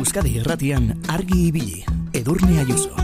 [0.00, 1.82] Euskadi Erratian argi ibili.
[2.16, 2.94] Edurne Ayuso.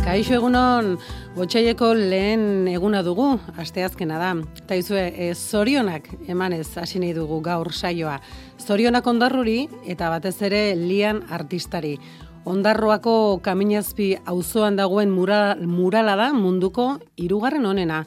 [0.00, 0.94] Kaixo egunon,
[1.34, 4.28] Otsaileko lehen eguna dugu, asteazkena da.
[4.62, 8.20] Eta izue, e, zorionak emanez hasi nahi dugu gaur saioa.
[8.64, 11.98] Zorionak ondarruri eta batez ere lian artistari.
[12.48, 18.04] Ondarroako kaminazpi auzoan dagoen mural, murala da munduko hirugarren onena.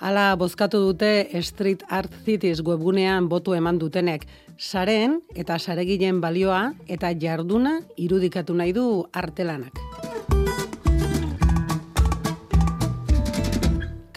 [0.00, 4.24] Hala bozkatu dute Street Art Cities webgunean botu eman dutenek.
[4.56, 10.07] Saren eta saregilen balioa eta jarduna irudikatu nahi du artelanak.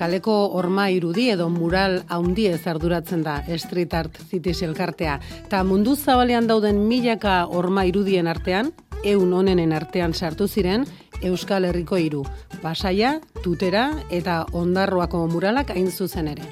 [0.01, 5.19] Kaleko orma irudi edo mural haundi ez arduratzen da Street Art City elkartea.
[5.49, 8.71] Ta mundu zabalean dauden milaka orma irudien artean,
[9.03, 10.87] eun onenen artean sartu ziren,
[11.21, 12.23] Euskal Herriko hiru,
[12.63, 16.49] Pasaia, Tutera eta Ondarroako muralak hain zuzen ere.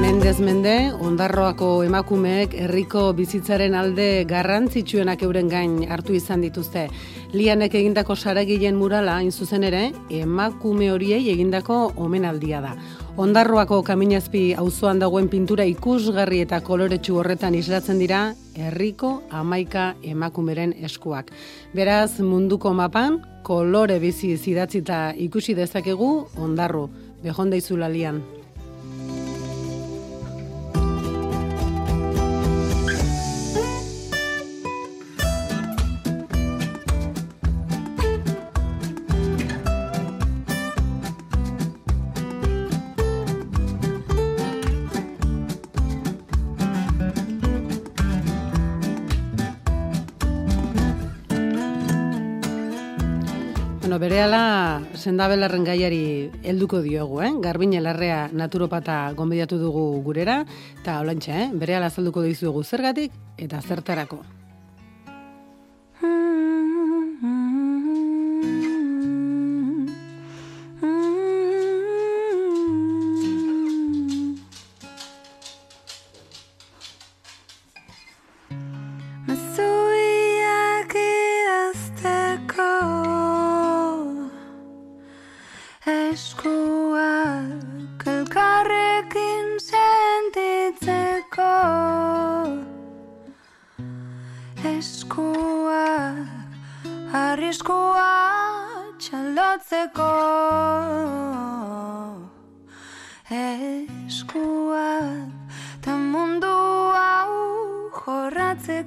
[0.00, 6.90] Mendez mende, Ondarroako emakumeek herriko bizitzaren alde garrantzitsuenak euren gain hartu izan dituzte.
[7.30, 12.72] Lianek egindako saragilen murala, hain zuzen ere, emakume horiei egindako omenaldia da.
[13.22, 18.24] Ondarroako kaminazpi auzoan dagoen pintura ikusgarri eta koloretsu horretan islatzen dira,
[18.58, 21.30] herriko amaika emakumeren eskuak.
[21.70, 26.88] Beraz, munduko mapan, kolore bizi zidatzita ikusi dezakegu, ondarro,
[27.22, 27.86] behonda izula
[54.00, 54.08] lian.
[54.08, 57.32] Bueno, bere ala sendabelarren gaiari helduko diogu, eh?
[57.40, 60.44] Garbin elarrea naturopata gonbidatu dugu gurera,
[60.80, 61.50] eta holantxe, eh?
[61.52, 64.39] Bere ala zalduko dizugu zergatik eta zertarako.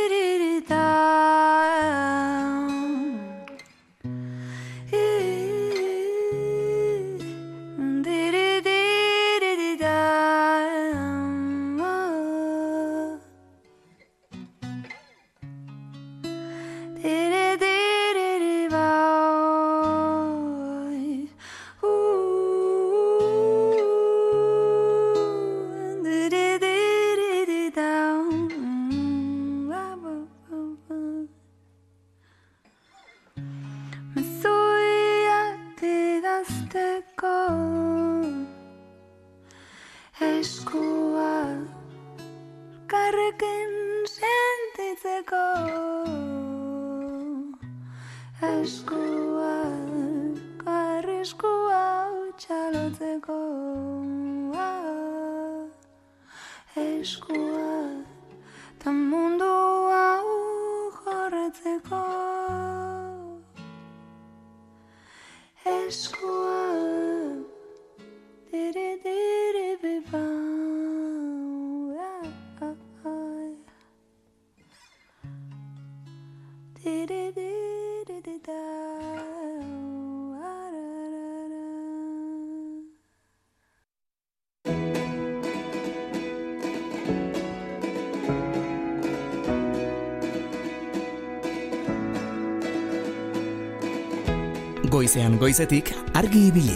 [95.07, 95.87] Goizean goizetik
[96.19, 96.73] argi ibili.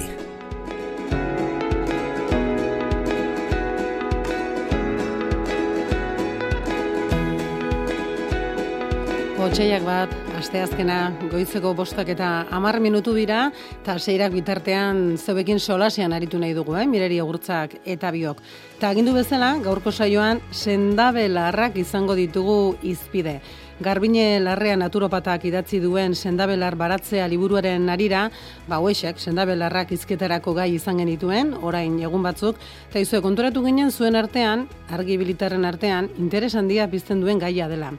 [9.36, 13.50] Otsaiak bat asteazkena goizeko bostak eta amar minutu dira,
[13.82, 16.88] eta seirak bitartean zeuekin solasean aritu nahi dugu, eh?
[16.88, 18.40] mireri agurtzak eta biok.
[18.82, 23.36] Eta agindu bezala, gaurko saioan, sendabe larrak izango ditugu izpide.
[23.78, 28.24] Garbine larrea naturopatak idatzi duen sendabelar baratzea liburuaren arira,
[28.66, 32.58] ba hoesek sendabelarrak izketarako gai izan genituen, orain egun batzuk,
[32.90, 37.92] eta izue konturatu ginen zuen artean, argi bilitarren artean, interes handia bizten duen gaia dela.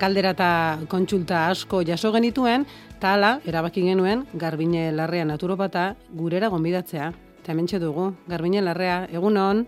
[0.00, 0.52] Galdera eta
[0.88, 2.64] kontsulta asko jaso genituen,
[2.94, 7.10] eta hala, erabaki genuen, Garbine larrea naturopata gurera gonbidatzea.
[7.42, 9.62] Eta hemen dugu, Garbine larrea, egun hon?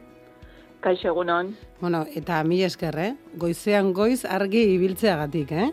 [0.83, 1.55] Kaixo egunon.
[1.81, 3.13] Bueno, eta mi esker, eh?
[3.39, 5.71] Goizean goiz argi ibiltzeagatik, eh?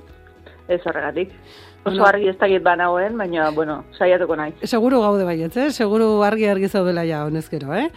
[0.70, 1.34] Ez horregatik.
[1.80, 4.54] Oso bueno, argi ez dakit banagoen, baina, bueno, saiatuko nahi.
[4.64, 5.70] Seguro gaude baietz, eh?
[5.72, 7.88] Seguro argi argi zaudela ja, honezkero, eh?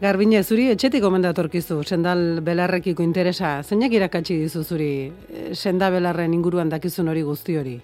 [0.00, 3.58] Garbine, zuri etxetik omendatorkizu, sendal belarrekiko interesa.
[3.62, 4.92] Zeinak irakatsi dizu zuri,
[5.28, 7.80] eh, senda belarren inguruan dakizun hori guzti hori?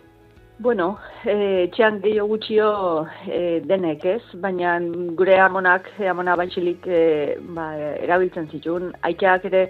[0.58, 0.94] Bueno,
[1.29, 2.69] e, txean gehiago gutxio
[3.29, 4.79] e, denek ez, baina
[5.19, 7.00] gure amonak, amona batxilik e,
[7.58, 7.67] ba,
[8.06, 9.67] erabiltzen zituen, aiteak ere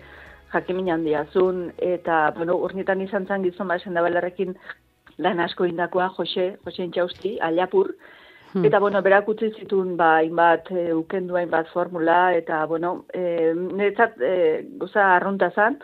[0.52, 4.54] jakimin handia zun, eta bueno, urnietan izan zan gizon bat sendabelarrekin
[5.26, 7.90] lan asko indakoa, Jose, Jose Intxausti, aliapur,
[8.52, 8.64] hmm.
[8.70, 14.22] eta bueno, berak utzi zituen ba, inbat e, ukendu hainbat formula, eta bueno, e, niretzat
[14.22, 14.36] e,
[14.78, 15.80] goza arrunta zan,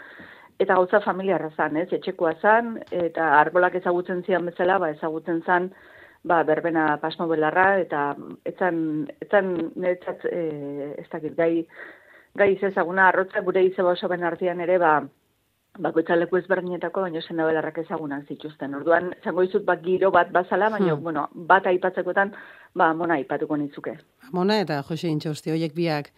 [0.63, 5.71] eta gauza familiarra zan, ez, etxekoa zan, eta arbolak ezagutzen zian bezala, ba, ezagutzen zan,
[6.25, 8.13] ba, berbena pasmo belarra, eta
[8.49, 8.77] etzan,
[9.25, 11.67] etzan, netzat, e, ez dakit, gai,
[12.39, 15.01] gai ezaguna, arrotza gure izeba oso ben artean ere, ba,
[15.83, 18.75] bakoitza leku ezberdinetako, baina zen belarrak ezagunak zituzten.
[18.77, 21.03] Orduan, zango izut, ba, giro bat bazala, baina, hmm.
[21.03, 22.35] bueno, bat aipatzekotan,
[22.77, 23.97] ba, mona aipatuko nitzuke.
[24.33, 26.13] Mona eta Jose Intxosti, horiek biak,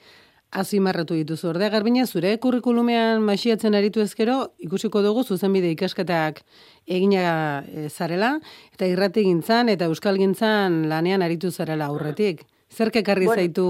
[0.55, 1.49] azimarratu dituzu.
[1.51, 6.43] Ordea garbine zure kurrikulumean masiatzen aritu ezkero, ikusiko dugu zuzenbide ikasketak
[6.87, 8.35] egina e, zarela,
[8.75, 12.45] eta irrati gintzan, eta euskal gintzan lanean aritu zarela aurretik.
[12.75, 13.67] Zerke karri bueno, zaitu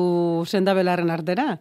[0.49, 1.55] sendabelaren artera?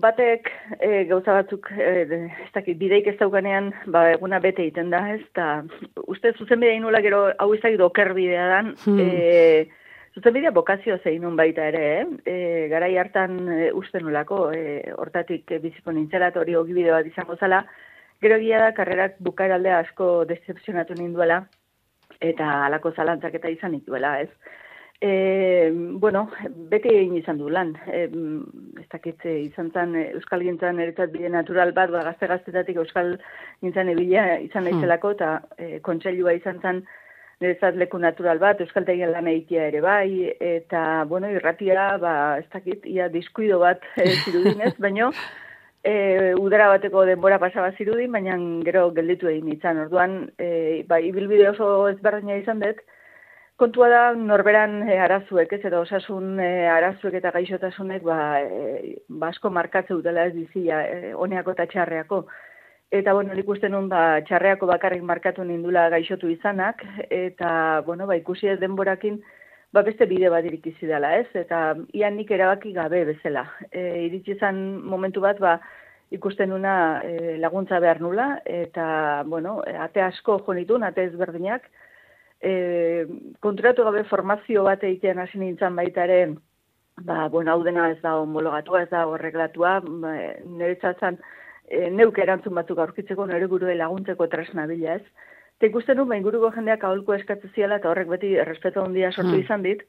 [0.00, 0.46] Batek
[0.78, 5.22] e, gauza batzuk, e, ez dakit, bideik ez daukanean, ba, eguna bete egiten da, ez,
[5.32, 5.64] eta
[6.06, 9.00] uste zuzenbidea inula gero, hau izak doker bidea dan, hmm.
[9.02, 9.79] e,
[10.14, 12.06] Zuzenbidea bokazio zein nun baita ere, eh?
[12.26, 12.36] E,
[12.72, 17.62] garai hartan e, uste nolako, e, hortatik e, biziko nintzela, hori ogibide bat izango zala,
[18.20, 21.44] gero gila da, karrerak bukaeraldea asko decepzionatu ninduela,
[22.20, 24.58] eta alako zalantzak eta izan nituela, ez?
[25.00, 25.70] E,
[26.02, 26.26] bueno,
[26.72, 28.02] beti egin izan du lan, e,
[28.82, 33.14] ez dakitze izan zen Euskal Gintzan eretzat bide natural bat, ba, gazte-gaztetatik Euskal
[33.62, 34.74] Gintzan ebila izan hmm.
[34.74, 36.82] nahizelako, eta e, kontseilua izan zen,
[37.40, 42.84] niretzat leku natural bat, euskaltegian lan egitea ere bai, eta, bueno, irratia, ba, ez dakit,
[42.84, 45.08] ia diskuido bat e, zirudinez, baino,
[45.82, 49.80] e, udara bateko denbora pasaba zirudin, baina gero gelditu egin izan.
[49.86, 52.84] Orduan, e, ba, ibilbide oso ezberdina izan dut,
[53.60, 59.48] kontua da norberan e, arazuek, ez, eta osasun e, arazuek eta gaixotasunek, ba, e, basko
[59.48, 62.24] ba, markatze dutela ez dizia, e, honeako eta txarreako.
[62.90, 68.48] Eta, bueno, nik nun, ba, txarreako bakarrik markatu nindula gaixotu izanak, eta, bueno, ba, ikusi
[68.48, 69.20] ez denborakin,
[69.72, 71.28] ba, beste bide bat irikizi dela, ez?
[71.34, 73.46] Eta, ian nik erabaki gabe bezala.
[73.70, 75.60] E, iritsi izan momentu bat, ba,
[76.10, 76.74] ikusten nuna
[77.06, 81.70] e, laguntza behar nula, eta, bueno, ate asko jonitun, ate ezberdinak,
[82.42, 83.06] e,
[83.38, 86.40] konturatu gabe formazio bat egiten hasi nintzen baitaren,
[87.06, 91.06] ba, bueno, hau dena ez da homologatua, ez da horreglatua, ba, niretzat
[91.70, 95.04] e, neuk erantzun batzuk aurkitzeko nire gurue laguntzeko tresna bila ez.
[95.58, 99.42] Eta ikusten nu, inguruko jendeak aholko eskatze ziala eta horrek beti respeto handia sortu hmm.
[99.44, 99.82] izan dit.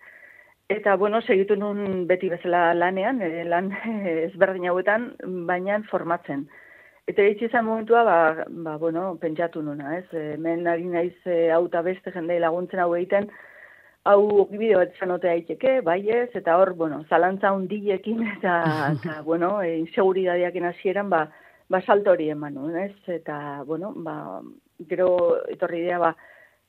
[0.72, 3.72] Eta, bueno, segitu nun beti bezala lanean, e, lan
[4.28, 5.12] ezberdin hauetan,
[5.48, 6.46] baina formatzen.
[7.12, 8.18] Eta hitz izan momentua, ba,
[8.66, 10.06] ba, bueno, pentsatu nuna, ez?
[10.16, 13.28] E, men ari naiz e, hau beste jendei laguntzen hau egiten,
[14.08, 18.56] hau bideo bat izan otea iteke, bai ez, eta hor, bueno, zalantza hundiekin, eta,
[18.94, 21.28] eta bueno, e, inseguridadiak hasieran ba,
[21.72, 22.94] ba, salto hori eman ez?
[23.08, 24.42] Eta, bueno, ba,
[24.90, 25.10] gero
[25.50, 26.16] etorri dira, ba,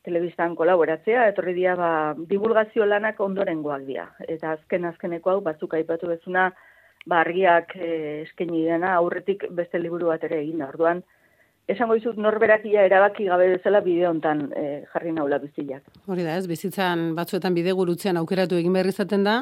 [0.06, 4.09] telebistan kolaboratzea, etorri dira, ba, divulgazio lanak ondorengoak dira.
[4.28, 6.50] Eta azken azkeneko hau, batzuk aipatu bezuna,
[7.06, 11.02] ba, argiak eh, eskaini dena, aurretik beste liburu bat ere egin, orduan,
[11.71, 15.85] esango izut norberakia erabaki gabe bezala bide hontan e, jarri naula bizilak.
[16.11, 19.37] Hori da, ez, bizitzan batzuetan bide gurutzean aukeratu egin behar izaten da,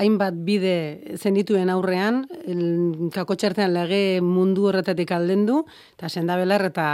[0.00, 2.22] hainbat bide zenituen aurrean,
[3.14, 5.60] kakotxartean lege mundu horretatik alden du,
[5.98, 6.88] eta senda belar eta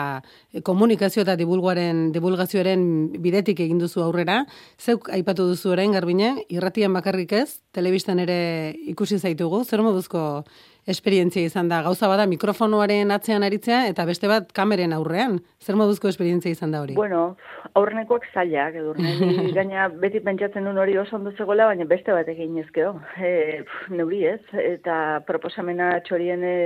[0.67, 2.85] komunikazio eta divulguaren, divulgazioaren
[3.23, 4.43] bidetik egin duzu aurrera,
[4.79, 10.45] zeuk aipatu duzu orain garbine, irratian bakarrik ez, telebistan ere ikusi zaitugu, zer moduzko
[10.87, 11.81] esperientzia izan da.
[11.83, 15.39] Gauza bada mikrofonoaren atzean aritzea eta beste bat kameren aurrean.
[15.63, 16.97] Zer moduzko esperientzia izan da hori?
[16.99, 17.37] Bueno,
[17.75, 18.95] aurrenekoak zailak, edo
[19.59, 22.95] gaina beti pentsatzen duen hori oso ondo zegoela, baina beste bat egin ezkeo.
[23.17, 26.57] E, neuri ez, eta proposamena txorien, e,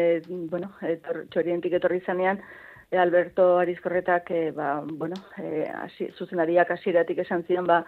[0.51, 2.43] bueno, etor, txorientik etorri zanean,
[2.91, 7.85] e, Alberto Arizkorretak, e, ba, bueno, e, asi, zuzenariak asiratik esan ziren, ba,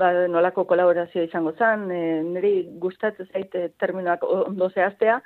[0.00, 5.20] ba, nolako kolaborazio izango zen, e, niri gustatzen zaite terminoak ondo zehaztea,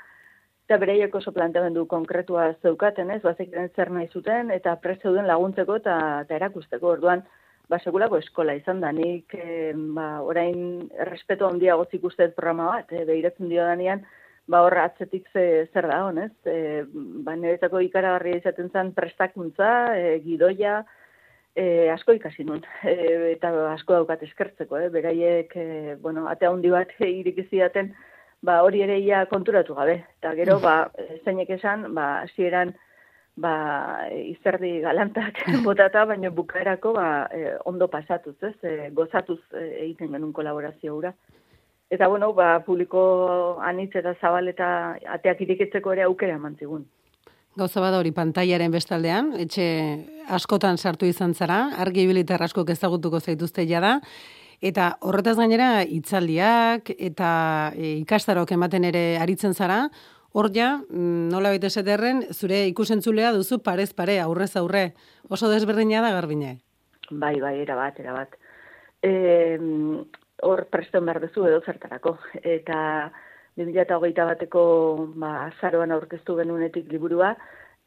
[0.68, 5.94] eta bereiek oso planteamendu konkretua zeukaten, ez, bazekren zer nahi zuten, eta zeuden laguntzeko eta,
[6.26, 7.22] eta erakusteko, orduan,
[7.70, 12.92] ba, segulako eskola izan da, nik, e, ba, orain, respeto handia gozik ustez programa bat,
[12.92, 14.04] e, behiratzen dio danean,
[14.46, 16.84] ba, horra atzetik ze, zer da honez, e,
[17.24, 20.82] ba, niretzako ikaragarria izaten zen prestakuntza, e, gidoia,
[21.56, 24.92] e, asko ikasi nun, e, eta asko daukat eskertzeko, eh?
[24.92, 27.94] beraiek, e, bueno, atea handi bat irikiziaten,
[28.42, 30.02] ba, hori ere ia konturatu gabe.
[30.18, 30.90] Eta gero, ba,
[31.24, 32.74] zeinek esan, ba, hasieran
[33.38, 33.54] ba,
[34.10, 38.54] izerdi galantak botata, baina bukaerako ba, e, ondo pasatuz, ez?
[38.62, 41.14] E, gozatuz e, egiten genuen kolaborazio hura.
[41.88, 43.00] Eta, bueno, ba, publiko
[43.64, 44.68] anitz eta zabal eta
[45.16, 46.84] ateak irikitzeko ere aukera eman zigun.
[47.58, 49.64] Gauza bada hori pantaiaren bestaldean, etxe
[50.30, 53.98] askotan sartu izan zara, argi ibilitar askok ezagutuko zaituzte da,
[54.60, 57.30] eta horretaz gainera itzaldiak eta
[57.76, 59.84] e, ikastarok ematen ere aritzen zara,
[60.32, 64.92] hor ja, mm, nola baita eseterren, zure ikusentzulea duzu parez pare, aurrez aurre,
[65.28, 66.58] oso desberdina da garbine?
[67.10, 68.36] Bai, bai, erabat, erabat.
[69.02, 69.56] E,
[70.42, 73.10] hor presten behar duzu edo zertarako, eta...
[73.58, 74.60] 2008 bateko
[75.18, 77.32] ba, azaroan aurkeztu genunetik liburua,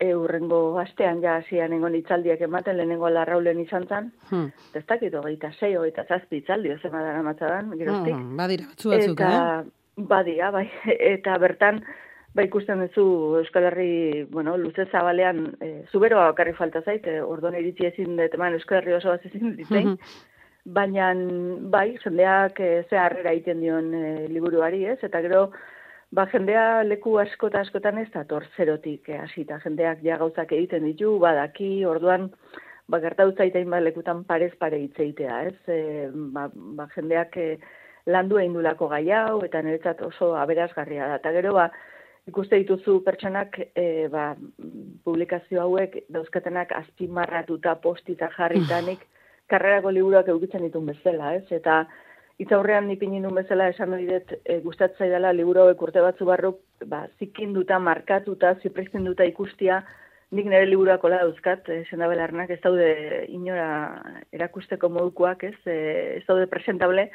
[0.02, 4.12] e, urrengo astean ja hasian egon itzaldiak ematen lehenengo larraulen izan zen.
[4.32, 4.48] Hmm.
[4.78, 8.16] Ez dakit, hogeita zei, hogeita zazpi itzaldi, ez emadara matzadan, geroztik.
[8.16, 10.06] Hmm, badira, batzu batzuk, eta, eh?
[10.12, 10.66] Badira, bai,
[11.16, 11.84] eta bertan,
[12.34, 13.06] ba ikusten duzu
[13.42, 13.92] Euskal Herri,
[14.32, 18.82] bueno, luze zabalean, e, zuberoa bakarri falta zait, e, orduan iritsi ezin dut, eman Euskal
[18.82, 20.16] Herri oso bat ezin ditzein, hmm.
[20.80, 21.12] baina
[21.76, 24.98] bai, jendeak e, ze harrera egiten dion e, liburuari, ez?
[25.06, 25.52] Eta gero,
[26.12, 31.86] ba, jendea leku askota askotan ez da torzerotik hasita jendeak ja gauzak egiten ditu, badaki,
[31.88, 32.30] orduan,
[32.92, 35.56] ba, gertautza itain ba, lekutan parez pare hitzeitea, ez?
[35.72, 37.48] E, ba, ba, jendeak e,
[38.12, 41.22] landu egin dulako gai hau, eta niretzat oso aberazgarria da.
[41.22, 41.70] Eta gero, ba,
[42.28, 44.34] ikuste dituzu pertsonak e, ba,
[45.08, 49.08] publikazio hauek dauzkatenak azpimarratuta postita jarritanik,
[49.52, 51.48] karrerako liburuak eukitzen ditun bezala, ez?
[51.56, 51.86] Eta
[52.42, 56.26] hitz aurrean nipin inun bezala esan hori dut e, gustatzai dela liburu hauek urte batzu
[56.26, 58.56] barruk, ba, zikinduta, markatuta,
[59.06, 59.84] duta ikustia,
[60.32, 62.88] nik nire liburuak ola dauzkat, e, sendabelarnak, ez daude
[63.30, 64.02] inora
[64.34, 65.58] erakusteko modukoak, ez?
[65.66, 65.78] E,
[66.18, 67.12] ez daude presentable,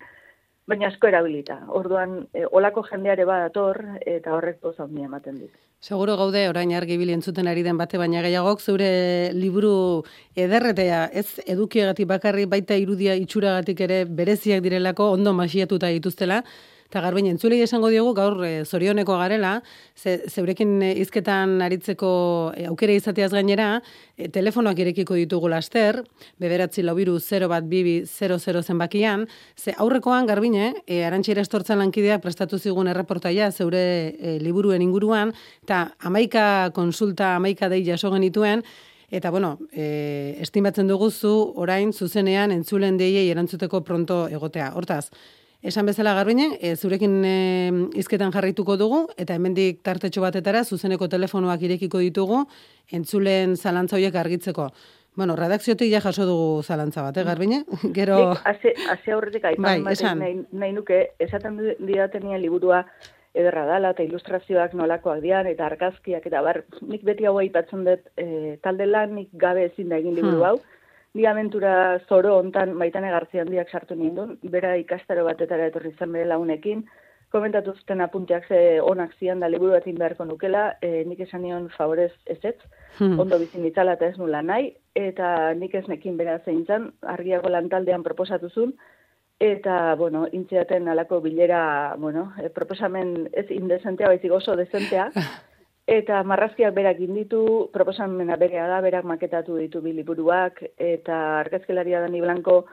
[0.66, 1.60] baina asko erabilita.
[1.78, 5.52] Orduan, e, olako jendeare badator, eta horrek poza handi ematen dit.
[5.80, 10.02] Seguro gaude, orain argi entzuten ari den bate, baina gehiagok, zeure liburu
[10.34, 16.42] ederretea, ez edukiegatik bakarri baita irudia itxuragatik ere bereziak direlako, ondo masiatuta dituztela,
[16.86, 19.56] Eta garbain, entzulei esango diogu, gaur e, zorioneko garela,
[19.98, 22.10] ze, zeurekin e, izketan aritzeko
[22.56, 23.68] e, aukere izateaz gainera,
[24.16, 26.02] e, telefonoak irekiko ditugu laster,
[26.42, 29.26] beberatzi laubiru 0 bat bibi 00 zenbakian,
[29.56, 35.34] ze aurrekoan garbine, e, arantxera estortzan lankidea prestatu zigun erreportaia zeure e, liburuen inguruan,
[35.66, 38.62] eta amaika konsulta, amaika dei jaso genituen,
[39.06, 41.30] Eta, bueno, e, estimatzen duguzu,
[41.62, 44.72] orain, zuzenean, entzulen deiei erantzuteko pronto egotea.
[44.74, 45.12] Hortaz,
[45.62, 47.36] Esan bezala garbine, e, zurekin e,
[47.96, 52.44] izketan jarrituko dugu, eta hemendik tartetxo batetara, zuzeneko telefonoak irekiko ditugu,
[52.92, 54.68] entzulen zalantza horiek argitzeko.
[55.16, 57.62] Bueno, redakziotik ja jaso dugu zalantza bat, eh, garbine?
[57.98, 58.34] Gero...
[58.44, 59.96] Hase aurretik aipan bai.
[60.20, 62.84] Nahi, nahi nuke, esaten didatenia liburua
[63.36, 68.04] ederra dala, eta ilustrazioak nolakoak dian, eta argazkiak, eta bar, nik beti hau aipatzen dut,
[68.20, 70.75] e, talde lan nik gabe ezin da egin liburu hmm.
[71.16, 71.24] Ni
[72.08, 76.82] zoro hontan baitan egartzi handiak sartu nindun, bera ikastaro batetara etorri zen bere launekin,
[77.32, 81.70] komentatu zuten apunteak ze onak zian da liburu batin beharko nukela, e, nik esan nion
[81.76, 82.58] favorez ezetz,
[82.98, 83.18] hmm.
[83.18, 87.48] ondo bizin itzala eta ez nula nahi, eta nik ez nekin bera zein zan, argiako
[87.48, 88.76] lantaldean proposatu zuen,
[89.40, 95.10] eta, bueno, intziaten alako bilera, bueno, e, proposamen ez indezentea, baizik oso dezentea,
[95.86, 102.64] Eta marrazkiak berak inditu, proposamena berea da, berak maketatu ditu biliburuak, eta argazkelaria Dani Blanco,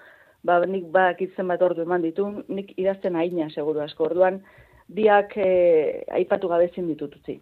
[0.42, 4.42] ba, nik bak itzen bat ordu eman ditu, nik idazten aina seguru asko orduan,
[4.90, 5.52] biak e,
[6.10, 7.38] aipatu gabezin ditututzi.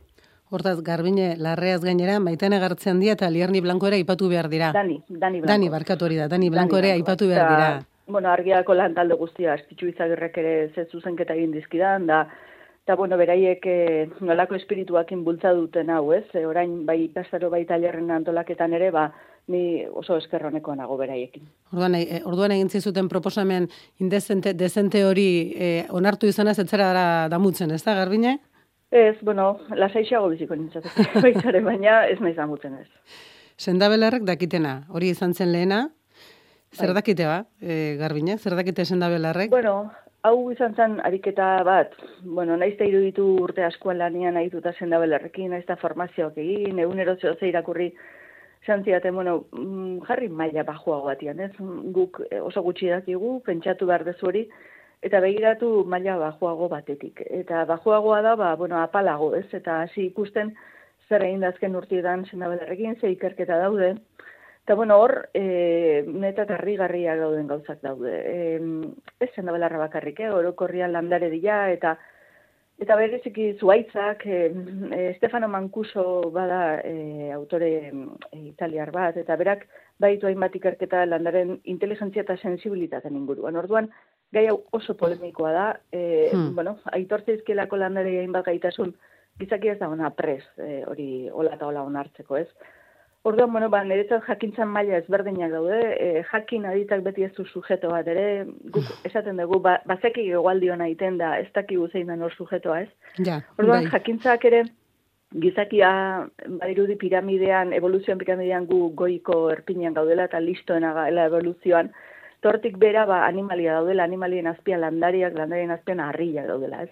[0.51, 4.73] Hortaz, Garbine, larreaz gainera, maiten egartzen dia eta Lierni Blanco ere aipatu behar dira.
[4.75, 5.53] Dani, Dani Blanco.
[5.53, 7.71] Dani, barkatu hori da, Dani Blanco ere aipatu behar dira.
[8.11, 12.25] Bueno, argiako lan talde guztia, estitxu izagirrek ere ze zuzenketa egin dizkidan, da,
[12.91, 13.75] Eta, bueno, beraiek e,
[14.19, 16.25] nolako espirituakin bultza duten hau, ez?
[16.35, 19.05] E, orain, bai ikastaro bai talerren antolaketan ere, ba,
[19.47, 21.45] ni oso eskerroneko nago beraiekin.
[21.71, 23.69] Orduan, e, orduan egin zizuten proposamen
[24.03, 28.41] indezente, dezente hori e, onartu izanez, etzera da damutzen, ez da, Garbine?
[28.91, 32.89] Ez, bueno, lasaixago biziko nintzateke, baitare, baina ez nahi zamutzen ez.
[33.55, 35.85] Sendabelarrek dakitena, hori izan zen lehena,
[36.75, 36.99] zer bai.
[36.99, 39.47] dakite ba, e, Garbine, zer dakite sendabelarrek?
[39.55, 44.73] Bueno, hau izan zen ariketa bat, bueno, naiz da iruditu urte askoan lanian nahi duta
[44.77, 47.91] sendabelarrekin, naiz da formazioak egin, egunero zehose irakurri,
[48.65, 51.51] Zantziate, bueno, mm, jarri maila bajoago batian, ez?
[51.95, 54.43] Guk oso gutxi dakigu, pentsatu behar dezu hori,
[55.01, 57.23] eta begiratu maila bajoago batetik.
[57.25, 59.47] Eta bajoagoa da, ba, bueno, apalago, ez?
[59.57, 60.53] Eta hasi ikusten
[61.09, 63.95] zer egin dazken urtietan zendabelarrekin, ze ikerketa daude.
[64.63, 68.13] Eta, bueno, hor, e, neta tarri garriak dauden gauzak daude.
[68.13, 68.59] E,
[69.19, 70.29] ez zendabelarra bakarrik, eh?
[70.31, 71.97] orokorrian landare dira, eta
[72.81, 79.67] Eta bereziki zuaitzak, e, Stefano Mancuso bada e, autore e, italiar bat, eta berak
[80.01, 83.59] baitu hainbat ikerketa landaren inteligentzia eta sensibilitaten inguruan.
[83.61, 83.91] Orduan,
[84.33, 86.55] gai hau oso polemikoa da, e, hmm.
[86.57, 88.95] bueno, aitortze izkielako landare hainbat gaitasun,
[89.37, 92.49] gizaki ez da ona pres, e, hori hola eta hola onartzeko, ez?
[93.23, 97.91] Orduan, bueno, ba, niretzat jakintzan maila ezberdinak daude, e, jakin aditak beti ez du sujeto
[97.93, 99.03] bat ere, guk hmm.
[99.05, 103.19] esaten dugu, ba, bazeki egualdi hona iten da, ez daki guzein da nor sujetoa, ez?
[103.27, 103.91] Ja, Orduan, bai.
[103.93, 104.63] jakintzak ere,
[105.43, 105.91] gizakia
[106.63, 111.93] badirudi piramidean, evoluzioan piramidean gu goiko erpinean gaudela eta listoena gaela evoluzioan,
[112.41, 116.91] tortik bera ba, animalia daudela, animalien azpian landariak, landarien azpian harriak daudela, ez?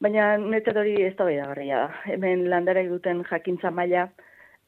[0.00, 1.84] Baina netzat hori ez da da.
[2.08, 4.08] Hemen landarak duten jakintza maila,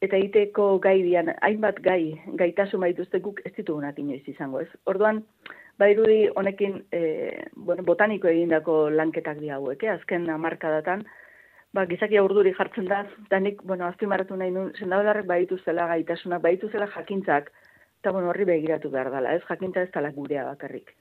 [0.03, 4.69] eta iteko gai dian, hainbat gai, gaitasun baituzte guk ez ditugunak inoiz izango, ez?
[4.89, 5.21] Orduan,
[5.79, 7.01] badirudi honekin e,
[7.55, 9.93] bueno, botaniko egindako lanketak di hauek, eh?
[9.95, 11.05] azken amarkadatan,
[11.73, 16.89] ba, gizakia urduri jartzen da, eta nik, bueno, azpimarratu nahi nun, zendabelarrek baituzela gaitasunak, baituzela
[16.97, 17.51] jakintzak,
[18.03, 20.91] eta bueno, horri begiratu behar dela, ez jakintza ez tala gurea bakarrik.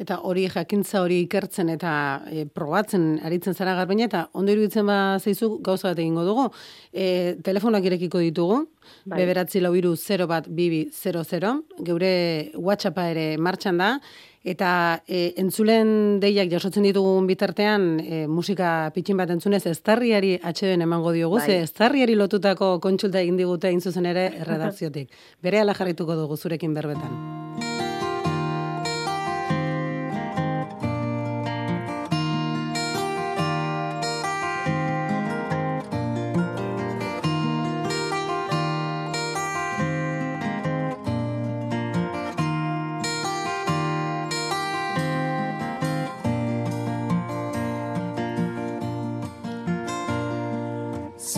[0.00, 1.92] Eta hori jakintza hori ikertzen eta
[2.30, 6.46] e, probatzen aritzen zara garbine, eta ondo iruditzen ba zeizu gauza bat egingo dugu.
[6.92, 8.62] E, telefonak irekiko ditugu,
[9.04, 9.18] bai.
[9.18, 11.52] beberatzi lau iru 0 bat bibi 00,
[11.84, 12.14] geure
[12.54, 13.98] WhatsAppa ere martxan da,
[14.40, 21.12] Eta e, entzulen deiak jasotzen ditugun bitartean e, musika pitxin bat entzunez eztarriari atxeden emango
[21.12, 21.44] diogu, bai.
[21.44, 25.12] ze eztarriari lotutako kontsulta egin digute zuzen ere erredakziotik.
[25.44, 27.39] Bere ala jarrituko dugu zurekin berbetan.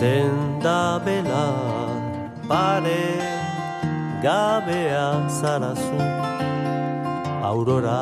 [0.03, 1.47] Zenda bela
[2.49, 3.05] pare
[4.23, 5.07] gabea
[5.39, 6.01] zarazu
[7.49, 8.01] aurora.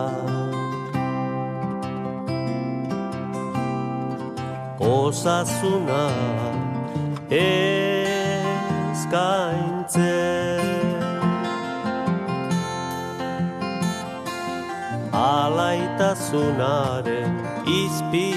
[4.79, 6.03] Osasuna
[7.29, 10.17] eskaintze
[15.13, 17.33] Alaitasunaren
[17.79, 18.29] izpi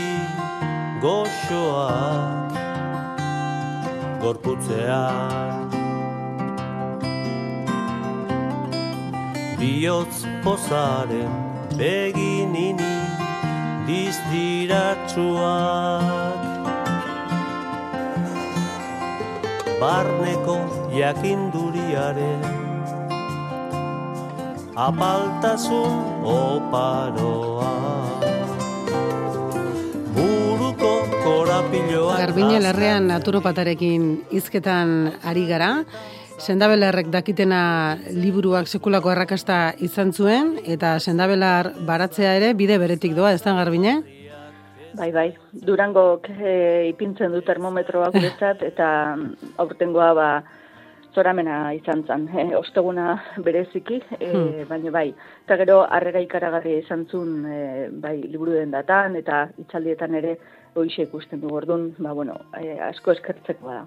[1.01, 2.34] goxoak
[4.25, 5.69] gorputzean
[9.61, 11.33] Biotz pozaren
[11.77, 12.95] beginini
[13.89, 16.41] dizdiratsuak.
[19.81, 20.57] Barneko
[20.97, 22.43] jakinduriaren
[24.89, 25.93] apaltasun
[26.25, 28.04] oparoa
[31.75, 34.91] Garbine larrean naturopatarekin hizketan
[35.27, 35.71] ari gara.
[36.39, 37.61] Sendabelarrek dakitena
[38.11, 43.95] liburuak sekulako errakasta izan zuen, eta sendabelar baratzea ere bide beretik doa, ez da Garbine?
[44.95, 45.29] Bai, bai.
[45.53, 48.89] Durango e, ipintzen du termometroa guretzat, eta
[49.63, 50.29] aurtengoa ba,
[51.15, 52.27] zoramena izan zen.
[52.29, 53.15] E, osteguna
[53.47, 54.67] bereziki, e, hmm.
[54.69, 55.09] baina bai.
[55.45, 60.37] Eta gero, harrera ikaragarri izan zuen, e, bai, liburu den datan, eta itxaldietan ere,
[60.75, 63.83] hoxe ikusten du gordun, ba, bueno, e, asko eskertzeko da.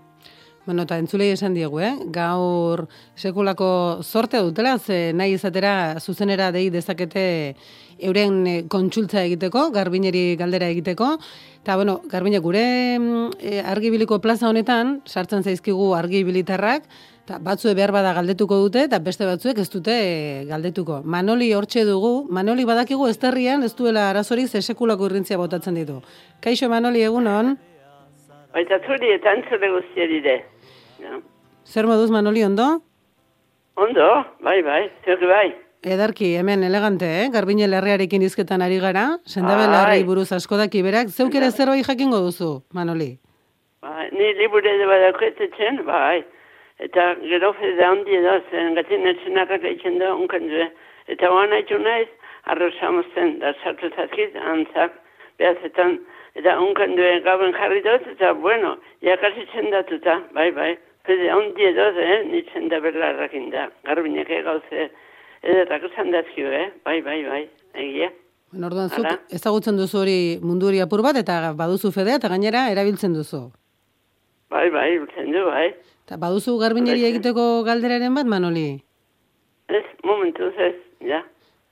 [0.67, 1.93] Bueno, eta entzulei esan diegu, eh?
[2.11, 3.67] gaur sekulako
[4.03, 7.23] sortea dutela, ze nahi izatera zuzenera dei dezakete
[8.03, 11.13] euren eh, kontsultza egiteko, garbineri galdera egiteko,
[11.61, 12.65] eta bueno, garbine gure
[13.39, 16.83] e, argibiliko plaza honetan, sartzen zaizkigu argibilitarrak,
[17.27, 21.01] Ta, batzue behar bada galdetuko dute, eta beste batzuek ez dute eh, galdetuko.
[21.03, 25.97] Manoli hortxe dugu, Manoli badakigu ezterrian ez duela arazorik ze sekulako irrintzia botatzen ditu.
[26.41, 27.57] Kaixo Manoli egunon,
[28.55, 30.37] Baita zuri eta antzule guztiari de.
[31.03, 31.19] Ja.
[31.67, 32.81] zer moduz Manoli ondo?
[33.75, 34.07] Ondo,
[34.41, 35.51] bai, bai, zer bai.
[35.83, 37.27] Edarki, hemen elegante, eh?
[37.29, 39.73] Garbine lerrearekin izketan ari gara, sendabe Bai.
[39.75, 43.19] larrei buruz asko daki berak, zeuk ere zerbait jakingo duzu, Manoli.
[43.81, 44.09] bai.
[44.11, 46.23] Ni libure de badakoetetzen, bai.
[46.79, 50.67] Eta gero fede handi edo, zen gatin etxenarrak eitzen da unkan due.
[51.09, 52.09] Eta oan haitu naiz,
[52.45, 52.91] arroza
[53.41, 54.93] da sartu zazkit, antzak,
[55.39, 55.99] behazetan.
[56.35, 60.77] Eta unkan due gaben jarri dut, eta bueno, jakasitzen datuta, bai, bai.
[61.07, 63.69] Fede handi edo, eh, nitzen da berlarrak inda.
[63.83, 64.89] Garbinek egauze,
[65.41, 66.69] ederrak esan dazkio, eh?
[66.85, 68.11] Bai, bai, bai, egia.
[68.53, 73.15] Orduan zuk ezagutzen duzu hori mundu hori apur bat, eta baduzu fedea, eta gainera erabiltzen
[73.17, 73.47] duzu.
[74.51, 75.71] Bai, bai, biltzen du, bai.
[76.07, 78.67] Eta baduzu garbineri egiteko galderaren bat, Manoli?
[79.67, 81.19] Ez, momentuz ez, ja.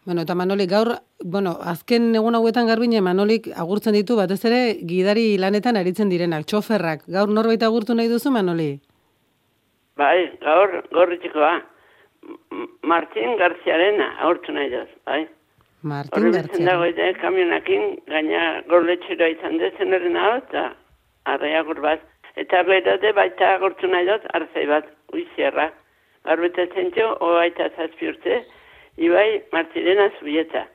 [0.06, 0.92] Bueno, eta Manoli, gaur,
[1.24, 7.06] bueno, azken egun hauetan garbine Manolik agurtzen ditu batez ere gidari lanetan aritzen direnak, txoferrak.
[7.08, 8.74] Gaur norbait agurtu nahi duzu, Manoli?
[9.98, 11.54] Bai, gaur, gorritikoa.
[12.52, 15.22] M- Martin Garziaren aurtu nahi dut, bai.
[15.86, 17.06] Martin Horri bitzen dago Gartzia.
[17.08, 20.68] ere kamionakin, gaina gorletxeroa izan dezen erren hau, eta
[21.26, 22.04] arreagur bat.
[22.36, 25.70] Eta gero de baita agurtu nahi dut, arzai bat, uizierra.
[26.26, 28.42] Gaur betetzen jo, oaita zazpi urte,
[28.98, 30.66] ibai Martirena zubieta.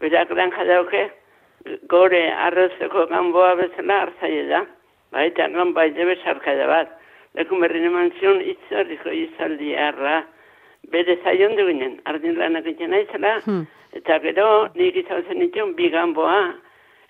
[0.00, 1.08] Berak granja dauke,
[1.90, 4.64] gore arrozeko ganboa bezala arzai da.
[5.12, 6.94] Baita ganba debe sarkaida bat.
[7.34, 10.22] Leku berrin eman zion itzarriko izaldi arra.
[10.92, 13.66] Bere zaion duginen, ardin lanak egiten naizela, Hmm.
[13.92, 16.54] eta gero nik izauzen ditun biganboa,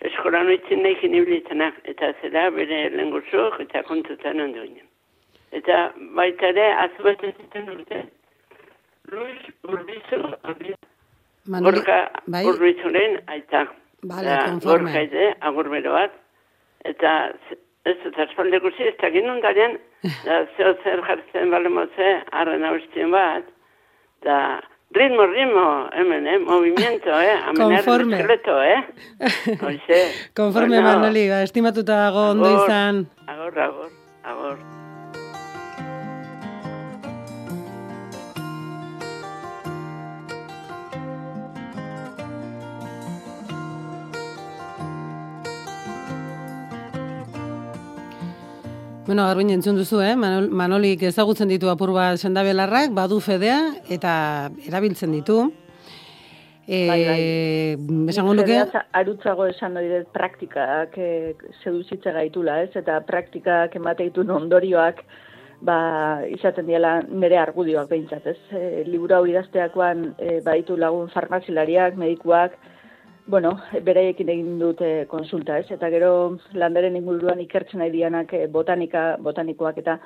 [0.06, 4.78] eskolan oitzen nahi genibilitanak, eta zera bere lengusuk eta kontutan onduen.
[5.52, 5.78] Eta
[6.16, 8.04] baita ere, azubatzen zuten urte,
[9.10, 10.22] Luis Urbizu,
[11.64, 12.44] Gorka bai?
[12.44, 13.64] Urbizuren aita.
[14.04, 14.92] Bale, konforme.
[14.92, 16.18] Gorka ere, agurbero bat,
[16.86, 17.14] eta
[17.88, 19.78] ez dut aspalde guzi, ez da ginundaren,
[20.26, 23.48] da zeo zer jartzen bale moze, arren haustien bat,
[24.26, 24.38] da
[24.90, 28.16] ritmo, ritmo, hemen, eh, movimiento, eh, amenar Konforme.
[28.16, 28.84] esqueleto, eh,
[29.62, 30.30] Hoxe.
[30.34, 33.06] Konforme, Bueno, Manoli, ba, estimatuta dago ondo izan.
[33.26, 33.90] Agor, agor,
[34.24, 34.77] agor.
[49.08, 50.10] Bueno, garbin entzun duzu, eh?
[50.20, 54.10] Manol, Manolik ezagutzen ditu apur bat sendabelarrak, badu fedea, eta
[54.68, 55.38] erabiltzen ditu.
[56.68, 57.22] E, Bai, bai.
[58.12, 58.58] Esango nuke,
[59.00, 61.08] Arutzago esan hori dut praktikak e,
[61.62, 62.74] seduzitze gaitula, ez?
[62.76, 65.00] Eta praktikak emateitun ondorioak
[65.64, 65.78] ba,
[66.28, 68.36] izaten diela nire argudioak behintzat, ez?
[68.52, 72.60] E, liburu hau idazteakoan e, baditu lagun farmazilariak, medikuak,
[73.28, 73.52] bueno,
[73.84, 75.68] beraiekin egin dute konsulta, ez?
[75.74, 76.10] Eta gero
[76.56, 79.98] landaren inguruan ikertzen nahi dianak e, botanika, botanikoak eta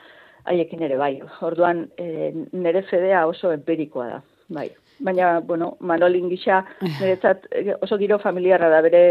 [0.51, 1.15] haiekin ere bai.
[1.47, 4.19] Orduan, e, nire fedea oso empirikoa da,
[4.59, 4.69] bai.
[5.03, 6.65] Baina, bueno, Manolin gisa,
[7.01, 9.05] niretzat eh, oso giro familiarra da bere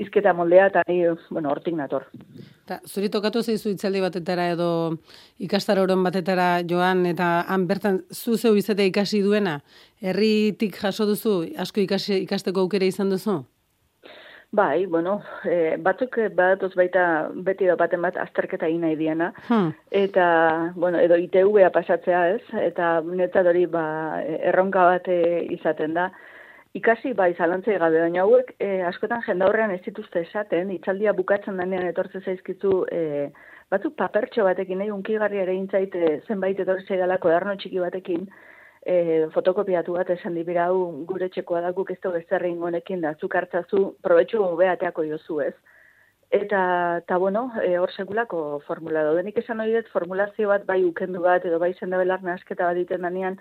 [0.00, 2.08] izketa moldea, eta ni, bueno, hortik nator.
[2.70, 4.70] Ta, zuri tokatu zeizu itzaldi batetara edo
[5.42, 9.58] ikastaroren batetara joan, eta han bertan zu zeu izate ikasi duena,
[10.00, 13.40] herritik jaso duzu, asko ikasi, ikasteko aukera izan duzu?
[14.52, 17.02] Bai, bueno, e, batzuk badatoz baita
[17.46, 19.68] beti da baten bat azterketa egin nahi diana, Hmm.
[19.94, 20.24] eta,
[20.74, 23.84] bueno, edo ITV-a pasatzea ez, eta netzat hori ba,
[24.50, 26.10] erronka bat eh, izaten da.
[26.78, 31.88] Ikasi bai zalantzei gabe, baina hauek e, askotan jendaurrean ez dituzte esaten, itzaldia bukatzen denean
[31.88, 33.00] etortze zaizkizu e,
[33.74, 35.96] batzuk papertxo batekin, nahi unkigarri ere intzait
[36.28, 38.28] zenbait etorri zaidalako darno txiki batekin,
[38.86, 43.14] e, fotokopiatu bat esan dibira hau gure txekoa da guk ez dugu ezer honekin da,
[43.20, 45.54] zuk hartzazu, probetxu beateako jozu ez.
[46.30, 49.24] Eta, ta bueno, e, hor sekulako formula daude.
[49.26, 53.02] Nik esan hori dut formulazio bat bai ukendu bat edo bai zendabelar nahasketa bat egiten
[53.02, 53.40] danean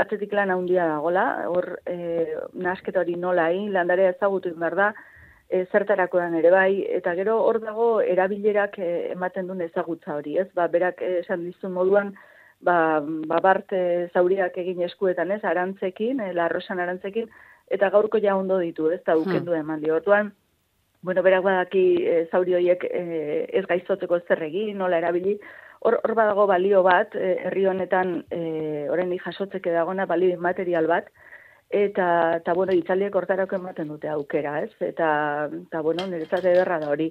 [0.00, 4.88] atzetik lan handia dagola, hor e, nahasketa hori nola egin, landarea ezagutu behar da,
[5.50, 10.38] e, zertarako dan ere bai, eta gero hor dago erabilerak e, ematen duen ezagutza hori,
[10.42, 10.48] ez?
[10.54, 12.14] Ba, berak esan dizun moduan,
[12.60, 13.84] ba, ba bart e,
[14.14, 15.42] zauriak egin eskuetan, ez?
[15.44, 17.30] Arantzekin, e, larrosan arantzekin,
[17.70, 19.00] eta gaurko ja ondo ditu, ez?
[19.06, 19.96] Ta ukendu eman dio.
[19.98, 20.32] Orduan,
[21.02, 23.02] bueno, berak badaki e, zauri horiek e,
[23.60, 25.38] ez gaiztotzeko zer egin, nola erabili,
[25.80, 31.08] hor, hor badago balio bat, e, herri honetan e, oraindik jasotzeke dagona balio material bat,
[31.70, 32.06] eta,
[32.40, 34.72] eta bueno, itzaliek hortarako ematen dute aukera, ez?
[34.84, 35.10] Eta,
[35.48, 37.10] eta bueno, niretzat ederra da hori.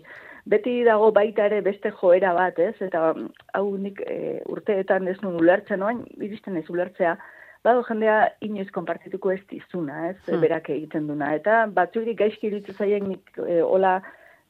[0.49, 2.75] Beti dago baita ere beste joera bat, ez?
[2.83, 3.13] Eta
[3.57, 7.17] hau nik e, urteetan ez nun ulertzen, oain, iristen ez ulertzea,
[7.63, 10.17] bado jendea inoiz konpartituko ez dizuna, ez?
[10.27, 10.43] Hmm.
[10.43, 11.33] Berak egiten duna.
[11.39, 13.99] Eta batzuri gaizki iruditzen zaien nik e, hola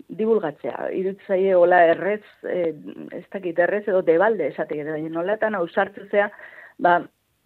[0.09, 0.89] divulgatzea.
[0.95, 2.73] Iruditzen zaie hola errez, e,
[3.15, 6.29] ez dakit errez edo debalde esatek, baina nolatan ausartzea,
[6.81, 6.99] ba,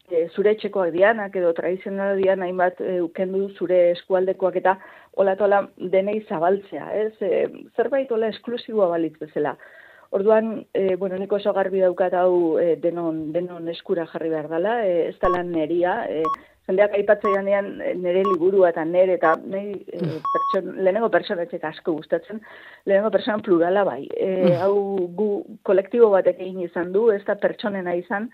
[0.10, 4.78] e, zure etxekoak dianak edo tradizionala dian hainbat e, ukendu zure eskualdekoak eta
[5.19, 7.13] hola eta hola denei zabaltzea, ez?
[7.21, 7.45] E,
[7.76, 9.58] zerbait hola esklusiboa balitz bezala.
[10.13, 14.76] Orduan, e, bueno, niko oso garbi daukat hau e, denon, denon eskura jarri behar dela,
[14.86, 16.21] e, ez da lan neria, e,
[16.67, 21.97] jendeak aipatzen janean e, nire liburua eta nire eta nahi, e, pertson, lehenengo personetxek asko
[21.99, 22.41] gustatzen,
[22.86, 24.02] lehenengo pertsonan plurala bai.
[24.15, 24.76] E, hau
[25.19, 25.30] gu
[25.63, 28.32] kolektibo batek egin izan du, ez da pertsonena izan,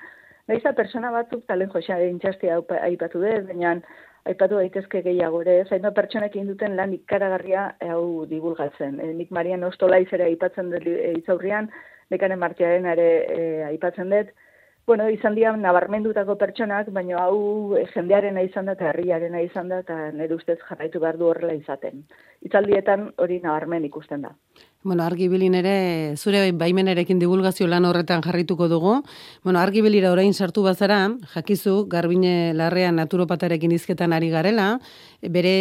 [0.49, 3.75] Naiz da persona batzuk talen joxea intxastia aipatu dut, baina
[4.29, 8.97] aipatu daitezke gehiago ere, zain da pertsonek duten lan ikaragarria hau divulgatzen.
[8.99, 11.69] E, nik Marian Ostolaiz ere aipatzen dut e, itzaurrian,
[12.09, 14.33] nekane martiaren ere e, aipatzen dut,
[14.89, 19.83] bueno, izan dira nabarmendutako pertsonak, baina hau e, jendearen izan da eta herriaren izan da
[19.83, 22.01] eta nire ustez jarraitu behar du horrela izaten.
[22.47, 24.33] Itzaldietan hori nabarmen ikusten da.
[24.81, 28.93] Bueno, argibilin ere, zure baimenerekin divulgazio lan horretan jarrituko dugu.
[29.43, 31.01] Bueno, argibilira orain sartu bazara,
[31.35, 34.69] jakizu, garbine larrean naturopatarekin izketan ari garela,
[35.21, 35.51] bere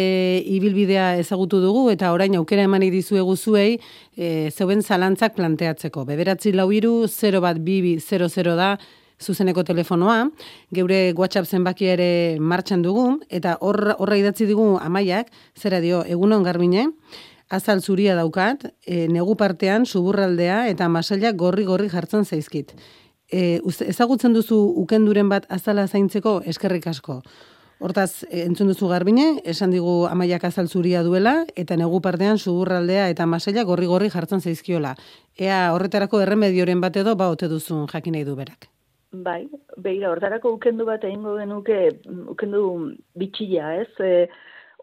[0.57, 3.75] ibilbidea ezagutu dugu, eta orain aukera eman dizuegu zuei,
[4.17, 6.07] e, zeuen zalantzak planteatzeko.
[6.07, 8.77] Beberatzi lau iru, 0 bat bibi 00 da,
[9.21, 10.29] zuzeneko telefonoa,
[10.71, 16.43] geure WhatsApp zenbaki ere martxan dugu, eta horra, horra idatzi dugu amaiak, zera dio, egunon
[16.43, 16.87] garbine,
[17.49, 22.75] azal zuria daukat, e, negu partean suburraldea eta masailak gorri-gorri jartzen zaizkit.
[23.29, 27.19] E, ezagutzen duzu ukenduren bat azala zaintzeko eskerrik asko.
[27.79, 33.09] Hortaz, e, entzun duzu garbine, esan digu amaiak azal zuria duela, eta negu partean suburraldea
[33.09, 34.95] eta masailak gorri-gorri jartzen zaizkiola.
[35.37, 38.69] Ea horretarako erremedioren bat edo ba ote duzun jakin nahi du berak.
[39.11, 39.49] Bai,
[39.81, 41.77] beira, hortarako ukendu bat egingo genuke,
[42.29, 42.59] ukendu
[43.17, 43.89] bitxila, ez?
[44.05, 44.27] E,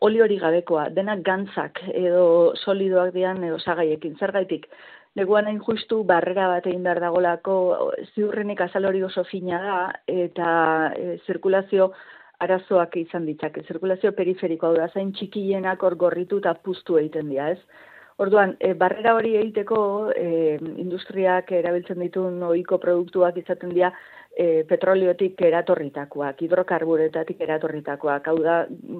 [0.02, 4.66] oli hori gabekoa, denak gantzak edo solidoak dian edo sagaiekin, zergaitik.
[5.14, 7.54] Neguan hain justu barrera bat egin behar dagolako,
[8.16, 9.78] ziurrenik azal hori oso fina da,
[10.10, 10.50] eta
[10.98, 11.92] e, zirkulazio
[12.42, 13.62] arazoak izan ditzake.
[13.70, 17.94] Zirkulazio periferikoa da, zain txikienak hor gorritu eta puztu egiten dira, ez?
[18.16, 19.78] Orduan, e, barrera hori egiteko
[20.16, 23.90] e, industriak erabiltzen dituen ohiko produktuak izaten dira
[24.32, 28.54] e, petroliotik eratorritakoak, hidrokarburetatik eratorritakoak, hau da,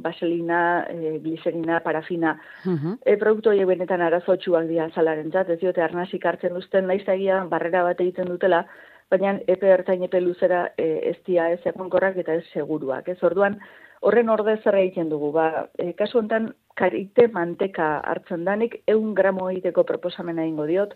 [0.05, 0.61] baselina,
[0.93, 6.25] e, gliserina, parafina, Uh e, produktu horiek benetan arazotxuak dira zalaren zat, ez diote arnasik
[6.27, 8.65] hartzen duzten, naiz egia barrera bat egiten dutela,
[9.11, 13.09] baina epe ertain epe luzera e, ez dia ez egonkorrak eta ez seguruak.
[13.09, 13.61] Ez orduan,
[14.01, 19.49] horren orde zer egiten dugu, ba, e, kasu honetan, karite manteka hartzen danik, eun gramo
[19.51, 20.95] egiteko proposamena ingo diot,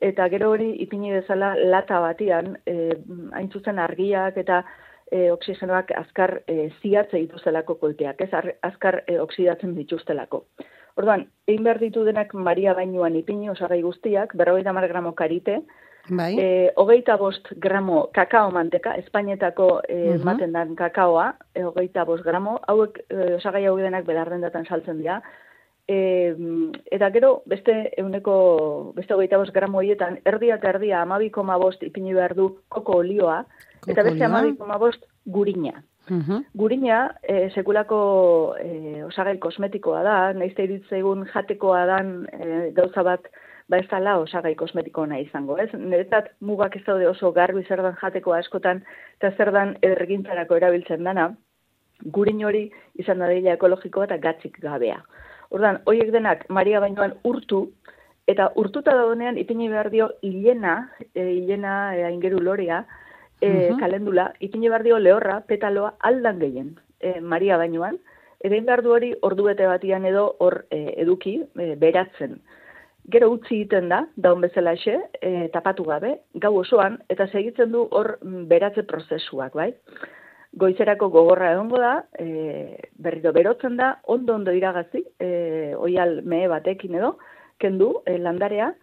[0.00, 2.92] eta gero hori ipini bezala lata batian, e,
[3.32, 4.62] hain zuzen argiak eta
[5.12, 8.30] e, oksigenoak azkar e, ziatze dituztelako kolteak, ez?
[8.34, 10.44] Ar, azkar e, oksidatzen dituztelako.
[11.00, 15.62] Orduan, egin behar ditu denak Maria bainuan ipini osagai guztiak, berrogeita gramo karite,
[16.08, 16.36] Bai.
[16.38, 20.24] e, hogeita bost gramo kakao manteka, Espainetako e, Mhm.
[20.24, 25.22] maten dan kakaoa, e, hogeita bost gramo, hauek e, osagai hauek denak belarrendatan saltzen dira,
[25.88, 26.32] E,
[26.92, 32.14] eta gero, beste euneko, beste hogeita bost gramo horietan, erdia eta erdia amabikoma bost ipini
[32.14, 33.40] behar du koko olioa,
[33.88, 34.26] eta Koko beste olioa.
[34.28, 35.82] amabikoma bost gurina.
[36.08, 36.44] Mhm.
[36.54, 43.26] Gurina, e, sekulako e, osagai kosmetikoa da, naizte iritzaigun jatekoa dan e, gauza bat,
[43.68, 45.70] ba ez dala osagai kosmetiko nahi izango, ez?
[45.74, 48.82] Niretzat mugak ez daude oso garbi zer dan jatekoa askotan,
[49.18, 51.34] eta zer dan ergintzarako erabiltzen dana,
[52.04, 54.98] gurin hori izan da dela ekologikoa eta gatzik gabea.
[55.50, 57.70] Ordan, horiek denak Maria Bainoan urtu,
[58.26, 62.84] eta urtuta daudenean ipini behar dio hilena, e, hilena e, aingeru lorea,
[63.40, 63.78] e, Mhm.
[63.80, 67.98] kalendula, ipini behar dio lehorra, petaloa aldan gehien e, Maria Bainoan,
[68.40, 72.40] edain behar du hori ordu bete batian edo hor e, eduki, e, beratzen.
[73.10, 77.88] Gero utzi egiten da, daun bezala xe, e, tapatu gabe, gau osoan, eta segitzen du
[77.90, 79.72] hor mm, beratze prozesuak, bai?
[80.52, 86.94] goizerako gogorra egongo da, e, berriro berotzen da, ondo ondo iragazi, e, oial mehe batekin
[86.94, 87.14] edo,
[87.58, 88.74] kendu e, landarea,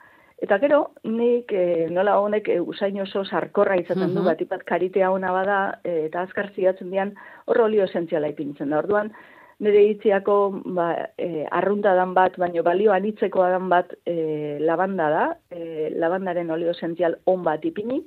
[0.41, 4.25] eta gero, nik e, nola honek e, usain oso sarkorra izaten du, Mhm.
[4.25, 7.13] batipat karitea ona bada, e, eta azkar zidatzen dian,
[7.45, 8.79] hor olio esentziala ipintzen da.
[8.79, 9.11] Orduan,
[9.59, 10.35] nire hitziako
[10.75, 16.71] ba, e, arruntadan bat, baino balio anitzeko dan bat e, labanda da, e, labandaren olio
[16.71, 17.99] esentzial on bat ipini,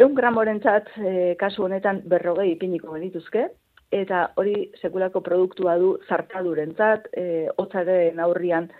[0.00, 3.44] Eun gramorentzat e, kasu honetan berrogei ipiniko genituzke,
[3.92, 7.24] eta hori sekulako produktua du zartadurentzat, e,
[7.60, 8.70] hotzaren aurrian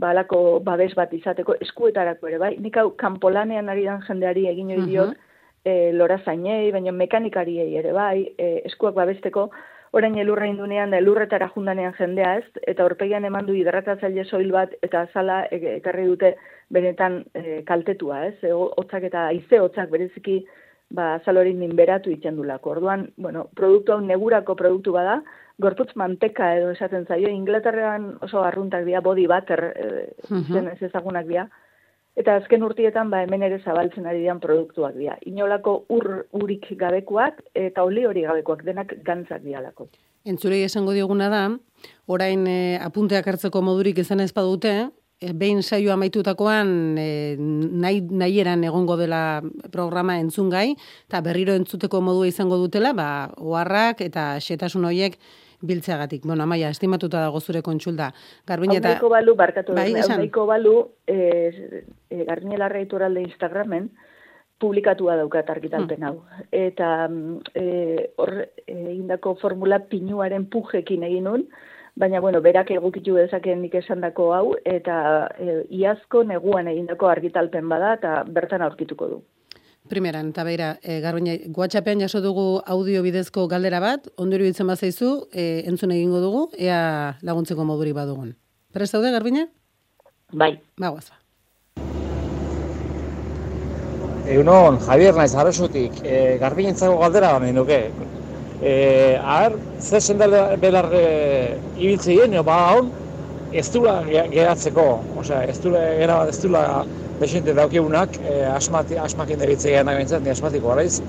[0.00, 2.52] balako babes bat izateko eskuetarako ere, bai?
[2.62, 5.18] Nik hau kanpolanean ari dan jendeari egin hori diot,
[5.66, 9.50] e, lora zainei, baina mekanikariei ere, bai, e, eskuak babesteko,
[9.92, 14.74] orain elurra indunean da elurretara jundanean jendea ez, eta horpegian eman du hidratazale soil bat,
[14.86, 16.34] eta azala e, ekarri dute
[16.70, 18.36] benetan e, kaltetua, ez?
[18.46, 20.40] E, hotzak eta aize hotzak bereziki
[20.94, 22.76] ba, azalorin minberatu itxendulako.
[22.76, 25.20] Orduan, bueno, produktu hau negurako produktu bada,
[25.60, 31.26] gorputz manteka edo esaten zaio, Inglaterrean oso arruntak dira, body butter, e, zen ez ezagunak
[31.26, 31.48] dira,
[32.18, 35.16] eta azken urtietan ba hemen ere zabaltzen ari dian produktuak dira.
[35.26, 39.88] Inolako ur urik gabekoak eta oli hori gabekoak denak gantzak dialako.
[40.28, 41.44] Entzurei esango dioguna da,
[42.12, 47.06] orain e, apunteak hartzeko modurik izan ez badute, e, behin saio amaitutakoan e,
[47.40, 49.40] nahi, nahi eran egongo dela
[49.72, 50.74] programa entzungai,
[51.08, 53.08] eta berriro entzuteko modua izango dutela, ba,
[53.40, 55.16] oharrak eta xetasun horiek
[55.60, 56.24] biltzeagatik.
[56.24, 58.12] Bueno, amaia, estimatuta dago zure kontsulta.
[58.46, 58.96] Garbine eta...
[59.00, 61.18] Hau balu, barkatu, bai, hau balu, e,
[62.10, 62.70] e, Garniela
[63.20, 63.90] Instagramen,
[64.60, 66.06] publikatua daukat argitalpen hmm.
[66.06, 66.24] hau.
[66.52, 67.08] Eta
[67.54, 68.34] e, hor,
[68.66, 71.46] e, indako formula pinuaren pujekin egin nun,
[71.96, 77.68] baina, bueno, berak egukitu dezaken nik esan dako hau, eta e, iazko neguan egindako argitalpen
[77.68, 79.22] bada, eta bertan aurkituko du.
[79.90, 85.08] Primeran, eta beira, e, garbaina, WhatsAppean jaso dugu audio bidezko galdera bat, ondori bitzen bazaizu,
[85.34, 88.36] e, entzun egingo dugu, ea laguntzeko moduri badugun.
[88.70, 89.48] Prest daude, garbina?
[90.30, 90.52] Bai.
[90.78, 91.18] Ba, guazba.
[94.30, 97.80] Egunon, Javier naiz, arresutik, e, garbinentzako galdera da nuke.
[98.62, 98.72] E,
[99.18, 101.04] Aher, zer sendal belar e,
[101.80, 102.14] ibiltze
[102.46, 102.94] ba hon,
[103.50, 104.86] ez dula geratzeko,
[105.18, 106.84] osea, ez dula gera ez dula
[107.20, 111.00] desente daukegunak, e, asmati, asmakin debitzen gehan nagoentzat, ni asmatiko garaiz,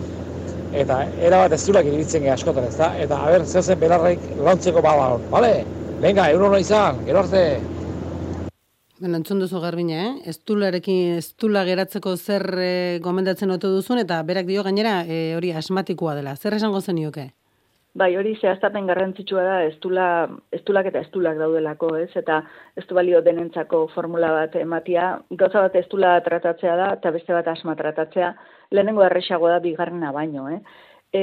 [0.83, 4.23] eta era bat ez dulak iribitzen gehan askotan ez da, eta haber, zer zen belarraik
[4.39, 5.53] launtzeko baba hon, bale?
[6.01, 7.45] Venga, egun hona izan, gero arte!
[9.01, 10.29] Bueno, entzun duzu garbine, eh?
[10.29, 15.33] Ez tularekin, ez tula geratzeko zer e, gomendatzen otu duzun, eta berak dio gainera e,
[15.33, 16.35] hori asmatikoa dela.
[16.37, 17.31] Zer esango zen nioke?
[17.91, 20.05] Bai, hori zehaztapen garrantzitsua da, estula,
[20.55, 22.07] estulak eta estulak daudelako, ez?
[22.15, 22.37] Eta
[22.79, 25.09] ez du balio denentzako formula bat ematia,
[25.41, 28.31] gauza bat estula tratatzea da, eta beste bat asma tratatzea,
[28.71, 30.61] lehenengo erresago da bigarrena baino, eh?
[31.11, 31.21] E,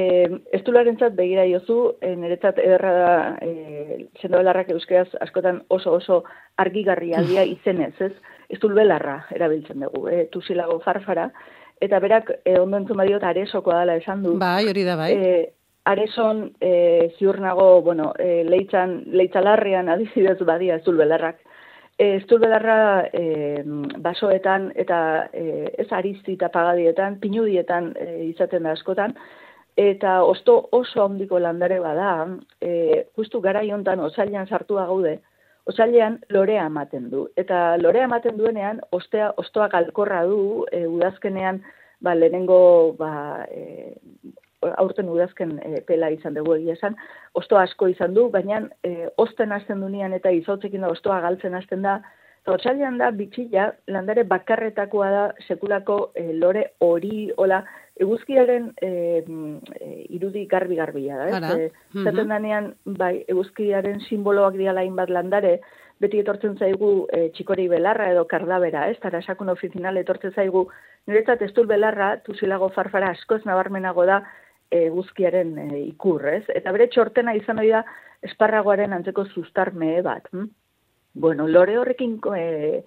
[0.52, 6.22] estularen zat begira jozu, e, niretzat ederra da, e, zendo belarrak euskeraz askotan oso oso
[6.60, 8.12] argigarri aldia izenez, ez?
[8.52, 11.30] Estul belarra erabiltzen dugu, e, tusilago farfara,
[11.80, 14.36] eta berak e, ondo entzun badiot aresokoa dela esan du.
[14.36, 15.14] Bai, hori da, bai.
[15.16, 15.46] E,
[15.88, 21.40] areson e, ziur nago, bueno, e, leitzan, leitzalarrian adizidez badia ez dulbelarrak.
[21.98, 23.64] Ez dulbelarra e,
[24.04, 25.00] basoetan eta
[25.32, 29.16] e, ez arizti eta pagadietan, pinudietan e, izaten da askotan,
[29.78, 32.12] eta osto oso handiko landare bada,
[32.60, 35.18] e, justu gara jontan osailean sartua gaude,
[35.66, 37.26] osailean lorea ematen du.
[37.36, 41.62] Eta lorea ematen duenean, ostea, ostoak alkorra du, e, udazkenean,
[42.00, 43.10] ba, lehenengo ba,
[43.50, 43.94] e,
[44.62, 46.96] aurten udazken e, pela izan dugu egia esan,
[47.38, 51.82] osto asko izan du, baina e, osten hasten dunean eta izotzekin da ostoa galtzen hasten
[51.86, 52.00] da,
[52.48, 57.62] otxalian da bitxila landare bakarretakoa da sekulako e, lore hori, hola,
[58.00, 58.90] eguzkiaren e,
[60.14, 61.68] irudi garbi-garbia da, ez?
[61.68, 65.58] E, zaten danean, bai, eguzkiaren simboloak diala bat landare,
[66.00, 68.98] beti etortzen zaigu e, txikori belarra edo kardabera, ez?
[69.02, 70.68] Tara esakun ofizinal etortzen zaigu,
[71.06, 74.22] niretzat ez belarra, tuzilago farfara askoz nabarmenago da,
[74.70, 76.44] e, e, ikur, ez?
[76.54, 77.84] Eta bere txortena izan hori da
[78.22, 80.28] esparragoaren antzeko sustarme bat.
[80.32, 80.48] Hm?
[81.14, 82.84] Bueno, lore horrekin, e,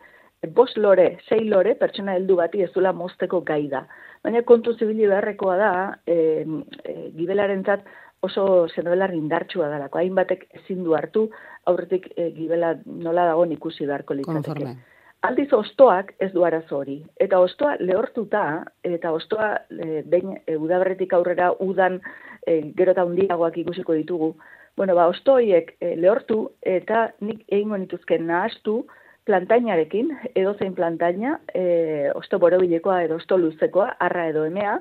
[0.55, 3.85] bos lore, sei lore, pertsona heldu bati ez dula mozteko gai da.
[4.23, 5.73] Baina kontu zibili beharrekoa da,
[6.05, 6.45] e,
[6.83, 7.85] e, gibelaren zat,
[8.21, 9.97] oso zenobelar indartsua dalako.
[9.97, 11.27] Hainbatek ezin du hartu,
[11.65, 14.75] aurretik e, gibela nola dago ikusi beharko litzateke.
[15.21, 16.95] Aldiz ostoak ez du arazo hori.
[17.21, 21.99] Eta ostoa lehortuta, eta ostoa e, behin e, udaberretik aurrera udan
[22.47, 24.31] e, gero eta hundiagoak ikusiko ditugu.
[24.77, 28.79] Bueno, ba, ostoiek e, lehortu eta nik egingo nituzken nahastu
[29.29, 34.79] plantainarekin, edo zein plantaina, e, osto borobilekoa edo osto luzekoa, arra edo emea,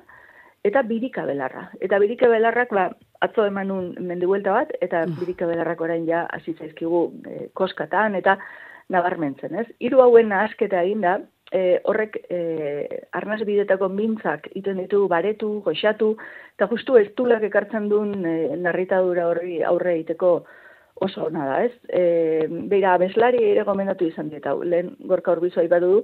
[0.64, 1.66] eta birika belarra.
[1.84, 2.88] Eta birika belarrak, ba,
[3.20, 5.20] atzo emanun mendibuelta bat, eta mm.
[5.20, 8.38] birika belarrak orain ja hasi zaizkigu e, koskatan, eta
[8.91, 9.66] nabarmentzen, ez?
[9.78, 11.18] Hiru hauen asketa eginda,
[11.53, 12.41] e, horrek e,
[13.16, 16.14] arnaz bidetako mintzak iten ditu baretu, goxatu,
[16.57, 20.32] eta justu ez tulak ekartzen duen e, narritadura horri aurre egiteko
[21.01, 21.72] oso ona da, ez?
[21.88, 26.01] E, beira, abeslari ere gomendatu izan dieta, lehen gorka horbizu aibatu du,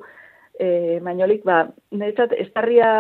[0.59, 2.91] e, mainolik, ba, niretzat, estarria,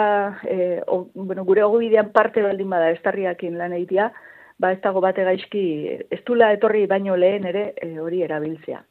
[0.44, 4.10] e, o, bueno, gure bidean parte baldin bada estarriakin lan egitea,
[4.58, 5.64] ba ez dago bate gaizki,
[6.10, 8.82] ez etorri baino lehen ere e, hori erabiltzea.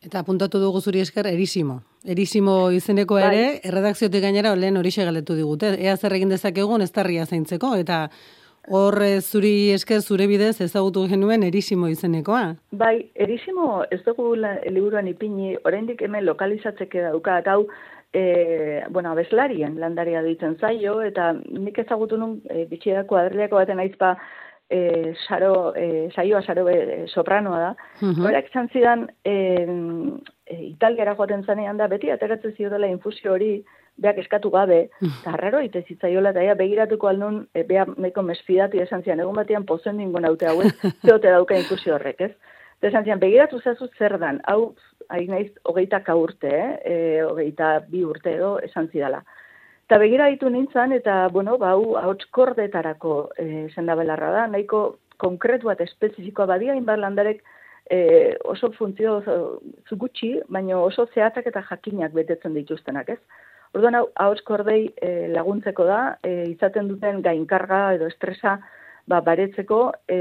[0.00, 1.82] Eta apuntatu dugu zuri esker erisimo.
[2.08, 3.24] Erisimo izeneko Bai.
[3.26, 5.74] ere, erredakziotik gainera lehen hori galdetu digute.
[5.76, 8.08] Ea zer egin dezakegun ez zaintzeko, eta
[8.68, 12.56] hor eh, zuri esker zure bidez ezagutu genuen erisimo izenekoa.
[12.72, 17.66] Bai, erisimo ez dugu liburuan ipini, oraindik hemen lokalizatzeke dauka, hau,
[18.12, 24.16] e, bueno, abeslarien landaria ditzen zaio, eta nik ezagutu nun, e, bitxiak kuadrileko baten aizpa,
[24.70, 28.24] e, saro, e, saioa saro e, sopranoa da, Mhm.
[28.24, 29.66] Horak izan zidan, e,
[30.46, 33.64] e, italiara joaten zanean da, beti ateratzen ziotela infusio hori,
[34.00, 38.78] beak eskatu gabe, eta harraro ite zitzaiola, eta ea begiratuko aldun, e, bea meko mesfidati
[38.80, 40.72] esan zian, egun batean pozen ningo naute hauek,
[41.06, 42.32] zeote dauka infusio horrek, ez?
[42.78, 44.74] Eta esan zian, begiratu zazu zer dan, hau,
[45.10, 46.78] hain naiz, hogeita ka urte, eh?
[46.84, 49.24] e, hogeita bi urte edo esan zidala.
[49.90, 54.82] Eta begira ditu nintzen, eta, bueno, ba, hau, ahots kordetarako e, sendabelarra da, nahiko
[55.18, 57.40] konkretu eta espezifikoa badia, inbar landarek
[57.90, 57.98] e,
[58.52, 59.16] oso funtzio
[60.04, 63.18] gutxi, baina oso zehatzak eta jakinak betetzen dituztenak, ez?
[63.74, 68.60] Orduan, hau, ahots kordei e, laguntzeko da, e, izaten duten gainkarga edo estresa,
[69.10, 70.20] ba, baretzeko, e,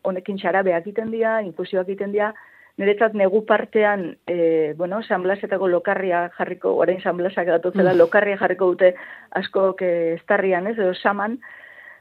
[0.00, 2.32] honekin xarabeak egiten dira, infusioak egiten dira,
[2.80, 8.72] niretzat negu partean, e, bueno, San Blasetako lokarria jarriko, orain San Blasak datotzela, lokarria jarriko
[8.72, 8.94] dute
[9.36, 11.38] askok e, estarrian, ez, edo saman,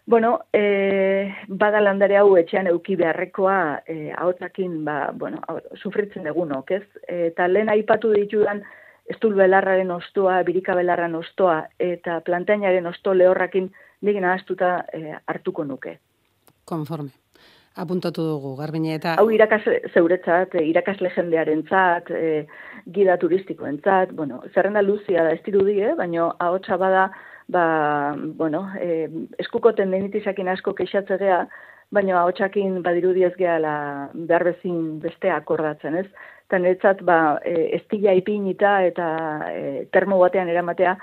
[0.10, 5.38] Bueno, e, bada landare hau etxean euki beharrekoa e, ahotsakin ba, bueno,
[5.78, 6.82] sufritzen egunok, ez?
[7.06, 8.64] Eta lehen aipatu ditudan
[9.06, 13.70] estul belarraren ostoa, birika belarran ostoa eta plantainaren osto lehorrakin
[14.02, 16.00] nik nahaztuta e, hartuko nuke.
[16.66, 17.14] Konforme.
[17.78, 19.14] Apuntatu dugu, garbine eta...
[19.22, 22.46] Hau irakasle zeuretzat, e, irakasle jendearentzat, e,
[22.96, 25.94] gida turistikoentzat, bueno, zerrenda luzia da ez dirudi, eh?
[25.96, 27.10] baina ahotsa bada,
[27.48, 29.08] ba, bueno, e,
[29.40, 31.44] eskuko tendinitizakin asko keixatzegea,
[31.94, 36.08] baina ahotsakin badirudi ez gehala behar bezin bestea akordatzen, ez?
[36.50, 39.08] Eta niretzat, ba, e, estila ipinita eta
[39.54, 40.98] e, termo batean eramatea,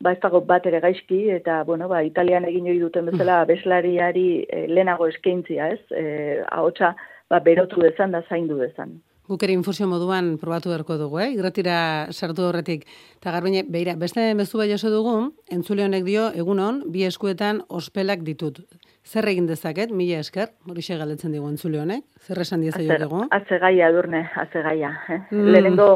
[0.00, 4.28] ba ez dago bat ere gaizki, eta, bueno, ba, italian egin hori duten bezala, abeslariari
[4.44, 5.80] e, lehenago eskaintzia, ez?
[5.90, 6.94] E, ahotsa,
[7.30, 8.98] ba, berotu dezan da zaindu dezan.
[9.26, 11.30] Guk ere infusio moduan probatu beharko dugu, eh?
[11.34, 11.78] Igratira
[12.12, 12.84] sartu horretik.
[13.18, 15.16] Eta garbine, beira, beste mezu bai jaso dugu,
[15.50, 18.60] entzule honek dio, egunon, bi eskuetan ospelak ditut.
[19.06, 23.24] Zer egin dezaket, mila esker, horixe galdetzen digu entzule honek, zer esan diezaio dugu.
[23.34, 24.92] Atzegaia, edurne, atzegaia.
[25.08, 25.20] Eh?
[25.32, 25.50] Mm.
[25.50, 25.90] Lehenengo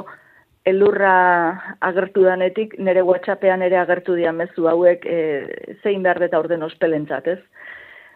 [0.65, 5.19] elurra agertu danetik, nire WhatsAppean ere agertu dian mezu hauek e,
[5.83, 7.39] zein behar eta orden ospelentzat, ez?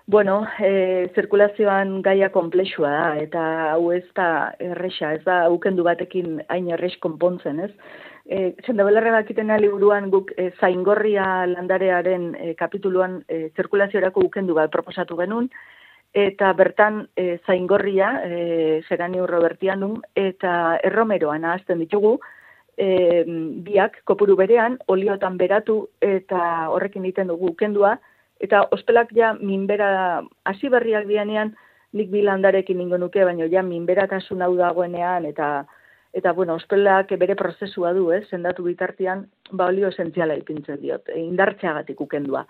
[0.06, 6.42] Bueno, e, zirkulazioan gaia komplexua da, eta hau ez da erresa, ez da ukendu batekin
[6.52, 7.70] hain errex konpontzen, ez?
[8.24, 15.16] E, Zendabelarra bakitena liburuan guk e, zaingorria landarearen e, kapituluan e, zirkulaziorako ukendu bat proposatu
[15.16, 15.48] genuen,
[16.14, 22.20] eta bertan e, zaingorria, e, geraniu robertianum, eta erromeroa nahazten ditugu,
[22.78, 23.24] e,
[23.66, 27.96] biak kopuru berean, oliotan beratu eta horrekin egiten dugu ukendua,
[28.40, 31.54] eta ospelak ja minbera hasi berriak dianean,
[31.94, 35.66] nik bilandarekin ingo nuke, baina ja minberatasun hau dagoenean, eta
[36.14, 41.18] eta bueno, ospelak bere prozesua du, ez, sendatu bitartean, ba olio esentziala ipintzen diot, e,
[41.18, 42.44] indartxeagatik ukendua.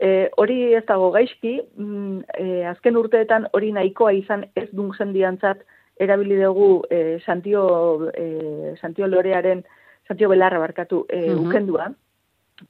[0.00, 5.58] E, hori ez dago gaizki, mm, e, azken urteetan hori nahikoa izan ez dun jendiantzat
[6.00, 9.62] erabili dugu e, Santio, e, Santio Lorearen,
[10.08, 11.46] Santio Belarra barkatu, e, Mhm.
[11.46, 11.90] ukendua,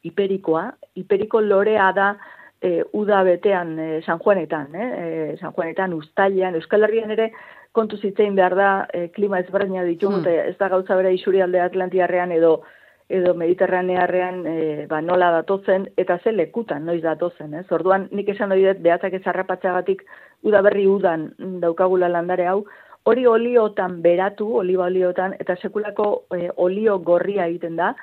[0.03, 2.17] hiperikoa, hiperiko lorea da
[2.63, 4.91] e, uda betean e, San Juanetan, eh?
[5.33, 7.31] e, San Juanetan, Uztailan, Euskal Herrian ere
[7.73, 10.27] kontu zitzein behar da e, klima ezberdina ditugu, Hmm.
[10.27, 12.63] eta ez da gauza bera isurialde Atlantiarrean edo
[13.11, 17.67] edo Mediterranearrean e, ba, nola datotzen, eta ze lekutan noiz datotzen, ez?
[17.75, 20.05] Orduan, nik esan hori dut, behatzak ez harrapatzagatik
[20.47, 21.31] udaberri udan
[21.63, 22.63] daukagula landare hau,
[23.11, 27.95] hori oliotan beratu, oliba oliotan, eta sekulako e, olio gorria egiten da,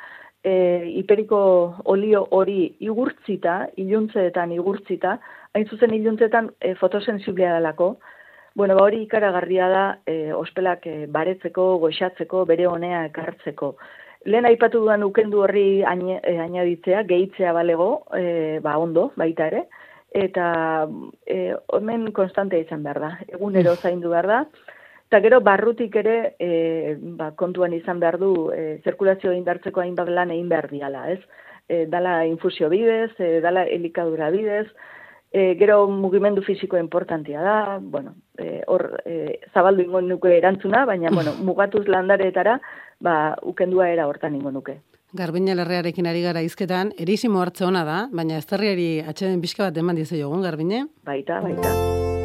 [0.44, 0.54] e,
[1.00, 1.40] hiperiko
[1.86, 5.18] olio hori igurtzita, iluntzeetan igurtzita,
[5.56, 7.96] hain zuzen iluntzeetan e, fotosensiblea dalako,
[8.58, 13.68] Bueno, ba hori ikaragarria da e, ospelak e, baretzeko, goxatzeko, bere honea ekartzeko.
[14.28, 19.62] Lehen aipatu duan ukendu horri aine, e, ainaditzea, gehitzea balego, e, ba ondo, baita ere,
[20.12, 20.48] eta
[21.26, 24.42] e, hemen konstante izan behar da, egunero zaindu behar da,
[25.08, 26.50] eta gero barrutik ere e,
[27.20, 31.22] ba, kontuan izan behar du e, zirkulazio indartzeko hainbat lan egin behar diala, ez?
[31.68, 34.68] E, dala infusio bidez, e, dala elikadura bidez,
[35.28, 41.12] E, gero mugimendu fisiko importantia da, bueno, e, hor e, zabaldu ingo nuke erantzuna, baina
[41.12, 42.62] bueno, mugatuz landareetara,
[43.00, 44.80] ba, ukendua era hortan ingo nuke.
[45.18, 49.96] Garbine lerrearekin ari gara izketan, erisimo hartze ona da, baina ezterriari atxeden pixka bat eman
[49.96, 50.88] dize jogun, Garbine?
[51.08, 52.17] Baita, baita.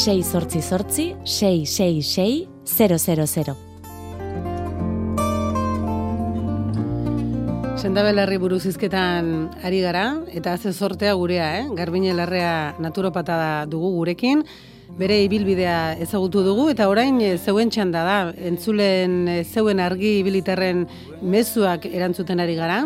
[0.00, 3.52] 6 sortzi sortzi 666 000.
[7.76, 11.66] Sendabelarri buruz izketan ari gara, eta ze sortea gurea, eh?
[11.76, 14.40] Garbine larrea naturopata dugu gurekin,
[15.00, 18.16] bere ibilbidea ezagutu dugu, eta orain eh, zeuen txanda da,
[18.50, 20.84] entzulen eh, zeuen argi ibilitarren
[21.22, 22.82] mezuak erantzuten ari gara.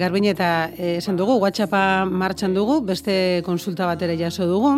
[0.00, 4.72] Garbine eta eh, esan dugu, WhatsAppa martxan dugu, beste konsulta bat ere jaso dugu,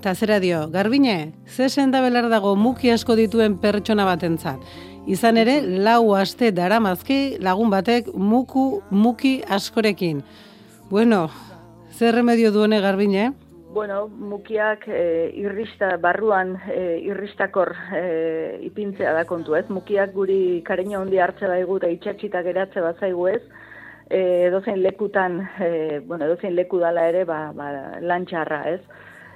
[0.00, 4.62] eta zera dio, Garbine, ze sendabelar dago muki asko dituen pertsona batentzat?
[5.06, 10.24] Izan ere, lau aste daramazki lagun batek muku, muki askorekin.
[10.90, 11.28] Bueno,
[11.94, 13.30] zer remedio duene garbine?
[13.76, 18.04] Bueno, mukiak e, irrista, barruan e, irristakor e,
[18.64, 19.66] ipintzea da kontu ez.
[19.68, 23.42] Mukiak guri kareina hondi hartze baigu eta itxatxita geratze bazaigu ez.
[24.08, 25.68] E, edozein lekutan, e,
[26.08, 27.68] bueno, edozein leku dala ere, ba, ba,
[28.00, 28.80] lantxarra ez.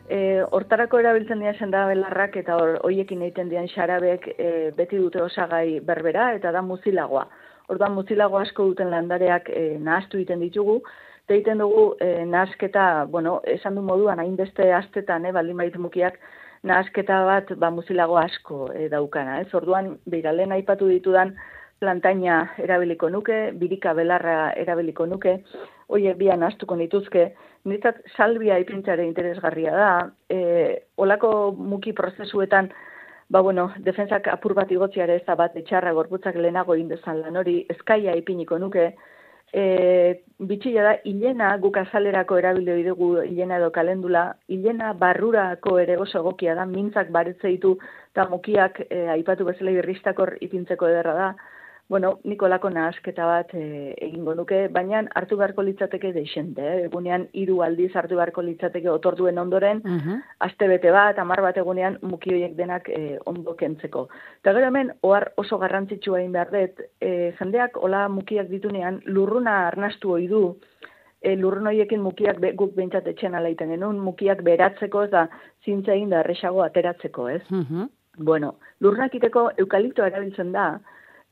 [0.08, 5.20] E, hortarako erabiltzen dira senda belarrak eta hor, hoiekin egiten dian xarabek e, beti dute
[5.20, 7.28] osagai berbera eta da muzilagoa.
[7.68, 10.80] Orduan muzilago asko duten landareak e, nahastu egiten ditugu,
[11.34, 16.18] egiten dugu e, nahasketa, bueno, esan du moduan, hainbeste astetan, eh, baldin baitu mukiak,
[16.62, 19.40] nahasketa bat ba, muzilago asko e, daukana.
[19.40, 19.48] Ez?
[19.54, 21.34] Orduan, beira, lehen aipatu ditudan
[21.80, 25.38] plantaina erabiliko nuke, birika belarra erabiliko nuke,
[25.88, 27.30] hoiek bian astuko nituzke,
[27.64, 29.90] niretzat salbia ipintzare interesgarria da,
[30.28, 30.40] e,
[31.00, 32.70] olako muki prozesuetan,
[33.30, 37.60] ba bueno, defensak apur bat igotziare ez da bat etxarra gorputzak lehenago indezan lan hori,
[37.72, 38.90] eskaia ipiniko nuke,
[39.52, 46.20] e, bitxila da, hilena guk azalerako erabildo dugu hilena edo kalendula, hilena barrurako ere oso
[46.22, 47.76] egokia da, mintzak baretze ditu,
[48.12, 51.30] eta mukiak e, aipatu bezala irristakor ipintzeko ederra da,
[51.90, 53.60] Bueno, Nikolako nahasketa bat e,
[54.06, 56.84] egingo nuke, baina hartu beharko litzateke deixente, eh?
[56.84, 61.98] egunean hiru aldiz hartu beharko litzateke otorduen ondoren, Uh aste bete bat, amar bat egunean
[62.02, 64.04] muki horiek denak e, ondo kentzeko.
[64.40, 67.10] Eta gero hemen, ohar oso garrantzitsua egin behar dut, e,
[67.40, 70.44] jendeak hola mukiak ditunean, lurruna arnastu ohi du,
[71.20, 75.26] e, lurrun horiekin mukiak be, guk behintzat etxen alaiten genuen, mukiak beratzeko eta
[75.64, 77.42] zintza egin da erresago ateratzeko, ez?
[78.16, 80.70] Bueno, lurrak iteko eukaliptoa erabiltzen da,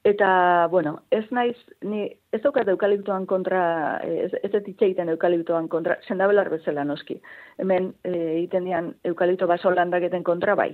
[0.08, 3.62] eta, bueno, ez naiz, ni ez daukat eukaliptoan kontra,
[4.04, 7.20] ez, ez ez hitz egiten eukaliptoan kontra, sendabelar bezala noski.
[7.58, 10.72] Hemen e, egiten dian eukalipto baso landaketen kontra bai.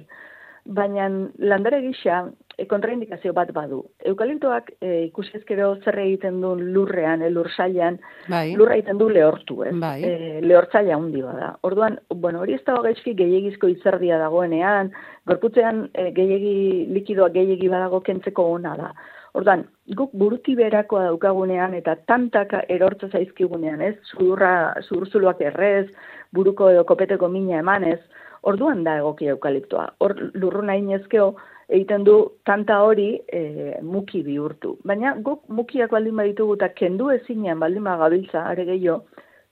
[0.65, 1.11] Baina
[1.45, 2.23] landare gisa
[2.57, 3.83] e, kontraindikazio bat badu.
[4.11, 8.55] Eukaliptoak e, ikusi ezkero zer egiten duen lurrean, e, lursailan, Bai.
[8.57, 9.75] lurra egiten du lehortu, ez?
[9.81, 9.99] Bai.
[10.03, 11.51] E, lehortzaila handi bada.
[11.69, 14.95] Orduan, bueno, hori ez dago gaizki gehiagizko itzerdia dagoenean,
[15.29, 16.57] gorputzean e, gehiagi
[16.97, 18.95] likidoa gehiagi badago kentzeko ona da.
[19.35, 19.65] Orduan,
[19.99, 23.97] guk buruti berakoa daukagunean eta tantaka erortza zaizkigunean, ez?
[24.13, 25.89] Zurra, zurzuloak errez,
[26.33, 27.99] buruko edo kopeteko mina emanez,
[28.47, 29.89] orduan da egoki eukaliptoa.
[29.99, 31.33] Hor lurruna inezkeo
[31.69, 32.17] egiten du
[32.47, 33.43] tanta hori e,
[33.83, 34.77] muki bihurtu.
[34.87, 39.03] Baina guk mukiak baldin baditugu eta kendu ezinean baldin bagabiltza, are gehiago,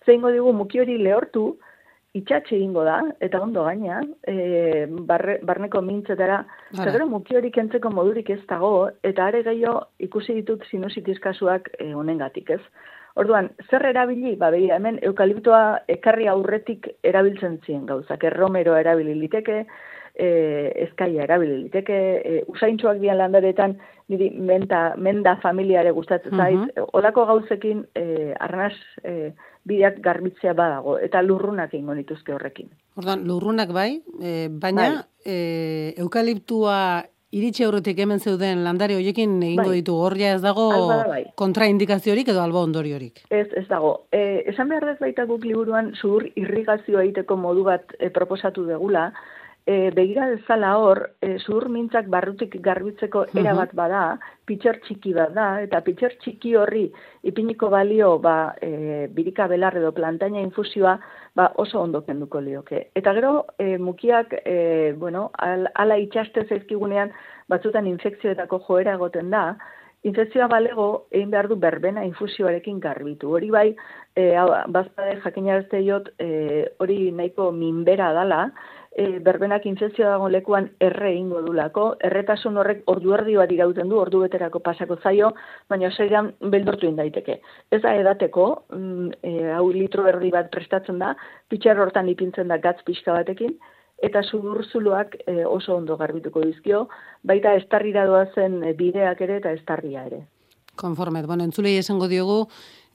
[0.07, 1.57] zeingo digu muki hori lehortu,
[2.15, 6.43] itxatxe egingo da, eta ondo gaina, e, barre, barneko mintzetara,
[6.75, 11.71] eta gero muki hori kentzeko modurik ez dago, eta are gehiago ikusi ditut sinusitis kasuak
[11.79, 12.61] e, honengatik, ez?
[13.17, 14.37] Orduan, zer erabili?
[14.41, 18.25] Ba, begira, hemen eukaliptoa ekarri aurretik erabiltzen ziren gauzak.
[18.25, 19.67] Erromero erabili liteke,
[20.15, 20.29] e,
[20.87, 23.79] ezkaia erabili liteke, e, usaintxoak dian landaretan,
[24.13, 26.89] niri menta, menda familiare gustatzen zait, Mhm.
[26.93, 29.33] olako gauzekin e, arnaz e,
[29.65, 32.69] bideak garbitzea badago, eta lurrunak ingo nituzke horrekin.
[32.99, 35.03] Ordan lurrunak bai, e, baina Bai.
[35.25, 39.79] e, eukaliptua iritsi aurretik hemen zeuden landare hoiekin egingo Bai.
[39.81, 41.23] ditu horria ez dago Albada bai.
[41.35, 43.23] kontraindikaziorik edo albo ondoriorik.
[43.31, 44.05] Ez, ez dago.
[44.13, 49.13] E, esan behar dez baita guk liburuan zuhur irrigazio egiteko modu bat e, proposatu degula,
[49.67, 54.03] e, begira dezala hor, e, zuhur mintzak barrutik garbitzeko era bat bada,
[54.47, 56.87] pitxer txiki bat da, eta pitxer txiki horri
[57.23, 60.97] ipiniko balio ba, e, birika belar edo plantaina infusioa
[61.39, 62.89] ba, oso ondo kenduko lioke.
[62.99, 67.15] Eta gero, e, mukiak, e, bueno, al, ala itxaste zaizkigunean,
[67.49, 69.47] batzutan infekzioetako joera egoten da,
[70.03, 73.31] infekzioa balego egin behar du berbena infusioarekin garbitu.
[73.37, 73.69] Hori bai,
[74.19, 74.25] e,
[74.75, 78.49] bazpade jakinarazte jot, e, hori nahiko minbera dala,
[78.97, 83.99] e, berbenak infekzioa dago lekuan erre ingo dulako, erretasun horrek ordu erdi bat irauten du,
[84.01, 85.33] ordu beterako pasako zaio,
[85.71, 87.41] baina zeiran beldurtu daiteke.
[87.71, 91.15] Ez da edateko, mm, e, hau litro erdi bat prestatzen da,
[91.49, 93.57] pitxar hortan ipintzen da gatz pixka batekin,
[94.03, 96.89] eta suburzuluak e, oso ondo garbituko dizkio,
[97.23, 100.25] baita estarrira doazen e, bideak ere eta estarria ere.
[100.77, 102.47] Konformet, bueno, entzulei esango diogu,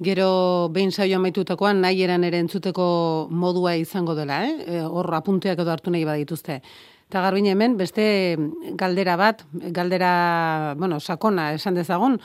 [0.04, 4.54] gero behin saio amaitutakoan nahi eran ere entzuteko modua izango dela, eh?
[4.68, 6.62] E, Hor apunteak edo hartu nahi badituzte.
[7.08, 8.36] Eta garbine hemen, beste
[8.76, 12.18] galdera bat, galdera, bueno, sakona esan dezagun,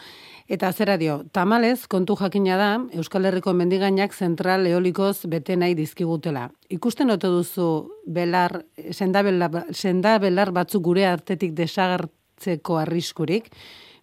[0.51, 6.49] eta zera dio, tamalez, kontu jakina da, Euskal Herriko mendigainak zentral eolikoz bete nahi dizkigutela.
[6.68, 7.68] Ikusten ote duzu
[8.07, 8.59] belar,
[8.91, 13.53] sendabelar, sendabelar batzuk gure artetik desagertzeko arriskurik,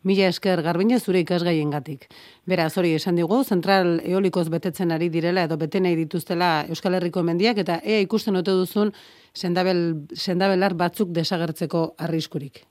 [0.07, 2.05] Mila esker garbine zure ikasgaiengatik.
[2.47, 7.23] Beraz, hori esan digu, zentral eolikoz betetzen ari direla edo bete nahi dituztela Euskal Herriko
[7.23, 8.93] mendiak eta ea ikusten ote duzun
[9.35, 12.63] sendabel, sendabelar batzuk desagertzeko arriskurik.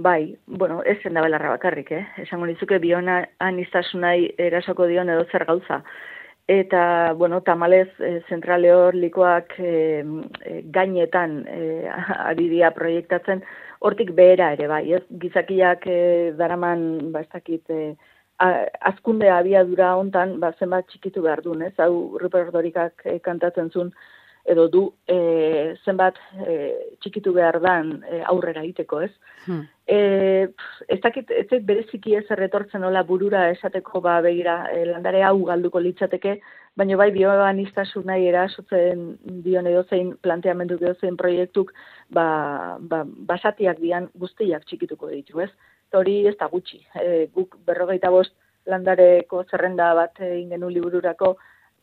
[0.00, 2.04] Bai, bueno, ez zen da belarra bakarrik, eh?
[2.22, 5.82] Esango nizuke biona anistasunai erasoko dion edo zer gauza.
[6.48, 9.72] Eta, bueno, tamalez, e, zentral eolikoak e,
[10.40, 11.84] e, gainetan e,
[12.16, 13.44] ari dira proiektatzen,
[13.80, 15.02] hortik behera ere, bai, ez?
[15.22, 15.98] Gizakiak e,
[16.38, 17.96] daraman, ba, ez dakit, e,
[18.44, 21.74] a- azkunde abiadura hontan, ba, zenbat txikitu behar duen, ez?
[21.78, 23.92] Hau, Rupert Dorikak e, kantatzen zuen,
[24.50, 26.16] edo du e, zenbat
[26.46, 26.54] e,
[27.00, 29.12] txikitu behar dan e, aurrera egiteko, ez?
[29.46, 29.66] Hmm.
[29.86, 29.98] E,
[30.88, 35.80] ez dakit, ez bereziki ez erretortzen nola burura esateko ba begira e, landare hau galduko
[35.80, 36.38] litzateke,
[36.76, 39.06] baina bai bioanistasun nahi erasotzen
[39.44, 41.72] dion edozein planteamendu edozein proiektuk
[42.10, 45.50] ba, ba, basatiak dian guztiak txikituko ditu, ez?
[45.92, 46.78] Hori ez da gutxi.
[46.94, 48.36] E, guk berrogeita bost
[48.70, 51.34] landareko zerrenda bat egin genuen libururako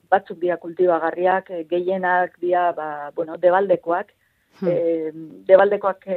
[0.09, 4.13] batzuk dira kultibagarriak, e, gehienak dira, ba, bueno, debaldekoak,
[4.59, 4.69] Hmm.
[4.69, 5.11] e,
[5.45, 6.15] debaldekoak e,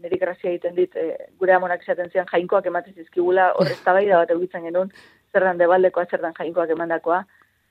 [0.00, 4.32] niri grazia egiten dit, e, gure amonak esaten zian jainkoak ematen zizkigula, hor eztabaida bat
[4.32, 4.92] egitzen genuen,
[5.32, 7.20] zer dan debaldekoa, zer dan jainkoak emandakoa.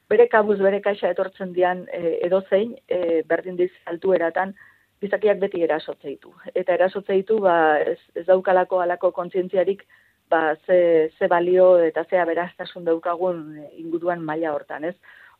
[0.10, 4.55] Bere kabuz, bere kaixa etortzen dian e, edozein, e, berdin diz altueratan,
[5.03, 6.34] gizakiak beti erasotze ditu.
[6.55, 9.86] Eta erasotze ditu, ba, ez, ez daukalako alako kontzientziarik,
[10.34, 10.80] ba, ze,
[11.18, 14.95] ze balio eta ze aberastasun daukagun e, inguruan maila hortan, ez?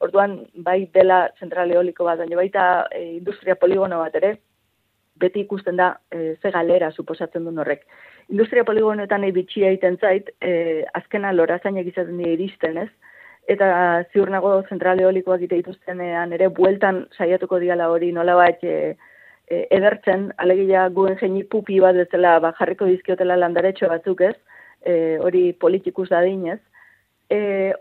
[0.06, 4.36] Orduan, bai dela zentral eoliko bat, baina baita e, industria poligono bat ere,
[5.20, 7.88] beti ikusten da e, ze galera suposatzen duen horrek.
[8.30, 12.92] Industria poligonoetan nahi bitxia egiten zait, e, azkena lorazainak izaten dira iristen, ez?
[13.50, 13.68] Eta
[14.14, 18.96] ziur nago zentral eolikoak ite dituztenean ere bueltan saiatuko diala hori nolabait e,
[19.50, 24.36] e, edertzen, alegia guen jeini pupi bat bezala ba, jarriko dizkiotela landaretxo batzuk ez,
[24.86, 26.60] e, hori politikus dadinez,
[27.30, 27.40] e,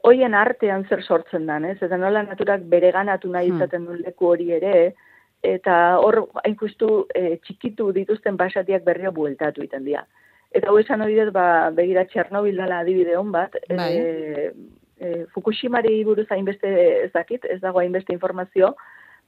[0.08, 1.76] hoien artean zer sortzen dan, ez?
[1.82, 3.60] Eta nola naturak bereganatu nahi Hmm.
[3.60, 4.94] izaten duen leku hori ere,
[5.42, 10.06] eta hor hain justu e, txikitu dituzten basatiak berrio bueltatu iten dira.
[10.50, 13.92] Eta hau esan hori dut, ba, begira Txernobil dela adibide hon bat, Bai.
[13.96, 14.52] e,
[15.01, 16.70] e, Fukushimari buruz hainbeste
[17.05, 18.74] ez dakit, ez dago hainbeste informazio,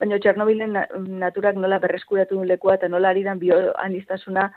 [0.00, 0.86] baina Txernobilen na-
[1.24, 4.50] naturak nola berreskuratu lekua eta nola ari dan bioanistasuna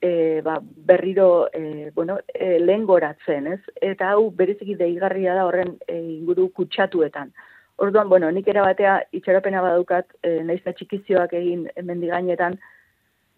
[0.00, 3.60] e, ba, berriro e, bueno, e, lehen goratzen, ez?
[3.80, 7.32] Eta hau bereziki deigarria da horren e, inguru kutsatuetan.
[7.76, 12.58] Orduan, bueno, nik erabatea itxaropena badaukat, e, naiz eta txikizioak egin mendigainetan,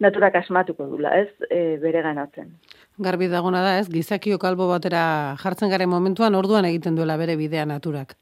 [0.03, 1.31] naturak asmatuko dula, ez?
[1.49, 2.51] E, bere ganatzen.
[2.97, 3.89] Garbi dagona da, ez?
[3.93, 8.15] Gizakio kalbo batera jartzen garen momentuan orduan egiten duela bere bidea naturak.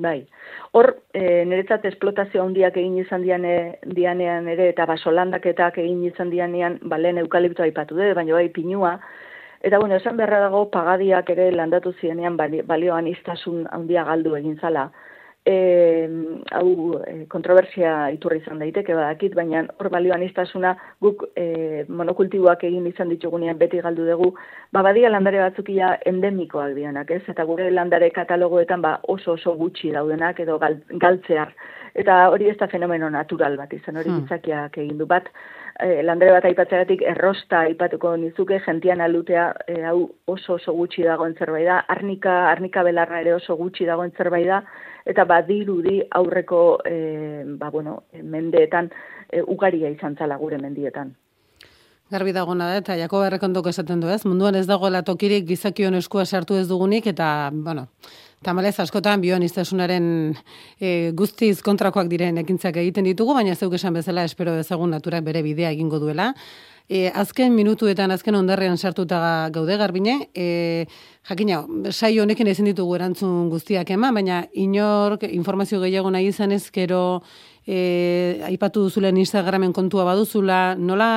[0.00, 0.26] Bai.
[0.72, 3.54] Hor, e, niretzat esplotazio handiak egin izan diane,
[3.84, 8.94] dianean ere, eta basolandaketak egin izan dianean, ba, lehen eukaliptoa aipatu dut, baina bai pinua.
[9.60, 14.56] Eta, bueno, esan beharra dago pagadiak ere landatu zienean bali- balioan iztasun handia galdu egin
[14.58, 14.88] zala.
[15.50, 16.08] E,
[16.56, 22.86] hau e, kontrobersia iturri izan daiteke badakit, baina hor balioan iztasuna guk e, monokultiboak egin
[22.90, 24.30] izan ditugunean beti galdu dugu,
[24.72, 27.22] ba badia landare batzukia endemikoak dianak, ez?
[27.34, 31.54] Eta gure landare katalogoetan ba oso oso gutxi daudenak edo gal, galtzear.
[31.94, 34.22] Eta hori ez da fenomeno natural bat izan, hori Hmm.
[34.22, 35.26] gizakiak egin du bat,
[35.80, 41.34] e, landare bat aipatzeagatik errosta aipatuko nizuke, gentian alutea e, hau oso oso gutxi dagoen
[41.38, 44.62] zerbait da, arnika, arnika belarra ere oso gutxi dagoen zerbait da,
[45.10, 46.94] eta badirudi aurreko e,
[47.58, 48.90] ba, bueno, mendeetan
[49.28, 51.14] e, ugaria izan zala gure mendietan.
[52.10, 56.24] Garbi dagona da, eta Jakoba Errekondok esaten du ez, munduan ez dagoela tokirik gizakion eskua
[56.26, 57.86] sartu ez dugunik, eta, bueno,
[58.42, 60.08] tamalez askotan bioanistasunaren
[60.80, 65.44] e, guztiz kontrakoak diren ekintzak egiten ditugu, baina zeuk esan bezala espero dezagun naturak bere
[65.46, 66.32] bidea egingo duela.
[66.90, 69.20] E, azken minutuetan, azken ondarrean sartuta
[69.54, 70.86] gaude garbine, e,
[71.28, 71.60] jakina,
[71.92, 77.20] saio honekin ezin ditugu erantzun guztiak eman, baina inork informazio gehiago nahi izan ezkero,
[77.62, 81.12] e, aipatu duzulen Instagramen kontua baduzula, nola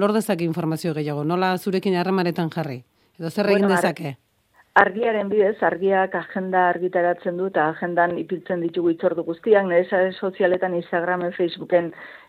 [0.00, 2.80] lor dezake informazio gehiago, nola zurekin harremanetan jarri?
[3.20, 4.16] Edo zer egin Bueno, dezake?
[4.78, 11.32] Argiaren bidez, argiak agenda argitaratzen du eta agendan ipiltzen ditugu itzordu guztiak, nire sozialetan, Instagramen,
[11.34, 11.88] Facebooken,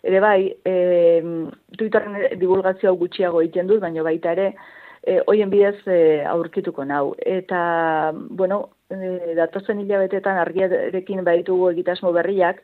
[0.10, 0.74] ere bai, e,
[1.78, 4.48] Twitterren divulgazio gutxiago egiten dut, baina baita ere,
[5.04, 6.00] e, hoien bidez e,
[6.34, 7.14] aurkituko nau.
[7.38, 7.62] Eta,
[8.42, 12.64] bueno, e, datozen hilabetetan argiarekin baditugu egitasmo berriak,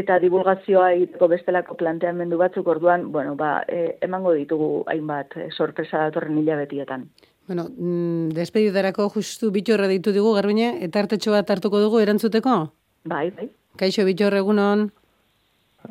[0.00, 6.42] eta divulgazioa egiteko bestelako planteamendu batzuk orduan, bueno, ba, e, emango ditugu hainbat sorpresa datorren
[6.42, 7.08] hilabetietan.
[7.46, 12.54] Bueno, mm, despedidarako justu bitorra ditu digu, garbine, eta artetxo bat hartuko dugu erantzuteko?
[13.04, 13.48] Bai, bai.
[13.76, 14.86] Kaixo bitor egunon,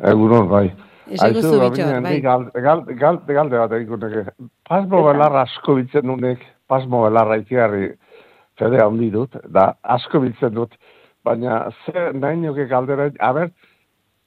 [0.10, 0.72] Egunon, bai.
[1.14, 2.14] Aizu, Bittor, Gabriel, bai.
[2.16, 4.24] nik gal- gal- gal- galde bat egin neke.
[4.66, 7.92] Pasmo belarra asko biltzen nunek, pasmo belarra ikigarri
[8.58, 10.74] fede handi dut, da asko biltzen dut,
[11.24, 13.52] baina ze nahi nioke galdera, aber,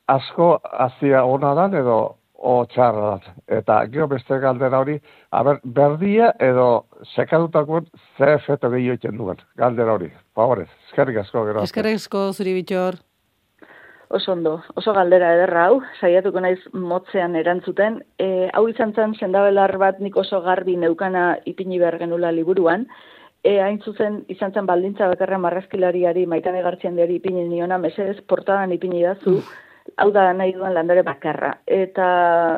[0.06, 1.98] asko azia ona dan edo
[2.38, 3.40] o txarra dan.
[3.58, 4.98] Eta gero beste galdera hori,
[5.30, 10.10] aber, berdia edo sekadutakoen ze efeto gehiago egiten duen, galdera hori.
[10.34, 11.60] Favorez, eskerrik asko gero.
[11.60, 11.70] arte.
[11.70, 13.00] eskerrezko zuri bitor.
[14.08, 17.98] Oso ondo, oso galdera ederra hau, saiatuko naiz motzean erantzuten.
[18.22, 22.86] E, hau izan zen sendabelar bat nik oso garbi neukana ipini behar genula liburuan.
[23.42, 29.02] E, hain zuzen izan zen baldintza bakarra marrazkilariari maitane gartziandeari ipini niona, mesedez portadan ipini
[29.02, 29.40] dazu,
[29.96, 31.52] hau da nahi duan landare bakarra.
[31.66, 32.08] Eta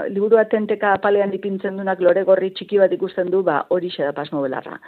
[0.08, 4.42] liburua tenteka apalean ipintzen dunak lore gorri txiki bat ikusten du, ba hori da pasmo
[4.42, 4.80] belarra.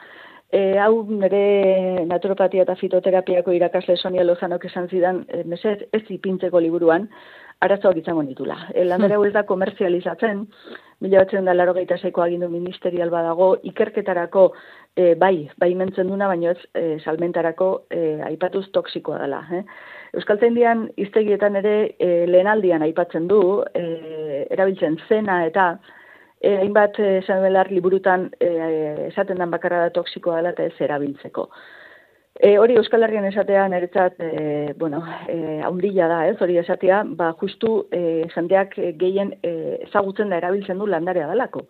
[0.51, 6.59] E, hau nire naturopatia eta fitoterapiako irakasle Sonia Lozanok esan zidan, e, mesedez ez ipintzeko
[6.59, 7.07] liburuan,
[7.63, 8.57] arazoak izango ditula.
[8.75, 10.43] E, landare hau ez da komerzializatzen,
[11.05, 14.53] mila batzen da laro seiko agindu ministerial badago, ikerketarako
[14.97, 19.45] e, bai, bai mentzen duna, baina ez e, salmentarako e, aipatuz toksikoa dela.
[19.53, 19.65] Eh?
[20.17, 23.41] Euskaltzaindian iztegietan ere e, lehenaldian aipatzen du,
[23.75, 25.67] e, erabiltzen zena eta
[26.41, 28.51] e, hainbat e, esan belar liburutan e,
[29.11, 31.47] esaten dan bakarra da toksikoa dela eta ez erabiltzeko.
[32.41, 37.35] E, hori Euskal Herrian esatea niretzat, e, bueno, e, haundila da, ez, hori esatea, ba,
[37.41, 38.03] justu e,
[38.35, 39.53] jendeak gehien e,
[39.87, 41.67] ezagutzen da erabiltzen du landarea dalako.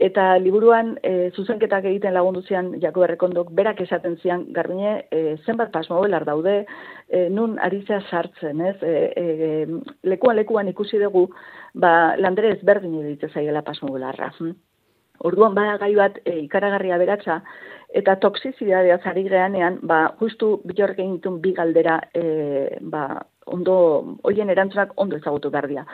[0.00, 5.68] Eta liburuan e, zuzenketak egiten lagundu zian Jako Errekondok berak esaten zian garbine e, zenbat
[5.74, 6.54] pasmobelar daude,
[7.08, 8.78] e, nun arizea sartzen, ez?
[8.80, 9.66] E, e,
[10.08, 11.26] lekuan lekuan ikusi dugu,
[11.74, 14.30] ba, landere ezberdin ditze zaiela pasmobelarra.
[15.28, 17.42] Orduan bada gai bat e, ikaragarria beratza,
[17.92, 24.96] eta toksizidadea zari geanean, ba, justu egin ditun bi galdera, e, ba, ondo, hoien erantzunak
[24.96, 25.84] ondo ezagutu behar dira.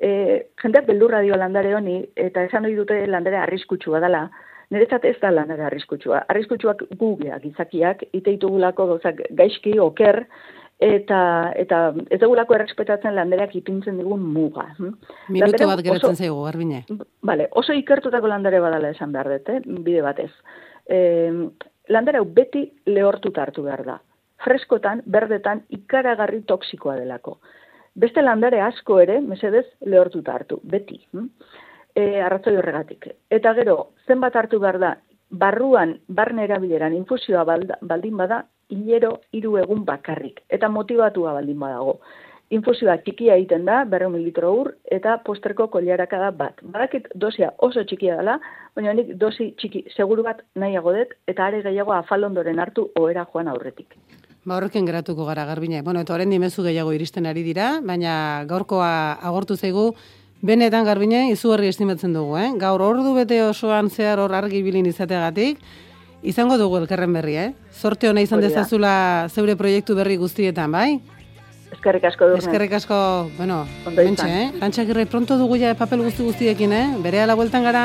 [0.00, 4.22] E, jendeak beldurra dio landare honi, eta esan ohi dute landare arriskutsua dela,
[4.70, 6.22] niretzat ez da landare arriskutsua.
[6.32, 10.22] Arriskutsuak gugeak, izakiak, ite ditugulako gauzak gaizki, oker,
[10.80, 11.20] eta,
[11.60, 14.68] eta ez dugulako errespetatzen landereak ipintzen digun muga.
[14.78, 14.94] hm?
[15.36, 16.84] Landare bat geratzen oso- zaigu, garbine.
[17.22, 19.60] Vale, oso ikertutako landare badala esan behar dut, eh?
[19.84, 20.30] bide batez.
[20.88, 21.30] E,
[21.92, 24.00] landare hau beti lehortuta hartu behar da.
[24.40, 27.40] Freskotan, berdetan, ikaragarri toksikoa delako.
[28.00, 31.00] Beste landare asko ere, mesedez, lehortuta hartu, beti.
[31.12, 31.26] hm?
[31.94, 33.08] E, arrazoi horregatik.
[33.36, 33.76] Eta gero,
[34.06, 34.94] zenbat hartu behar da,
[35.42, 40.40] barruan, barne erabileran infusioa baldin bada, hilero hiru egun bakarrik.
[40.48, 41.98] Eta motibatua baldin badago.
[42.56, 46.62] Infusioa txikia egiten da, berreun mililitro ur, eta posterko koliaraka da bat.
[46.62, 48.38] Badakit dosia oso txikia dela,
[48.74, 53.52] baina nik dosi txiki seguru bat nahiago dut, eta are gehiago afalondoren hartu ohera joan
[53.54, 53.94] aurretik.
[54.50, 55.78] Ba horrekin geratuko gara garbine.
[55.86, 59.92] Bueno, eta horren dimezu gehiago iristen ari dira, baina gaurkoa agortu zaigu,
[60.42, 62.48] benetan garbine izugarri estimatzen dugu, eh?
[62.58, 65.60] Gaur ordu bete osoan zehar hor argi bilin izateagatik,
[66.26, 67.52] izango dugu elkarren berri, eh?
[67.70, 68.56] Zorte ona izan Hori da.
[68.56, 68.94] dezazula
[69.30, 70.98] zeure proiektu berri guztietan, bai?
[71.70, 72.42] Eskerrik asko edurne.
[72.42, 72.98] Eskerrik asko,
[73.36, 74.48] bueno, mentxe, eh?
[74.56, 76.88] Arantxagirre, pronto dugu ja papel guzti guztiekin, eh?
[77.06, 77.84] Bere ala bueltan gara.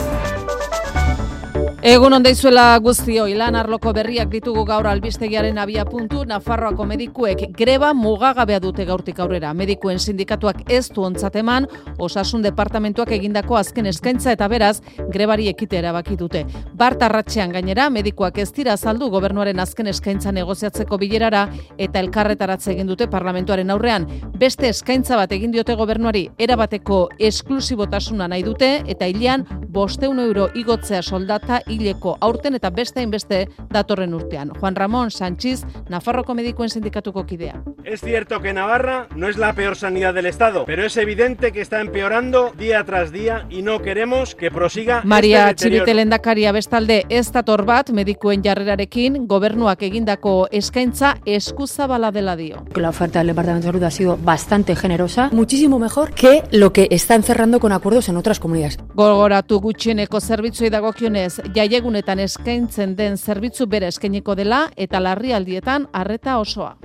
[1.81, 7.87] Egun onda izuela guztioi, lan arloko berriak ditugu gaur albistegiaren abia puntu, Nafarroako medikuek greba
[7.97, 9.49] mugagabea dute gaurtik aurrera.
[9.57, 11.65] Medikuen sindikatuak ez du ontzat eman,
[11.97, 16.43] osasun departamentuak egindako azken eskaintza eta beraz, grebari ekite erabaki dute.
[16.77, 21.47] Bart arratxean gainera, medikuak ez dira azaldu gobernuaren azken eskaintza negoziatzeko bilerara
[21.79, 24.05] eta elkarretaratze egin dute parlamentuaren aurrean.
[24.37, 31.01] Beste eskaintza bat egin diote gobernuari erabateko esklusibotasuna nahi dute eta hilean bosteun euro igotzea
[31.01, 34.51] soldata hileko aurten eta beste hainbeste datorren urtean.
[34.59, 37.63] Juan Ramón Sánchez, Nafarroko medikuen sindikatuko kidea.
[37.83, 41.61] Es cierto que Navarra no es la peor sanidad del Estado, pero es evidente que
[41.61, 45.69] está empeorando día tras día y no queremos que prosiga Maria este.
[45.69, 52.65] Txibite lendakaria bestalde ez dator bat medikuen jarrerarekin gobernuak egindako eskaintza eskuzabala dela dio.
[52.75, 56.87] La oferta del Departamento de Salud ha sido bastante generosa, muchísimo mejor que lo que
[56.91, 58.77] están cerrando con acuerdos en otras comunidades.
[58.93, 66.75] Gogoratu gutxieneko zerbitzuei dagokionez, jaiegunetan eskaintzen den zerbitzu bere eskainiko dela eta larrialdietan arreta osoa.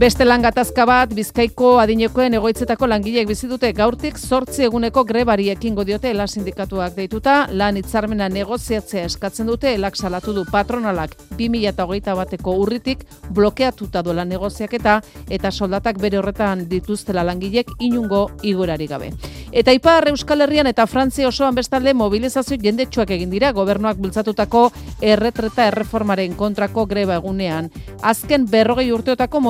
[0.00, 5.84] Beste lan gatazka bat, Bizkaiko adinekoen egoitzetako langileek bizi dute gaurtik zortzi eguneko grebari ekingo
[5.84, 12.54] diote ela sindikatuak deituta, lan hitzarmena negoziatzea eskatzen dute elak salatu du patronalak 2008 bateko
[12.62, 14.94] urritik blokeatuta duela negoziaketa
[15.28, 19.12] eta soldatak bere horretan dituztela langilek inungo igorari gabe.
[19.52, 24.70] Eta Ipar Euskal Herrian eta Frantzia osoan bestalde mobilizazio jendetsuak egin dira gobernuak bultzatutako
[25.02, 27.68] erretreta erreformaren kontrako greba egunean.
[28.00, 29.40] Azken berrogei urteotako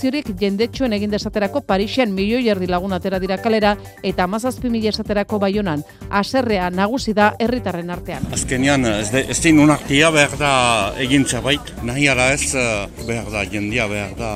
[0.00, 5.38] mobilizaziorik jendetsuen egin desaterako Parixen milioi erdi lagun atera dira kalera eta amazazpi mila esaterako
[5.38, 5.82] baionan.
[6.10, 8.24] Aserrea nagusi da herritarren artean.
[8.32, 10.52] Azkenean, ez, de, ez din unartia behar da
[10.98, 14.32] egin zerbait, nahi ara ez eh, behar da jendia, behar da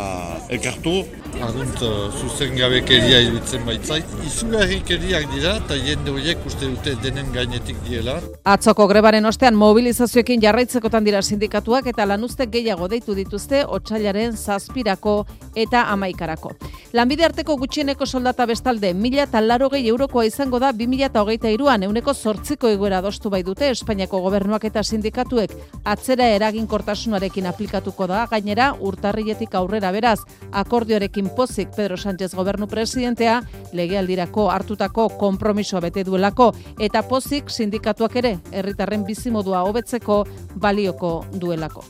[0.50, 1.04] elkartu.
[1.42, 1.80] Argunt,
[2.14, 4.12] zuzen gabekeria iruditzen baitzait.
[4.28, 8.20] Izugarrikeriak dira eta jende horiek uste dute denen gainetik diela.
[8.46, 15.24] Atzoko grebaren ostean mobilizazioekin jarraitzekotan dira sindikatuak eta lanuztek gehiago deitu dituzte otsailaren zazpirako
[15.54, 16.54] eta amaikarako.
[16.94, 21.82] Lanbide arteko gutxieneko soldata bestalde, mila eta larogei eurokoa izango da 2000 eta hogeita iruan,
[21.82, 28.72] euneko zortziko egoera adostu bai dute Espainiako gobernuak eta sindikatuek atzera eraginkortasunarekin aplikatuko da, gainera
[28.80, 30.20] urtarrietik aurrera beraz,
[30.52, 33.40] akordioarekin pozik Pedro Sánchez gobernu presidentea
[33.72, 40.24] legealdirako hartutako konpromisoa bete duelako eta pozik sindikatuak ere herritarren bizimodua hobetzeko
[40.54, 41.84] balioko duelako.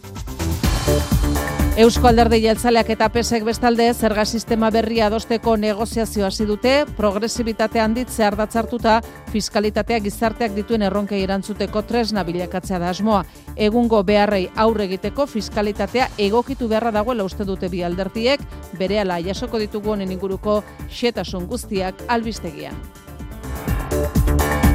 [1.74, 8.22] Eusko Alderdi Jeltzaleak eta PSek bestalde zerga sistema berria adosteko negoziazioa hasi dute, progresibitate handitze
[8.22, 9.00] ardatzartuta
[9.32, 13.24] fiskalitatea gizarteak dituen erronkei erantzuteko tresna bilakatzea da asmoa.
[13.56, 18.38] Egungo beharrei aurre egiteko fiskalitatea egokitu beharra dagoela uste dute bi alderdiek,
[18.78, 22.78] berehala jasoko ditugu honen inguruko xetasun guztiak albistegian.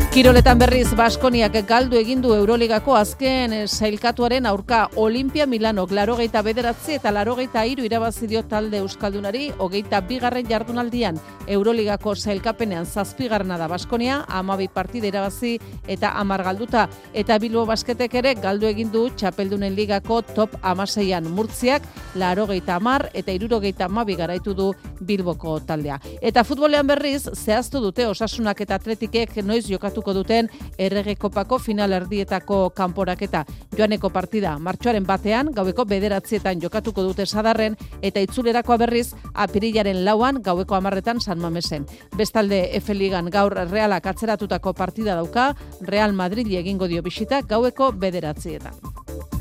[0.10, 7.12] Kiroletan berriz Baskoniak galdu egin du Euroligako azken sailkatuaren aurka Olimpia Milano larogeita bederatzi eta
[7.14, 11.20] larogeita hiru irabazi dio talde Euskaldunari hogeita bigarren jardunaldian.
[11.46, 16.88] Euroligako sailkapenean zazpigarrena da Baskonia, amabi partida irabazi eta amar galduta.
[17.14, 21.86] Eta Bilbo Basketek ere galdu egin du Txapeldunen ligako top amaseian Murtziak
[22.16, 26.02] larogeita amar eta irurogeita amabi garaitu du Bilboko taldea.
[26.20, 31.92] Eta futbolean berriz zehaztu dute osasunak eta atletikek noiz jokatu jokatuko duten errege kopako final
[31.92, 33.46] erdietako kanporaketa.
[33.78, 40.76] Joaneko partida martxoaren batean, gaueko bederatzietan jokatuko dute sadarren, eta itzulerakoa berriz, apirilaren lauan, gaueko
[40.76, 41.86] amarretan San Mamesen.
[42.16, 49.39] Bestalde, Efe Ligan gaur realak atzeratutako partida dauka, Real Madrid egingo dio bisita gaueko bederatzietan.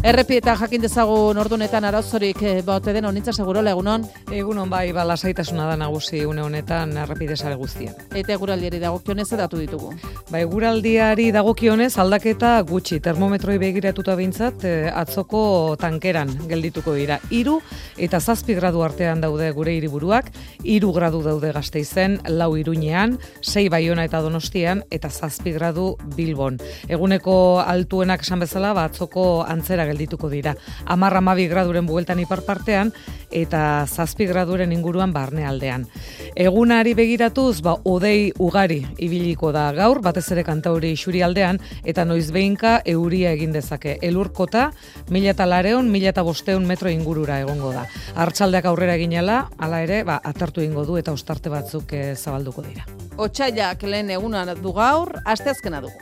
[0.00, 4.06] Errepieta jakin dezagun ordunetan arazorik eh, baute den honitza segurola egunon.
[4.32, 7.92] Egunon bai, ba, lasaitasuna da nagusi une honetan errepide sare guztian.
[8.16, 9.90] Eta eguraldiari dagokionez edatu ditugu.
[10.30, 14.64] Ba, eguraldiari dagokionez aldaketa gutxi, termometroi begiratuta bintzat,
[15.02, 15.42] atzoko
[15.76, 17.20] tankeran geldituko dira.
[17.28, 17.58] Iru
[18.00, 20.32] eta zazpi gradu artean daude gure hiriburuak,
[20.64, 26.56] iru gradu daude gazteizen, lau iruñean, sei baiona eta donostian, eta zazpi gradu bilbon.
[26.88, 30.54] Eguneko altuenak esan bezala, ba, atzoko antzera geldituko dira.
[30.86, 32.94] Amar amabi graduren bueltan ipar partean
[33.30, 35.86] eta zazpi graduren inguruan barne aldean.
[36.34, 42.30] Egunari begiratuz, ba, odei ugari ibiliko da gaur, batez ere kantauri xuri aldean, eta noiz
[42.34, 43.98] behinka euria egin dezake.
[44.02, 44.70] Elurkota,
[45.10, 47.86] mila eta lareon, mila eta bosteun metro ingurura egongo da.
[48.20, 52.86] Artxaldeak aurrera eginela, hala ere, ba, atartu ingo du eta ostarte batzuk e, zabalduko dira.
[53.20, 55.98] Otsaiak lehen eguna du gaur, asteazkena dugu.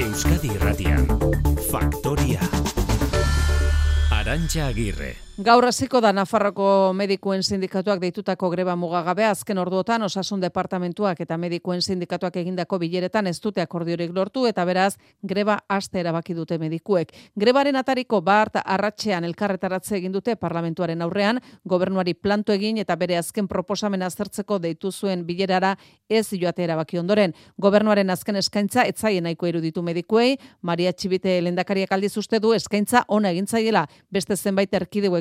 [0.00, 1.06] Euskadi Irratian,
[1.74, 2.38] Faktoria.
[4.08, 5.16] Arantxa Agirre.
[5.36, 11.80] Gaur hasiko da Nafarroko medikuen sindikatuak deitutako greba mugagabe azken orduotan osasun departamentuak eta medikuen
[11.82, 17.10] sindikatuak egindako bileretan ez dute akordiorik lortu eta beraz greba aste erabaki dute medikuek.
[17.34, 23.48] Grebaren atariko bart arratsean elkarretaratze egin dute parlamentuaren aurrean, gobernuari planto egin eta bere azken
[23.48, 25.74] proposamen aztertzeko deitu zuen bilerara
[26.08, 27.34] ez joate erabaki ondoren.
[27.58, 33.34] Gobernuaren azken eskaintza etzaien nahiko iruditu medikuei, Maria Txibite lendakariak aldiz uste du eskaintza ona
[33.34, 34.70] egintzaiela beste zenbait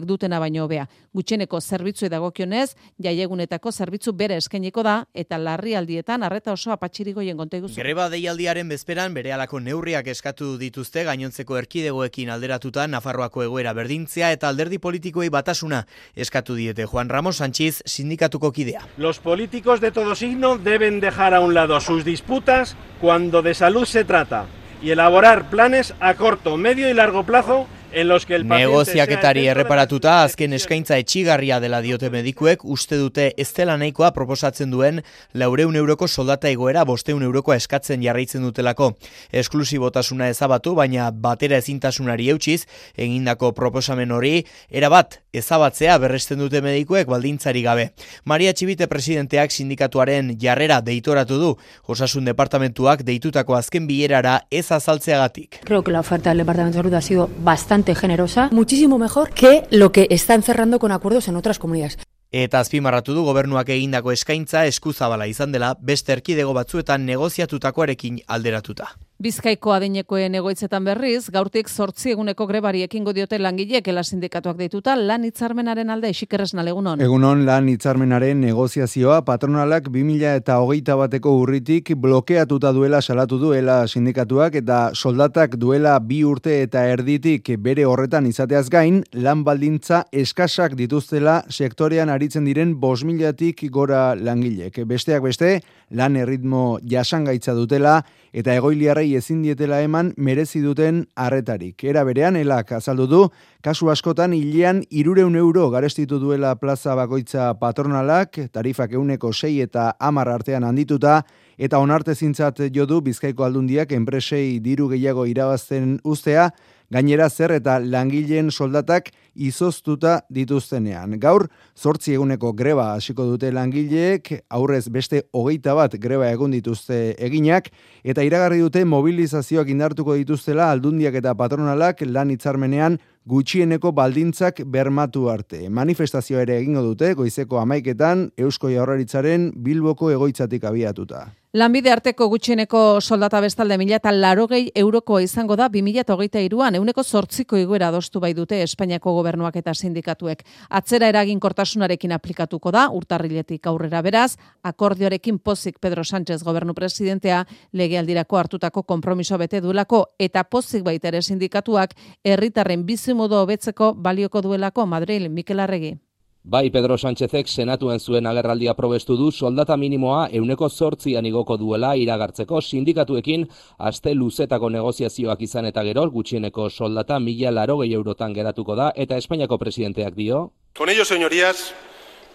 [0.04, 0.88] erkideuek dutena baino hobea.
[1.14, 7.58] Gutxeneko zerbitzu dagokionez, jaiegunetako zerbitzu bere eskainiko da eta larrialdietan arreta oso apatxiri goien konta
[7.58, 7.76] iguzu.
[7.76, 14.50] Greba deialdiaren bezperan bere alako neurriak eskatu dituzte gainontzeko erkidegoekin alderatuta Nafarroako egoera berdintzea eta
[14.50, 15.86] alderdi politikoei batasuna
[16.16, 18.88] eskatu diete Juan Ramos Sánchez sindikatuko kidea.
[18.98, 23.86] Los políticos de todo signo deben dejar a un lado sus disputas cuando de salud
[23.86, 24.46] se trata
[24.82, 30.24] y elaborar planes a corto, medio y largo plazo en los que el Negoziaketari erreparatuta
[30.24, 35.02] azken eskaintza etxigarria dela diote medikuek uste dute ez dela nahikoa proposatzen duen
[35.34, 38.94] laureun euroko soldata egoera bosteun eurokoa eskatzen jarraitzen dutelako.
[39.32, 42.64] Esklusibotasuna ezabatu, baina batera ezintasunari eutxiz,
[42.98, 47.90] egindako proposamen hori, erabat ezabatzea berresten dute medikuek baldintzari gabe.
[48.26, 51.54] Maria Txibite presidenteak sindikatuaren jarrera deitoratu du,
[51.88, 55.62] osasun departamentuak deitutako azken bilerara ez azaltzeagatik.
[55.66, 59.64] Creo que la oferta del Departamento de Salud ha sido bastante generosa, muchísimo mejor que
[59.70, 61.98] lo que están cerrando con acuerdos en otras comunidades.
[62.34, 68.88] Eta azpimarratu du gobernuak egindako eskaintza eskuzabala izan dela beste erkidego batzuetan negoziatutakoarekin alderatuta.
[69.24, 75.24] Bizkaiko adinekoen egoitzetan berriz, gaurtik zortzi eguneko grebari ekingo diote langileek ela sindikatuak deituta lan
[75.24, 77.00] hitzarmenaren alde esikerresna legunon.
[77.06, 84.58] Egunon lan hitzarmenaren negoziazioa patronalak 2000 eta hogeita bateko urritik blokeatuta duela salatu duela sindikatuak
[84.60, 91.38] eta soldatak duela bi urte eta erditik bere horretan izateaz gain, lan baldintza eskasak dituztela
[91.48, 94.84] sektorean aritzen diren bos milatik gora langilek.
[94.84, 95.54] Besteak beste,
[95.96, 98.02] lan erritmo jasangaitza dutela
[98.34, 101.84] eta egoiliarrei ezin dietela eman merezi duten harretarik.
[101.86, 103.22] Era berean, elak azaldu du,
[103.62, 110.34] kasu askotan hilean irureun euro garestitu duela plaza bakoitza patronalak, tarifak euneko sei eta amar
[110.34, 111.22] artean handituta,
[111.58, 116.50] eta onarte zintzat jo du bizkaiko aldundiak enpresei diru gehiago irabazten ustea,
[116.94, 121.18] gainera zer eta langileen soldatak izoztuta dituztenean.
[121.20, 127.72] Gaur, zortzi eguneko greba hasiko dute langileek, aurrez beste hogeita bat greba egun dituzte eginak,
[128.04, 135.62] eta iragarri dute mobilizazioak indartuko dituztela aldundiak eta patronalak lan hitzarmenean gutxieneko baldintzak bermatu arte.
[135.70, 141.30] Manifestazioa ere egingo dute, goizeko amaiketan, Eusko Jaurlaritzaren Bilboko egoitzatik abiatuta.
[141.54, 147.60] Lanbide arteko gutxieneko soldata bestalde mila eta larogei euroko izango da 2008 iruan, euneko zortziko
[147.62, 150.42] iguera adostu bai dute Espainiako gobernuak eta sindikatuek.
[150.80, 154.32] Atzera eraginkortasunarekin aplikatuko da, urtarriletik aurrera beraz,
[154.64, 161.22] akordioarekin pozik Pedro Sánchez gobernu presidentea legealdirako hartutako konpromiso bete duelako eta pozik baita ere
[161.22, 161.94] sindikatuak
[162.24, 162.82] herritarren
[163.14, 165.98] bizimodo hobetzeko balioko duelako Madrid Mikel Arregi.
[166.44, 172.60] Bai, Pedro Sánchezek senatuen zuen agerraldia probestu du soldata minimoa euneko zortzian igoko duela iragartzeko
[172.62, 173.46] sindikatuekin
[173.78, 179.58] aste luzetako negoziazioak izan eta gero gutxieneko soldata mila larogei eurotan geratuko da eta Espainiako
[179.58, 180.52] presidenteak dio.
[180.76, 181.74] Con ello, señorías,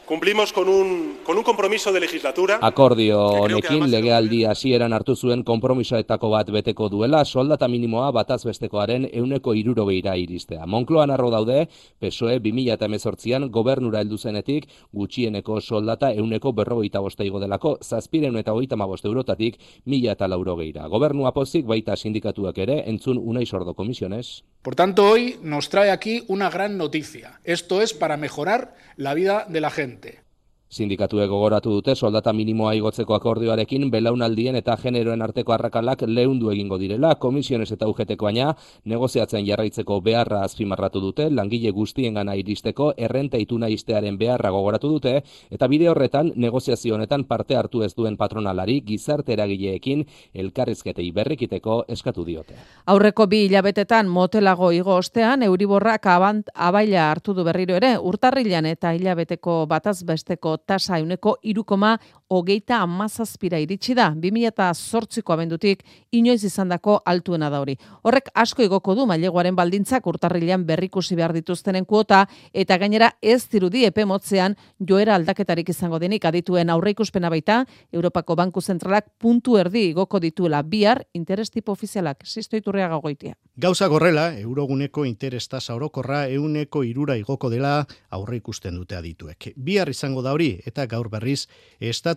[0.09, 2.59] Cumplimos con un, con un compromiso de legislatura.
[2.63, 9.53] Akordio honekin legealdi hasieran hartu zuen konpromisoetako bat beteko duela soldata minimoa bataz bestekoaren euneko
[9.53, 10.65] irurogeira iristea.
[10.65, 11.67] Monkloan arro daude,
[12.01, 19.61] PSOE 2018an gobernura heldu zenetik gutxieneko soldata euneko berrogeita bosteigo delako zazpiren eta hogeita eurotatik
[19.85, 20.89] mila eta laurogeira.
[20.89, 24.43] Gobernua pozik baita sindikatuak ere entzun unai sordo komisiones.
[24.63, 27.41] Por tanto, hoy nos trae aquí una gran noticia.
[27.45, 29.98] Esto es para mejorar la vida de la gente.
[30.03, 30.28] gente.
[30.69, 37.15] Sindikatuek gogoratu dute soldata minimoa igotzeko akordioarekin belaunaldien eta generoen arteko arrakalak leundu egingo direla,
[37.15, 38.51] komisiones eta ugeteko baina
[38.85, 45.15] negoziatzen jarraitzeko beharra azpimarratu dute, langile guztien gana iristeko errenta ituna iztearen beharra gogoratu dute,
[45.51, 50.05] eta bide horretan negoziazio honetan parte hartu ez duen patronalari gizarte eragileekin
[50.35, 52.59] elkarrizketei berrikiteko eskatu diote.
[52.85, 58.93] Aurreko bi hilabetetan motelago igo ostean, Euriborrak abant abaila hartu du berriro ere, urtarrilan eta
[58.93, 61.99] hilabeteko bataz besteko tasa euneko irukoma
[62.29, 67.77] hogeita amazazpira iritsi da, 2008ko abendutik inoiz izandako altuena da hori.
[68.03, 73.85] Horrek asko igoko du maileguaren baldintzak urtarrilean berrikusi behar dituztenen kuota eta gainera ez dirudi
[73.89, 80.21] epe motzean joera aldaketarik izango denik adituen aurreikuspena baita Europako Banku Zentralak puntu erdi igoko
[80.21, 83.35] dituela bihar interes tipo ofizialak sistoiturrea gagoitia.
[83.57, 89.53] Gauza gorrela, euroguneko interesta orokorra euneko irura igoko dela aurre ikusten dute adituek.
[89.57, 91.49] Bihar izango da hori eta gaur berriz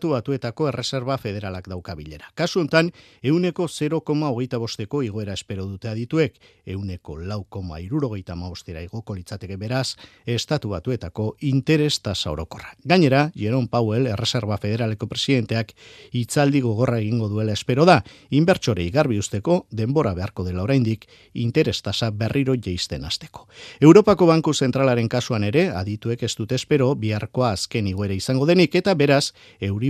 [0.02, 2.26] estatu batuetako erreserba federalak dauka bilera.
[2.34, 2.92] Kasu hontan,
[3.22, 10.70] euneko 0,hogeita bosteko igoera espero dute adituek, euneko lau,koma irurogeita maostera igoko litzateke beraz, estatu
[10.70, 12.74] batuetako interes tasa orokorra.
[12.84, 15.76] Gainera, Jerome Powell, erreserba federaleko presidenteak,
[16.14, 22.10] itzaldi gogorra egingo duela espero da, inbertsore igarbi usteko, denbora beharko dela oraindik, interes tasa
[22.10, 23.48] berriro jeisten azteko.
[23.80, 28.96] Europako Banku Zentralaren kasuan ere, adituek ez dute espero, biharkoa azken igoera izango denik, eta
[28.96, 29.34] beraz,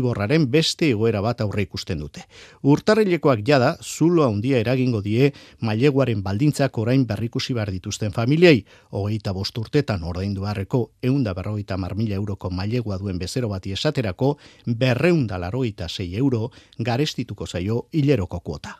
[0.02, 2.24] Euriborraren beste igoera bat aurre ikusten dute.
[2.66, 5.30] Urtarrilekoak jada, zulo handia eragingo die,
[5.62, 8.66] maileguaren baldintzak orain berrikusi behar dituzten familiei,
[8.97, 15.38] hogeita bost urtetan ordaindu harreko eunda berrogeita marmila euroko mailegua duen bezero bati esaterako, berreunda
[15.38, 16.49] larogeita sei euro
[16.80, 18.80] garestituko zaio hileroko kuota.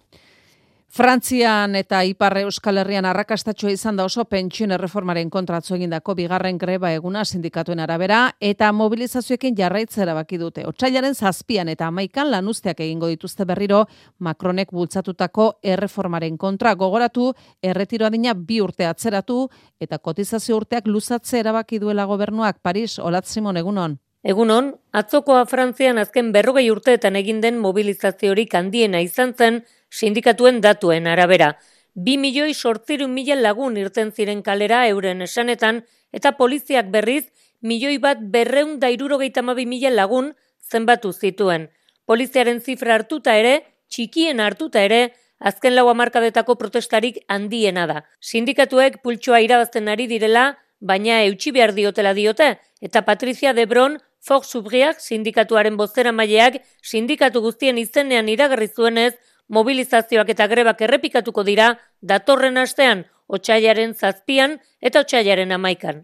[0.92, 6.92] Frantzian eta Ipar Euskal Herrian arrakastatxoa izan da oso pentsioen erreformaren kontratzo egindako bigarren greba
[6.92, 10.66] eguna sindikatuen arabera eta mobilizazioekin jarraitza erabaki dute.
[10.68, 13.86] Otsailaren zazpian eta amaikan lanuzteak egingo dituzte berriro
[14.20, 17.32] Macronek bultzatutako erreformaren kontra gogoratu
[17.64, 19.48] erretiro adina bi urte atzeratu
[19.80, 24.02] eta kotizazio urteak luzatze erabaki duela gobernuak Paris Olat Simon egunon.
[24.24, 31.58] Egunon, atzokoa Frantzian azken berrogei urteetan egin den mobilizaziorik handiena izan zen sindikatuen datuen arabera.
[31.94, 37.26] Bi milioi sortziru mila lagun irten ziren kalera euren esanetan, eta poliziak berriz,
[37.62, 40.34] milioi bat berreun da irurogeita mila lagun
[40.72, 41.70] zenbatu zituen.
[42.06, 48.04] Poliziaren zifra hartuta ere, txikien hartuta ere, azken lau amarkadetako protestarik handiena da.
[48.20, 55.00] Sindikatuek pultsoa irabazten ari direla, baina eutxi behar diotela diote, eta Patricia Debron, Fox Subriak
[55.02, 59.16] sindikatuaren bozera maileak sindikatu guztien izenean iragarri zuenez,
[59.52, 63.06] mobilizazioak eta grebak errepikatuko dira datorren astean,
[63.38, 66.04] otxailaren zazpian eta otxailaren amaikan.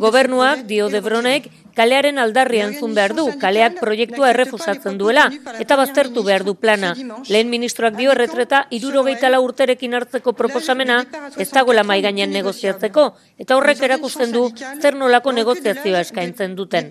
[0.00, 5.26] Gobernuak, dio Debronek, kalearen aldarrian zun behar du, kaleak proiektua errefusatzen duela,
[5.60, 6.94] eta baztertu behar du plana.
[7.28, 11.02] Lehen ministroak dio erretreta irurogeita la urterekin hartzeko proposamena
[11.36, 13.06] ez dagoela maiganean negoziatzeko,
[13.38, 14.48] eta horrek erakusten du
[14.80, 16.90] zer nolako negoziazioa eskaintzen duten.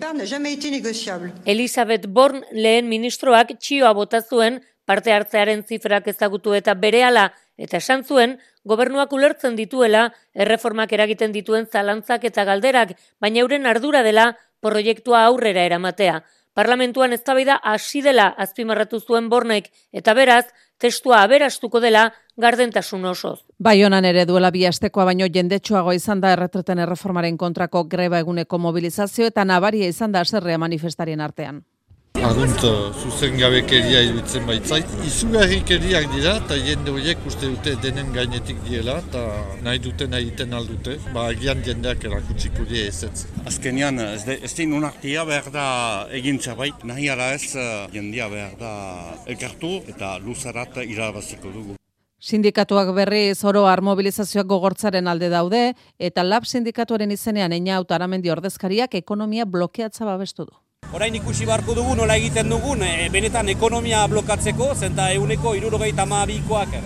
[1.44, 8.04] Elizabeth Born lehen ministroak txioa bota zuen parte hartzearen zifrak ezagutu eta berehala eta esan
[8.04, 15.24] zuen gobernuak ulertzen dituela erreformak eragiten dituen zalantzak eta galderak, baina euren ardura dela proiektua
[15.24, 16.22] aurrera eramatea.
[16.56, 20.46] Parlamentuan eztabaida hasi dela azpimarratu zuen bornek eta beraz
[20.80, 22.06] testua aberastuko dela
[22.40, 23.38] gardentasun osoz.
[23.58, 29.28] Baionan ere duela bi astekoa baino jendetsuago izan da erretreten erreformaren kontrako greba eguneko mobilizazio
[29.32, 31.62] eta nabaria izan da aserrea manifestarien artean.
[32.24, 32.62] Argunt,
[33.02, 34.88] zuzen gabekeria iruditzen baitzait.
[35.04, 39.22] Izugarrikeriak dira, eta jende horiek uste dute denen gainetik diela, eta
[39.64, 43.26] nahi duten egiten aldute, ba agian jendeak erakutsiko die ez ez.
[43.44, 45.66] Azkenean, ez, de, ez din unartia behar da
[46.20, 47.52] egin zerbait, nahi ara ez
[47.92, 48.74] jendea behar da
[49.26, 51.76] elkartu eta luzarat irabaziko dugu.
[52.16, 59.44] Sindikatuak berri zoro mobilizazioak gogortzaren alde daude, eta lab sindikatuaren izenean eina autaramendi ordezkariak ekonomia
[59.44, 60.65] blokeatza babestu du.
[60.94, 66.76] Orain ikusi beharko dugu nola egiten dugun e, benetan ekonomia blokatzeko, zenta euneko irurogeita maabikoak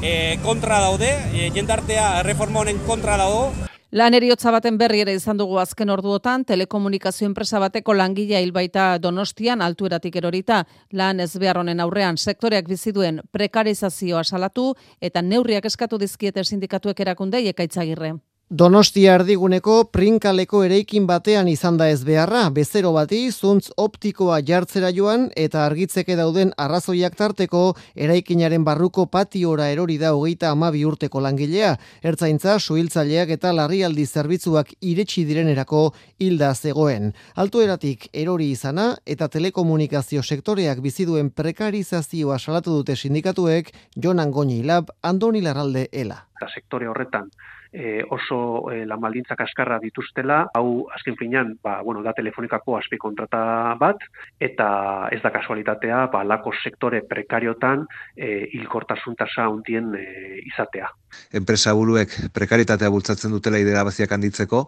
[0.00, 0.12] e,
[0.42, 3.50] kontra daude, e, jendartea reforma honen kontra dago.
[3.92, 9.60] Lan eriotza baten berri ere izan dugu azken orduotan, telekomunikazio enpresa bateko langilea hilbaita donostian
[9.66, 10.62] altueratik erorita,
[10.92, 17.00] lan ez behar honen aurrean sektoreak bizi duen prekarizazioa salatu eta neurriak eskatu dizkiete sindikatuek
[17.02, 18.14] erakundei ekaitzagirre.
[18.50, 25.28] Donostia erdiguneko prinkaleko ereikin batean izan da ez beharra, bezero bati zuntz optikoa jartzera joan
[25.38, 27.60] eta argitzeke dauden arrazoiak tarteko
[27.94, 35.24] eraikinaren barruko patiora erori da hogeita amabi urteko langilea, ertzaintza suhiltzaileak eta larrialdi zerbitzuak iretsi
[35.30, 35.84] direnerako
[36.18, 37.14] hilda zegoen.
[37.36, 45.40] Altueratik erori izana eta telekomunikazio sektoreak biziduen prekarizazioa salatu dute sindikatuek Jonan Goni Lab, Andoni
[45.40, 46.24] Larralde Ela.
[46.50, 47.30] sektore horretan
[47.72, 52.98] e, oso e, lan baldintza kaskarra dituztela, hau azken finean, ba, bueno, da telefonikako azpi
[52.98, 54.02] kontrata bat,
[54.40, 54.70] eta
[55.12, 57.86] ez da kasualitatea, ba, lako sektore prekariotan
[58.16, 60.06] e, hilkortasun tasa hundien e,
[60.50, 60.90] izatea.
[61.34, 64.66] Enpresa buruek prekaritatea bultzatzen dutela idera baziak handitzeko,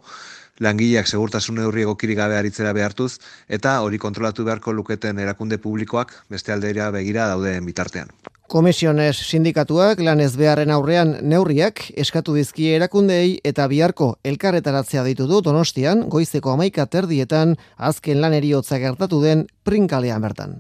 [0.63, 3.17] langileak segurtasun neurri egokirik gabe aritzera behartuz,
[3.49, 8.13] eta hori kontrolatu beharko luketen erakunde publikoak beste aldera begira daudeen bitartean.
[8.53, 15.41] Komisiones sindikatuak lan ez beharren aurrean neurriak eskatu dizkie erakundeei eta biharko elkarretaratzea ditu du
[15.47, 20.59] Donostian goizeko amaika terdietan azken lan eriotza gertatu den prinkalean bertan.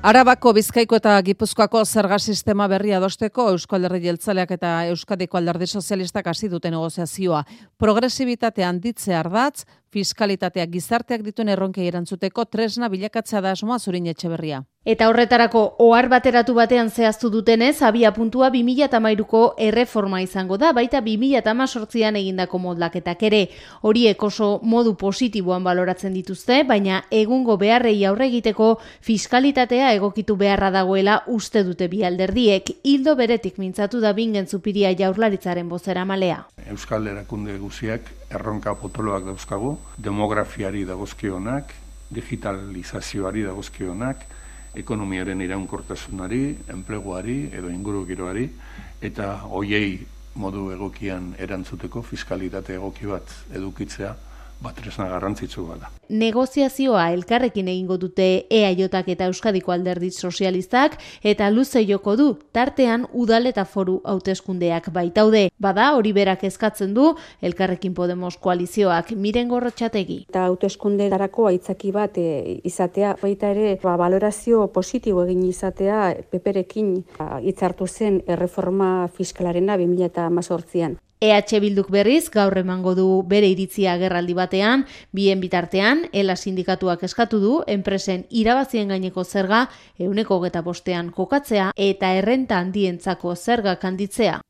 [0.00, 6.30] Arabako Bizkaiko eta Gipuzkoako zerga sistema berria adosteko Eusko Alderdi Jeltzaleak eta Euskadiko Alderdi Sozialistak
[6.32, 7.42] hasi dute negoziazioa.
[7.76, 14.62] Progresibitatea handitze ardatz, fiskalitatea gizarteak dituen erronkei erantzuteko tresna bilakatzea da asmoa zurin etxeberria.
[14.88, 22.16] Eta horretarako ohar bateratu batean zehaztu dutenez, abia puntua 2008ko erreforma izango da, baita 2018an
[22.16, 23.42] egindako modlaketak ere.
[23.82, 28.70] Horiek oso modu positiboan baloratzen dituzte, baina egungo beharrei aurre egiteko
[29.04, 35.68] fiskalitatea egokitu beharra dagoela uste dute bi alderdiek, hildo beretik mintzatu da bingen zupiria jaurlaritzaren
[35.68, 36.46] bozera malea.
[36.68, 41.72] Euskal erakunde guziak erronka potoloak dauzkagu, demografiari dagozkionak,
[42.10, 44.24] digitalizazioari dagozkionak,
[44.78, 48.48] ekonomiaren iraunkortasunari, enpleguari edo inguru giroari,
[49.02, 54.14] eta hoiei modu egokian erantzuteko fiskalitate egoki bat edukitzea,
[54.62, 55.90] batresna garrantzitsu bada.
[56.10, 63.46] Negoziazioa elkarrekin egingo dute EAJak eta Euskadiko Alderdi Sozialistak eta luze joko du tartean udal
[63.46, 65.48] eta foru hauteskundeak baitaude.
[65.58, 70.24] Bada hori berak eskatzen du elkarrekin Podemos koalizioak miren gorrotxategi.
[70.28, 76.00] Eta hauteskundearako aitzaki bat e, izatea baita ere ba, valorazio positibo egin izatea
[76.30, 80.98] peperekin ba, hitzartu zen erreforma fiskalarena 2018an.
[81.22, 87.42] EH Bilduk berriz gaur emango du bere iritzia agerraldi batean, bien bitartean, ela sindikatuak eskatu
[87.42, 89.66] du, enpresen irabazien gaineko zerga,
[89.98, 94.40] euneko geta bostean kokatzea eta errenta handientzako zerga kanditzea.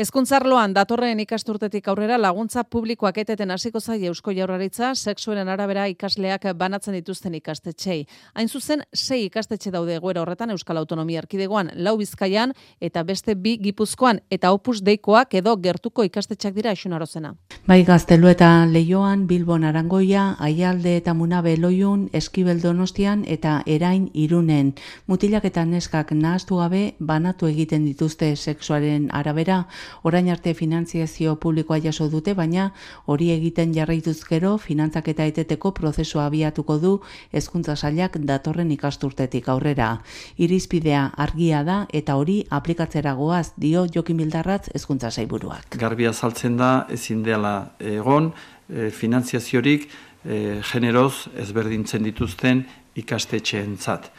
[0.00, 6.94] Ezkuntzarloan datorren ikasturtetik aurrera laguntza publikoak eteten hasiko zaie Eusko Jaurlaritza sexuaren arabera ikasleak banatzen
[6.96, 8.06] dituzten ikastetxei.
[8.32, 13.58] Hain zuzen, sei ikastetxe daude egoera horretan Euskal Autonomia Erkidegoan, lau Bizkaian eta beste bi
[13.60, 17.34] Gipuzkoan eta Opus Deikoak edo gertuko ikastetxak dira Xunarozena.
[17.68, 24.72] Bai Gaztelu eta Leioan, Bilbon Arangoia, Aialde eta Munabe Loiun, Eskibel Donostian eta Erain Irunen.
[25.06, 29.66] Mutilak eta neskak nahaztu gabe banatu egiten dituzte sexuaren arabera
[30.02, 32.70] orain arte finantziazio publikoa jaso dute, baina
[33.06, 36.92] hori egiten jarraituz gero finantzak eta eteteko prozesua abiatuko du
[37.32, 40.02] hezkuntza sailak datorren ikasturtetik aurrera.
[40.36, 45.76] Irizpidea argia da eta hori aplikatzera goaz dio Jokin Bildarratz hezkuntza saiburuak.
[45.78, 48.32] Garbia saltzen da ezin dela egon
[48.68, 49.88] e, finantziaziorik
[50.24, 52.64] e, generoz ezberdintzen dituzten
[52.98, 54.10] ikastetxeentzat.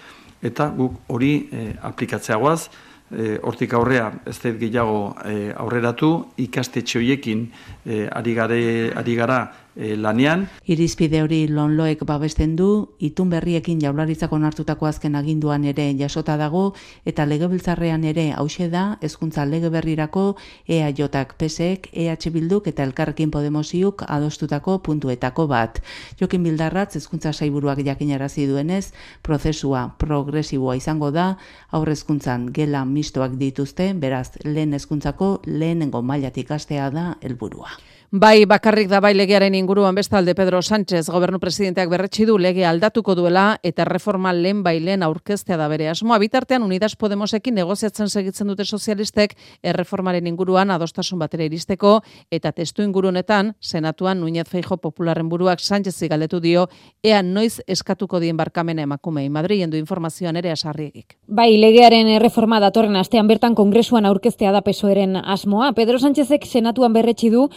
[0.43, 2.67] Eta guk hori e, aplikatzea goaz,
[3.13, 7.45] e, hortik aurrea ez dut gehiago e, aurreratu ikastetxe hoiekin
[7.85, 8.63] e, ari, gare,
[8.95, 9.39] ari gara
[9.75, 10.47] e, lanean.
[10.65, 16.73] Irizpide hori lonloek babesten du, itun berriekin jaularitzako nartutako azken aginduan ere jasota dago,
[17.05, 20.25] eta legebiltzarrean ere hause da, ezkuntza lege berrirako
[20.67, 25.81] EAJak PSEK, EH Bilduk eta Elkarrekin Podemosiuk adostutako puntuetako bat.
[26.19, 28.91] Jokin Bildarratz ezkuntza saiburuak jakinarazi duenez,
[29.21, 31.33] prozesua progresiboa izango da,
[31.71, 37.77] aurrezkuntzan gela mistoak dituzte, beraz lehen ezkuntzako lehenengo mailatik astea da helburua.
[38.15, 43.15] Bai, bakarrik da bai legearen inguruan bestalde Pedro Sánchez gobernu presidenteak berretsi du lege aldatuko
[43.17, 46.19] duela eta reforma lehen bai lehen aurkeztea da bere asmoa.
[46.21, 49.33] Bitartean Unidas Podemosekin negoziatzen segitzen dute sozialistek
[49.63, 56.39] erreformaren inguruan adostasun batera iristeko eta testu ingurunetan senatuan Núñez Feijo popularren buruak Sánchez galdetu
[56.39, 56.67] dio
[57.01, 59.25] ea noiz eskatuko dien barkamena emakumei.
[59.29, 61.17] Madrilen du informazioan ere asarriegik.
[61.25, 65.73] Bai, legearen erreforma datorren astean bertan kongresuan aurkeztea da pesoeren asmoa.
[65.73, 67.49] Pedro Sánchezek senatuan berretsi du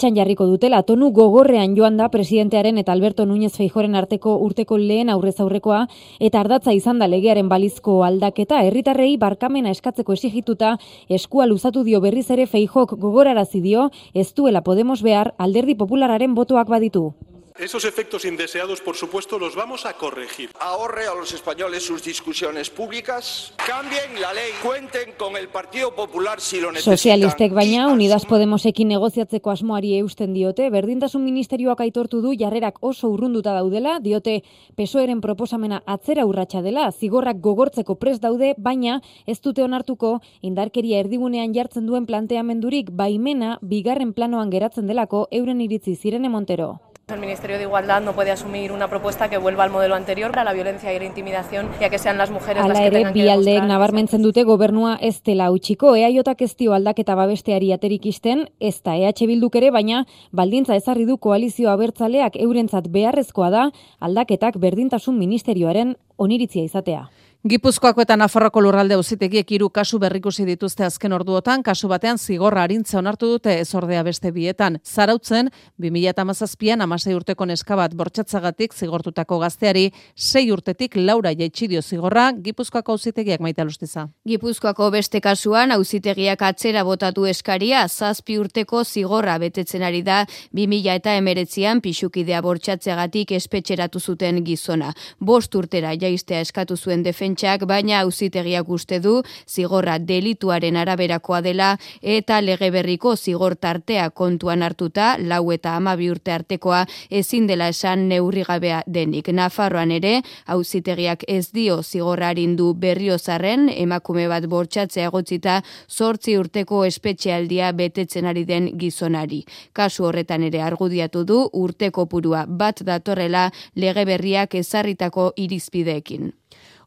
[0.00, 0.82] martxan jarriko dutela.
[0.82, 6.40] Tonu gogorrean joan da presidentearen eta Alberto Núñez Feijoren arteko urteko lehen aurrez aurrekoa eta
[6.40, 10.78] ardatza izan da legearen balizko aldaketa herritarrei barkamena eskatzeko esigituta
[11.10, 16.68] eskua luzatu dio berriz ere Feijok gogorarazi dio ez duela Podemos behar alderdi populararen botoak
[16.68, 17.12] baditu.
[17.60, 20.48] Esos efectos indeseados, por supuesto, los vamos a corregir.
[20.58, 26.40] Ahorre a los españoles sus discusiones públicas, cambien la ley, cuenten con el Partido Popular
[26.40, 26.96] si lo necesitan.
[26.96, 33.52] Sozialistek baina Unidas Podemosekin negoziatzeko asmoari eusten diote, berdintasun ministerioak aitortu du jarrerak oso urrunduta
[33.52, 34.40] daudela, diote
[34.74, 41.52] pesoeren proposamena atzera urratsa dela, zigorrak gogortzeko pres daude, baina ez dute onartuko indarkeria erdigunean
[41.52, 46.89] jartzen duen planteamendurik baimena bigarren planoan geratzen delako euren iritzi zirene Montero.
[47.10, 50.44] El Ministerio de Igualdad no puede asumir una propuesta que vuelva al modelo anterior para
[50.44, 53.12] la violencia y la intimidación, ya que sean las mujeres Ala las que ere, tengan
[53.12, 53.68] que bi aldeek demostrar.
[53.68, 58.96] nabarmentzen dute gobernua ez dela utxiko, EAJak ez dio aldaketa babesteari aterik isten, ez da
[58.96, 65.96] EH Bilduk ere, baina baldintza ezarri du koalizio abertzaleak eurentzat beharrezkoa da aldaketak berdintasun ministerioaren
[66.16, 67.08] oniritzia izatea.
[67.48, 72.98] Gipuzkoako eta Nafarroko lurralde auzitegiek hiru kasu berrikusi dituzte azken orduotan, kasu batean zigorra arintza
[72.98, 74.74] onartu dute ezordea beste bietan.
[74.84, 75.48] Zarautzen,
[75.80, 83.40] 2017an amasei urteko neska bat bortxatzagatik zigortutako gazteari, sei urtetik laura jaitxidio zigorra, Gipuzkoako auzitegiak
[83.40, 84.04] maita lustiza.
[84.28, 91.16] Gipuzkoako beste kasuan auzitegiak atzera botatu eskaria zazpi urteko zigorra betetzen ari da 2000 eta
[91.16, 94.92] emeretzian pixukidea bortxatzeagatik espetxeratu zuten gizona.
[95.18, 102.40] Bost urtera jaistea eskatu zuen defentsak, baina auzitegiak uste du zigorra delituaren araberakoa dela eta
[102.40, 108.82] lege berriko zigor tartea kontuan hartuta lau eta amabi urte artekoa ezin dela esan neurrigabea
[108.86, 109.28] denik.
[109.28, 112.32] Nafarroan ere, auzitegiak ez dio zigorra
[112.80, 119.44] berriozarren, emakume bat bortxatzea egotzita zortzi urteko espetxealdia betetzen ari den gizonari.
[119.72, 126.32] Kasu horretan ere argudiatu du urteko purua bat datorrela lege berriak ezarritako irizpideekin.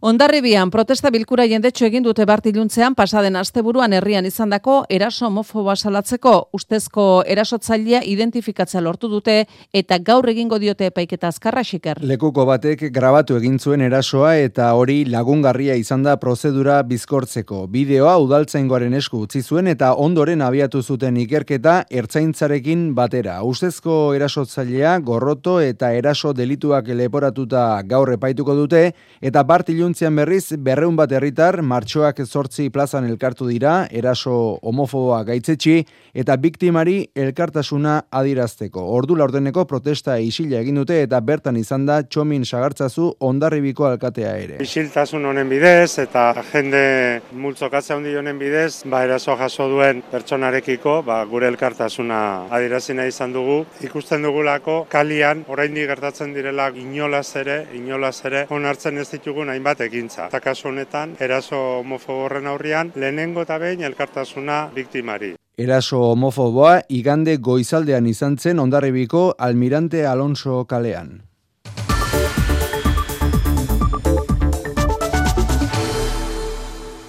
[0.03, 7.05] Ondarribian protesta bilkura jendetxo egin dute bartiluntzean pasaden asteburuan herrian izandako eraso homofoboa salatzeko ustezko
[7.35, 9.35] erasotzailea identifikatzea lortu dute
[9.71, 12.01] eta gaur egingo diote epaiketa azkarra xiker.
[12.03, 17.61] Lekuko batek grabatu egin zuen erasoa eta hori lagungarria izan da prozedura bizkortzeko.
[17.71, 23.37] Bideoa udaltzaingoaren esku utzi zuen eta ondoren abiatu zuten ikerketa ertzaintzarekin batera.
[23.47, 28.85] Ustezko erasotzailea gorroto eta eraso delituak leporatuta gaur epaituko dute
[29.21, 29.47] eta
[29.93, 37.09] bartiluntzean berriz berreun bat herritar martxoak zortzi plazan elkartu dira, eraso homofoboa gaitzetxi eta biktimari
[37.15, 38.81] elkartasuna adirazteko.
[38.81, 44.57] Ordu laurdeneko protesta isila egin dute eta bertan izan da txomin sagartzazu ondarribiko alkatea ere.
[44.63, 51.23] Isiltasun honen bidez eta jende multzokatze handi honen bidez, ba eraso jaso duen pertsonarekiko, ba
[51.25, 53.63] gure elkartasuna adierazina izan dugu.
[53.85, 60.27] Ikusten dugulako kalian oraindik gertatzen direla inolaz ere, inolaz ere onartzen ez ditugun hainbat ekintza.
[60.31, 65.33] Eta kasu honetan, eraso homofoborren aurrian, lehenengo eta behin elkartasuna biktimari.
[65.57, 71.21] Eraso homofoboa igande goizaldean izan zen ondarribiko Almirante Alonso kalean.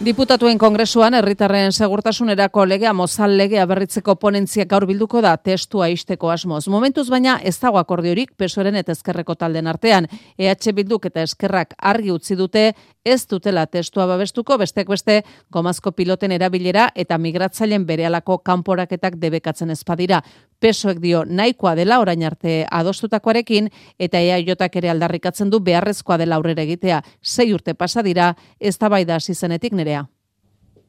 [0.05, 6.67] Diputatuen kongresuan herritarren segurtasunerako legea mozal legea berritzeko ponentziak gaur bilduko da testua isteko asmoz.
[6.69, 10.05] Momentuz baina ez dago akordiorik pesoren eta ezkerreko talden artean.
[10.37, 12.75] EH Bilduk eta eskerrak argi utzi dute
[13.05, 15.23] ez dutela testua babestuko bestek beste
[15.53, 20.21] gomazko piloten erabilera eta migratzaileen berehalako kanporaketak debekatzen ezpadira.
[20.61, 23.69] Pesoek dio nahikoa dela orain arte adostutakoarekin
[23.99, 27.03] eta EAJak ere aldarrikatzen du beharrezkoa dela aurrera egitea.
[27.23, 29.94] Sei urte pasa dira eztabaida hasi zenetik nerea.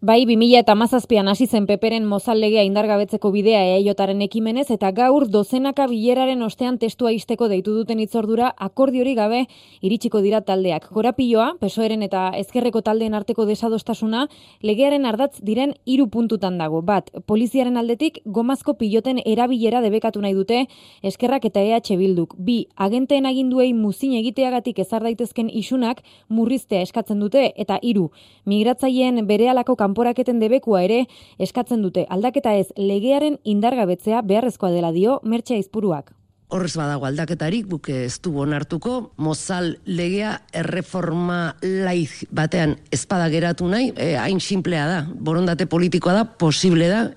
[0.06, 5.88] Bai, 2000 eta mazazpian hasi zen peperen mozallegea indargabetzeko bidea eaiotaren ekimenez eta gaur dozenaka
[5.90, 9.40] bileraren ostean testua isteko deitu duten itzordura akordiori gabe
[9.82, 10.86] iritsiko dira taldeak.
[10.94, 14.28] Korapioa, pesoeren eta ezkerreko taldeen arteko desadostasuna,
[14.62, 16.84] legearen ardatz diren hiru puntutan dago.
[16.86, 20.68] Bat, poliziaren aldetik gomazko piloten erabilera debekatu nahi dute
[21.02, 22.38] eskerrak eta EH bilduk.
[22.38, 28.12] Bi, agenteen aginduei muzin egiteagatik ezar daitezken isunak murriztea eskatzen dute eta hiru,
[28.46, 31.06] migratzaileen berehalako kanpo kanporaketen debekua ere
[31.40, 32.06] eskatzen dute.
[32.10, 36.12] Aldaketa ez legearen indargabetzea beharrezkoa dela dio Mertxe Aizpuruak.
[36.54, 43.90] Horrez badago aldaketarik, buke ez du bonartuko, mozal legea erreforma laiz batean ezpada geratu nahi,
[43.98, 47.08] e, hain simplea da, borondate politikoa da, posible da,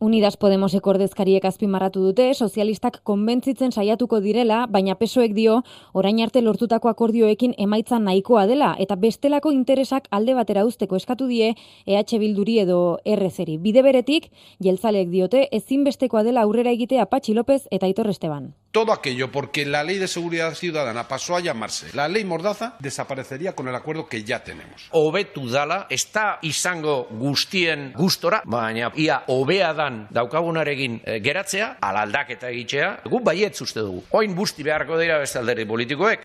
[0.00, 5.58] Unidas Podemos ekordezkariek azpimarratu dute, sozialistak konbentzitzen saiatuko direla, baina pesoek dio,
[5.92, 11.52] orain arte lortutako akordioekin emaitza nahikoa dela, eta bestelako interesak alde batera usteko eskatu die,
[11.84, 13.58] EH Bilduri edo RZeri.
[13.60, 14.30] Bide beretik,
[14.64, 18.54] jeltzaleek diote, ezinbestekoa dela aurrera egitea Patxi López eta Aitor Esteban.
[18.72, 23.56] Todo aquello porque la ley de seguridad ciudadana pasó a llamarse la ley Mordaza, desaparecería
[23.56, 24.88] con el acuerdo que ya tenemos.
[24.92, 33.00] Obetu dala, está izango guztien gustora, baina ia obea da daukagunarekin e, geratzea, alaldaketa egitea,
[33.10, 34.04] gu baietz uste dugu.
[34.14, 36.22] Oin busti beharko dira bestalderi politikoek.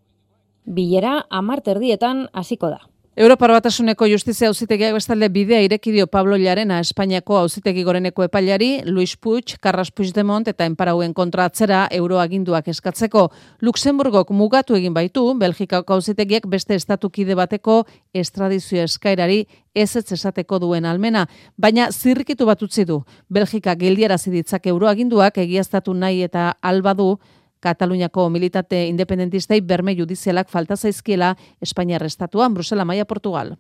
[0.66, 2.84] Bilera amarterdietan hasiko da.
[3.18, 9.54] Europar Batasuneko Justizia Auzitegiak bestalde bidea irekidio Pablo Llarena Espainiako Auzitegi Goreneko epailari Luis Puig,
[9.64, 13.30] Carras Puigdemont eta enparauen kontra atzera euroaginduak eskatzeko.
[13.64, 20.84] Luxemburgok mugatu egin baitu Belgikako Auzitegiak beste estatukide bateko estradizio eskairari ez ez esateko duen
[20.86, 21.26] almena,
[21.56, 23.02] baina zirrikitu bat utzi du.
[23.30, 27.14] Belgika geldiarazi ditzak euroaginduak egiaztatu nahi eta albadu
[27.60, 33.56] Kataluniako militate independentistei berme judizialak falta zaizkiela Espainiar estatuan Brusela Maia Portugal.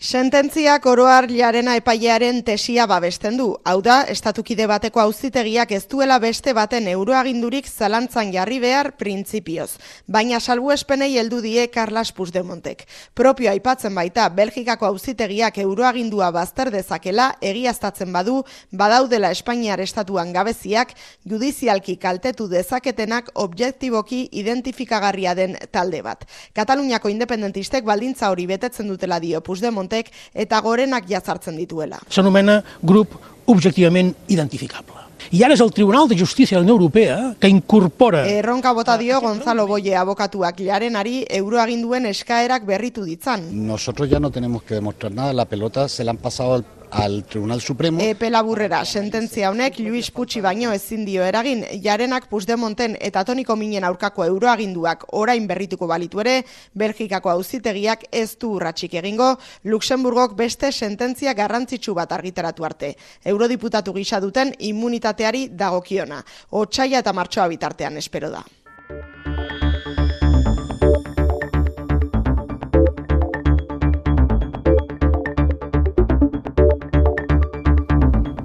[0.00, 3.50] Sententziak oroar jarena epailearen tesia babesten du.
[3.68, 9.74] Hau da, estatukide bateko auzitegiak ez duela beste baten euroagindurik zalantzan jarri behar printzipioz.
[10.08, 12.86] Baina salbu espenei heldu die Carlas Puigdemontek.
[13.14, 18.38] Propio aipatzen baita, Belgikako auzitegiak euroagindua bazter dezakela egiaztatzen badu,
[18.72, 20.96] badaudela Espainiar estatuan gabeziak,
[21.28, 26.24] judizialki kaltetu dezaketenak objektiboki identifikagarria den talde bat.
[26.56, 31.98] Kataluniako independentistek baldintza hori betetzen dutela dio Puigdemont Montek eta gorenak jazartzen dituela.
[32.08, 33.18] S'anomena grup
[33.50, 34.98] objectivament identificable.
[35.30, 38.24] I ara és el Tribunal de Justícia de la Unió Europea que incorpora...
[38.26, 43.44] Erronka bota dio Gonzalo Boye abokatuak jarenari euroaginduen eskaerak berritu ditzan.
[43.66, 47.24] Nosotros ya no tenemos que demostrar nada, la pelota se la han pasado al al
[47.24, 48.00] Tribunal Supremo.
[48.00, 53.84] Epe laburrera, sententzia honek Luis Pucci baino ezin dio eragin, jarenak Puigdemonten eta Toniko Minen
[53.84, 56.44] aurkako euroaginduak orain berrituko balitu ere,
[56.74, 59.32] Belgikako auzitegiak ez du urratsik egingo,
[59.64, 62.94] Luxemburgok beste sententzia garrantzitsu bat argitaratu arte.
[63.24, 66.22] Eurodiputatu gisa duten immunitateari dagokiona.
[66.50, 68.44] Otsaia eta martxoa bitartean espero da.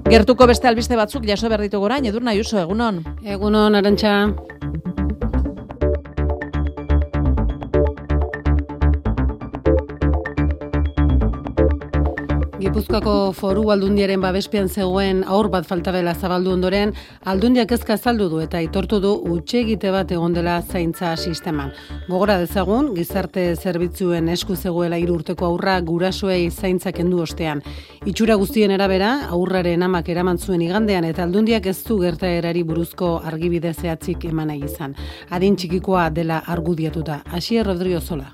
[0.06, 3.00] Gertuko beste albiste batzuk jaso behar ditugu orain, edurna Ayuso, egunon.
[3.26, 4.12] Egunon, arantxa.
[12.56, 16.94] Gipuzkoako foru aldundiaren babespian zegoen aur bat faltabela zabaldu ondoren,
[17.28, 21.74] aldundiak ezka azaldu du eta itortu du utxe egite bat egon dela zaintza sisteman.
[22.08, 27.60] Gogora dezagun, gizarte zerbitzuen esku zegoela irurteko aurra gurasoei zaintzak endu ostean.
[28.06, 33.74] Itxura guztien erabera, aurraren amak eraman zuen igandean eta aldundiak ez du gertaerari buruzko argibide
[33.74, 34.96] zehatzik eman nahi izan.
[35.28, 37.20] Adin txikikoa dela argudiatuta.
[37.36, 38.32] Asier Rodrigo Zola.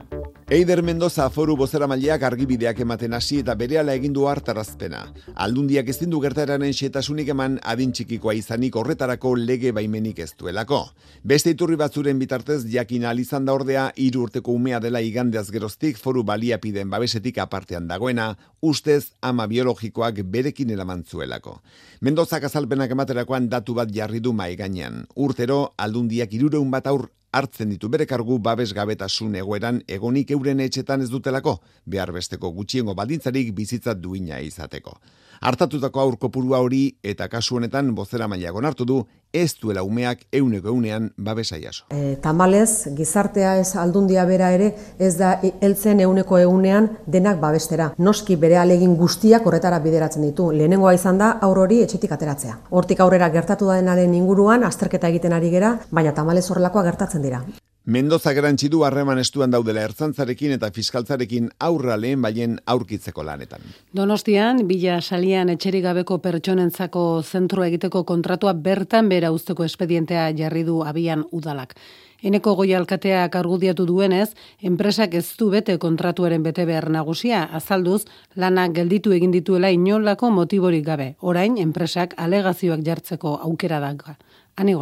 [0.52, 5.02] Eider Mendoza foru bozera maileak argibideak ematen hasi eta berehala egin hartarazpena.
[5.34, 10.82] Aldundiak ezin du gertararen xetasunik eman adin txikikoa izanik horretarako lege baimenik ez duelako.
[11.22, 16.22] Beste iturri batzuren bitartez jakin alizan da ordea hiru urteko umea dela igandeaz geroztik foru
[16.22, 21.60] baliapiden babesetik apartean dagoena, ustez ama biologikoak berekin eramantzuelako.
[22.00, 25.06] Mendozak azalpenak ematerakoan datu bat jarri du mai gainean.
[25.16, 31.02] Urtero aldundiak irureun bat aur hartzen ditu bere kargu babes gabetasun egoeran egonik euren etxetan
[31.02, 31.56] ez dutelako,
[31.86, 34.98] behar besteko gutxiengo baldintzarik bizitza duina izateko.
[35.42, 38.98] Artatutako aurko purua hori eta kasu honetan bozera maila gonartu du
[39.34, 41.88] ez duela umeak euneko eunean babesa jaso.
[41.90, 44.68] E, tamalez, gizartea ez aldundia bera ere
[45.02, 46.86] ez da heltzen euneko eunean
[47.16, 47.90] denak babestera.
[47.98, 50.52] Noski bere alegin guztiak horretara bideratzen ditu.
[50.54, 52.60] Lehenengoa izan da aur hori etxetik ateratzea.
[52.70, 57.42] Hortik aurrera gertatu da denaren inguruan azterketa egiten ari gera, baina tamalez horrelakoa gertatzen dira.
[57.84, 63.64] Mendoza garantzi du harreman estuan daudela ertzantzarekin eta fiskaltzarekin aurra lehen baien aurkitzeko lanetan.
[63.90, 70.84] Donostian, bila salian etxerik gabeko pertsonentzako zentro egiteko kontratua bertan bera usteko espedientea jarri du
[70.86, 71.74] abian udalak.
[72.22, 74.28] Eneko goi alkateak argudiatu duenez,
[74.62, 78.04] enpresak ez du bete kontratuaren bete behar nagusia, azalduz,
[78.36, 81.16] lanak gelditu egin dituela inolako motiborik gabe.
[81.18, 84.20] Orain, enpresak alegazioak jartzeko aukera daga.
[84.54, 84.78] Ani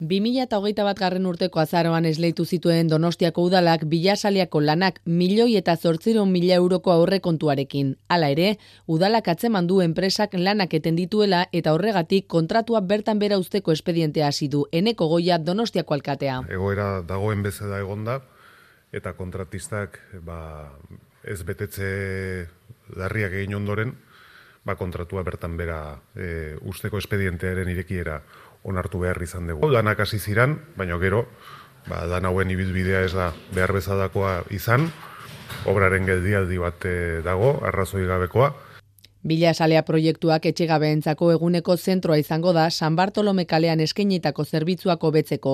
[0.00, 6.54] 2008 bat garren urteko azaroan esleitu zituen Donostiako udalak bilasaliako lanak milioi eta zortziron mila
[6.56, 7.92] euroko aurre kontuarekin.
[8.08, 8.54] Hala ere,
[8.88, 14.48] udalak atzeman du enpresak lanak eten dituela eta horregatik kontratua bertan bera usteko espedientea hasi
[14.48, 16.40] du eneko goia Donostiako alkatea.
[16.48, 18.22] Egoera dagoen bezala egonda
[18.96, 20.72] eta kontratistak ba,
[21.24, 22.48] ez betetze
[22.96, 23.98] darriak egin ondoren,
[24.64, 28.22] ba, kontratua bertan bera e, usteko espedientearen irekiera
[28.62, 29.70] onartu behar izan dugu.
[29.72, 31.26] Danak hasi ziran, baina gero,
[31.88, 34.90] ba, dan hauen ibilbidea ez da behar bezadakoa izan,
[35.70, 38.52] obraren geldialdi bat eh, dago, arrazoi gabekoa,
[39.22, 45.52] Bila salea proiektuak etxegabeentzako eguneko zentroa izango da San Bartolome kalean eskainitako zerbitzuako betzeko.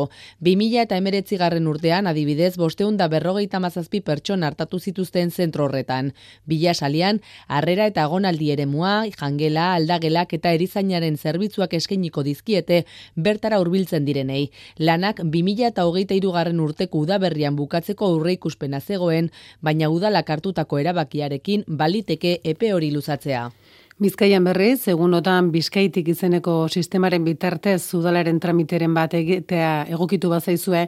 [0.49, 6.13] 2000 eta emeretzi garren urtean adibidez bosteunda berrogeita mazazpi pertson hartatu zituzten zentro horretan.
[6.45, 7.19] Bila salian,
[7.49, 12.85] arrera eta agonaldi ere mua, jangela, aldagelak eta erizainaren zerbitzuak eskainiko dizkiete
[13.17, 14.53] bertara hurbiltzen direnei.
[14.79, 21.67] Lanak 2000 eta hogeita irugarren urteko udaberrian bukatzeko aurre ikuspena zegoen, baina udalak hartutako erabakiarekin
[21.67, 23.51] baliteke epe hori luzatzea.
[23.97, 30.83] Bizkaian berriz, egunotan bizkaitik izeneko sistemaren bitartez zudalaren tramiteren bat egitea egokitu bazaizue,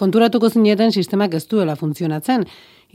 [0.00, 2.46] konturatuko zineten sistemak ez duela funtzionatzen.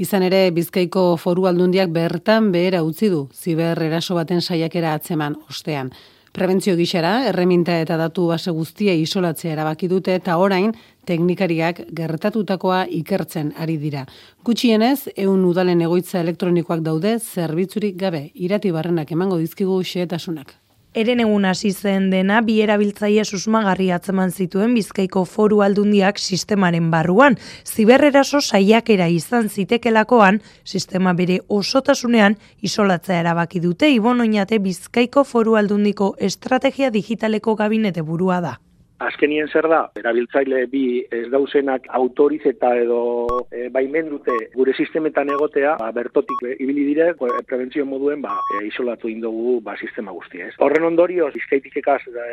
[0.01, 5.93] Izan ere, bizkaiko foru aldundiak bertan behera utzi du, ziber eraso baten saiakera atzeman ostean.
[6.31, 10.76] Prebentzio gixera, erreminta eta datu base guztia isolatzea erabaki dute eta orain
[11.10, 14.06] teknikariak gertatutakoa ikertzen ari dira.
[14.45, 20.53] Gutxienez, eun udalen egoitza elektronikoak daude zerbitzurik gabe, irati barrenak emango dizkigu xeetasunak.
[20.97, 27.37] Eren egun hasi zen dena bi erabiltzaile susmagarri atzeman zituen Bizkaiko Foru Aldundiak sistemaren barruan.
[27.63, 36.15] Ziberreraso saiakera izan zitekelakoan, sistema bere osotasunean isolatzea erabaki dute Ibon Oñate Bizkaiko Foru Aldundiko
[36.17, 38.55] estrategia digitaleko gabinete burua da.
[38.99, 40.84] Azkenien zer da, erabiltzaile bi
[41.15, 42.99] ez dauzenak autorizeta edo
[43.47, 48.65] e, baimen dute gure sistemetan egotea, ba, bertotik ibili dire, e, prebentzio moduen ba, e,
[48.67, 50.49] isolatu indogu ba, sistema guztia.
[50.49, 50.55] Ez.
[50.59, 52.26] Horren ondorioz, bizkaitik ekaz e,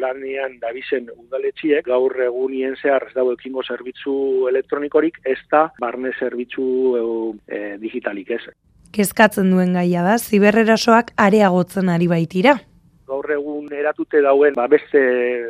[0.00, 4.14] lanian dabizen udaletxiek, gaur egunien zehar ez dago ekingo zerbitzu
[4.48, 6.64] elektronikorik, ez da barne zerbitzu
[7.44, 8.46] e, digitalik ez.
[8.96, 12.56] Kezkatzen duen gaia da, ziberrerasoak areagotzen ari baitira
[13.06, 15.00] gaur egun eratute dauen ba, beste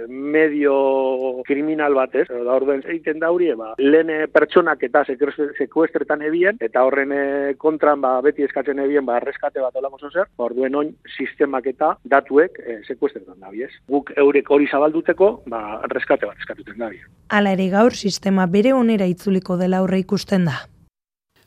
[0.08, 6.84] medio kriminal batez, da orden egiten da hori, ba, lehen pertsonak eta sekuestretan ebien, eta
[6.86, 10.94] horren eh, kontran ba, beti eskatzen ebien ba, reskate bat olako zer, ba, orduen oin
[11.16, 13.70] sistemak eta datuek e, sekuestretan da biez.
[13.90, 16.90] Guk eurek hori zabalduteko, ba, reskate bat eskatuten da
[17.34, 20.62] Hala ere gaur sistema bere onera itzuliko dela aurre ikusten da.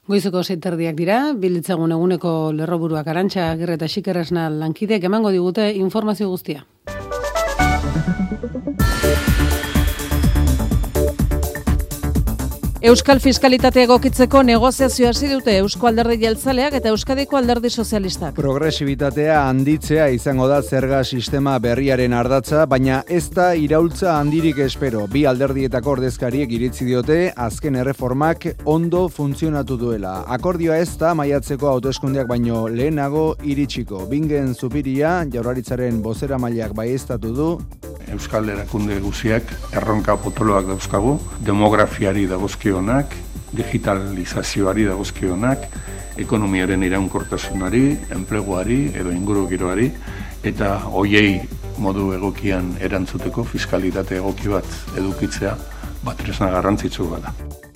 [0.09, 6.65] Goizuko zeiterdiak dira, bilitzagun eguneko lerroburuak arantxa, gerreta xikerresna lankideak emango digute informazio guztia.
[12.79, 18.37] Euskal Fiskalitate egokitzeko negoziazio hasi dute Eusko Alderdi Jeltzaleak eta Euskadiko Alderdi Sozialistak.
[18.37, 25.03] Progresibitatea handitzea izango da zerga sistema berriaren ardatza, baina ez da iraultza handirik espero.
[25.11, 30.21] Bi alderdietako ordezkariek iritzi diote azken erreformak ondo funtzionatu duela.
[30.39, 34.05] Akordioa ez da maiatzeko hauteskundeak baino lehenago iritsiko.
[34.07, 37.51] Bingen zupiria, jaurlaritzaren bozera mailak baiestatu du,
[38.13, 43.13] Euskal Erakunde guziak erronka potoloak dauzkagu, demografiari dagozkionak,
[43.53, 45.65] digitalizazioari dagozkionak,
[46.19, 49.89] ekonomiaren iraunkortasunari, enpleguari edo inguru giroari,
[50.43, 51.39] eta hoiei
[51.79, 55.55] modu egokian erantzuteko fiskalitate egoki bat edukitzea
[56.03, 57.33] batresna garrantzitsu bada.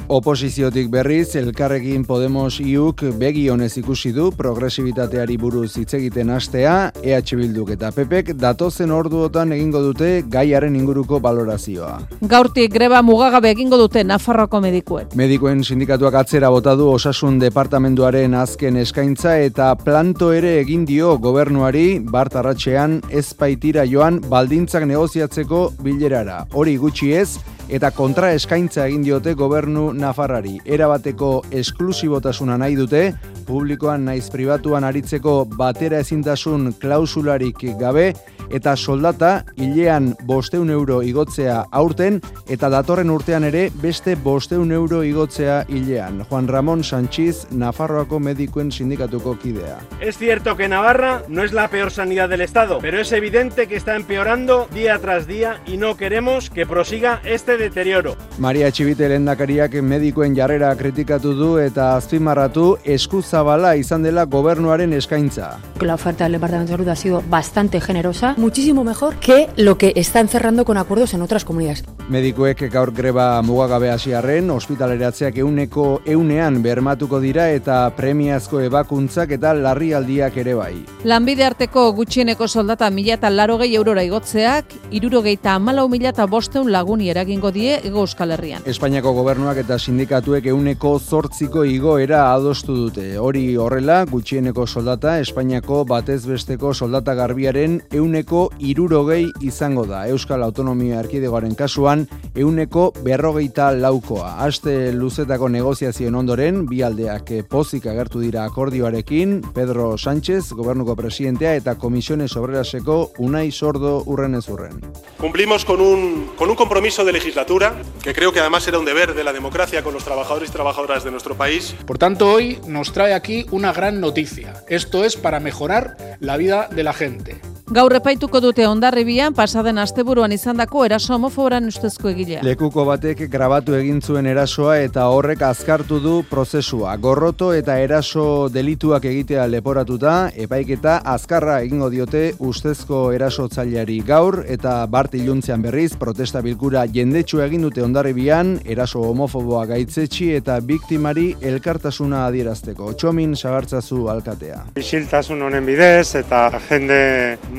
[0.08, 7.38] Oposiziotik berriz, elkarrekin Podemos iuk begi honez ikusi du progresibitateari buruz hitz egiten astea, EH
[7.40, 12.02] Bilduk eta PPek datozen orduotan egingo dute gaiaren inguruko valorazioa.
[12.20, 15.16] Gaurtik greba mugagabe egingo dute Nafarroko medikuek.
[15.16, 22.02] Medikuen sindikatuak atzera bota du osasun departamentuaren azken eskaintza eta planto ere egin dio gobernuari
[22.04, 26.44] bartarratxean ezpaitira joan baldintzak negoziatzeko bilerara.
[26.52, 30.58] Hori gutxi ez, eta kontra eskaintza egin diote gobernu Nafarrari.
[30.66, 33.04] Erabateko esklusibotasuna nahi dute,
[33.48, 38.14] publikoan naiz pribatuan aritzeko batera ezintasun klausularik gabe,
[38.50, 45.66] eta soldata hilean bosteun euro igotzea aurten, eta datorren urtean ere beste bosteun euro igotzea
[45.68, 46.24] hilean.
[46.30, 49.80] Juan Ramón Sánchez, Nafarroako medikuen sindikatuko kidea.
[50.00, 53.76] Es cierto que Navarra no es la peor sanidad del Estado, pero es evidente que
[53.76, 58.16] está empeorando día tras día y no queremos que prosiga este deterioro.
[58.38, 65.58] Maria Txibite lendakariak medikuen jarrera kritikatu du eta azpimarratu eskuzabala izan dela gobernuaren eskaintza.
[65.82, 69.78] La oferta del Departamento de Salud ha sido bastante generosa será muchísimo mejor que lo
[69.78, 71.84] que están cerrando con acuerdos en otras comunidades.
[72.10, 80.38] Medikuek gaur greba mugagabe hasiarren ospitaleratzeak euneko eunean bermatuko dira eta premiazko ebakuntzak eta larrialdiak
[80.38, 80.74] ere bai.
[81.04, 86.72] Lanbide arteko gutxieneko soldata mila eta laro gehi eurora igotzeak, irurogeita amalau mila eta bosteun
[86.72, 88.64] laguni eragingo die ego euskal herrian.
[88.66, 93.18] Espainiako gobernuak eta sindikatuek euneko zortziko igoera adostu dute.
[93.18, 98.23] Hori horrela, gutxieneko soldata Espainiako batez besteko soldata garbiaren euneko
[98.60, 100.08] irurogei izango da.
[100.08, 104.38] Euskal Autonomia Erkidegoaren kasuan, euneko berrogeita laukoa.
[104.46, 111.76] Aste luzetako negoziazioen ondoren, bi aldeak pozik agertu dira akordioarekin, Pedro Sánchez, gobernuko presidentea eta
[111.76, 114.80] komisiones obreraseko Unai Sordo urren ez urren.
[115.20, 119.14] Cumplimos con un, con un compromiso de legislatura, que creo que además era un deber
[119.14, 121.76] de la democracia con los trabajadores y trabajadoras de nuestro país.
[121.86, 124.64] Por tanto, hoy nos trae aquí una gran noticia.
[124.68, 127.53] Esto es para mejorar la vida de la gente.
[127.74, 132.44] Gaur epaituko dute ondarribian pasaden asteburuan izandako eraso homoforan ustezko egilea.
[132.46, 136.92] Lekuko batek grabatu egin zuen erasoa eta horrek azkartu du prozesua.
[137.02, 140.14] Gorroto eta eraso delituak egitea leporatuta,
[140.46, 147.66] epaiketa azkarra egingo diote ustezko erasotzaileari gaur eta bart iluntzean berriz protesta bilkura jendetsu egin
[147.66, 152.94] dute ondarribian, eraso homofoboa gaitzetsi eta biktimari elkartasuna adierazteko.
[152.94, 154.62] Txomin sagartzazu alkatea.
[154.86, 157.02] Isiltasun honen bidez eta jende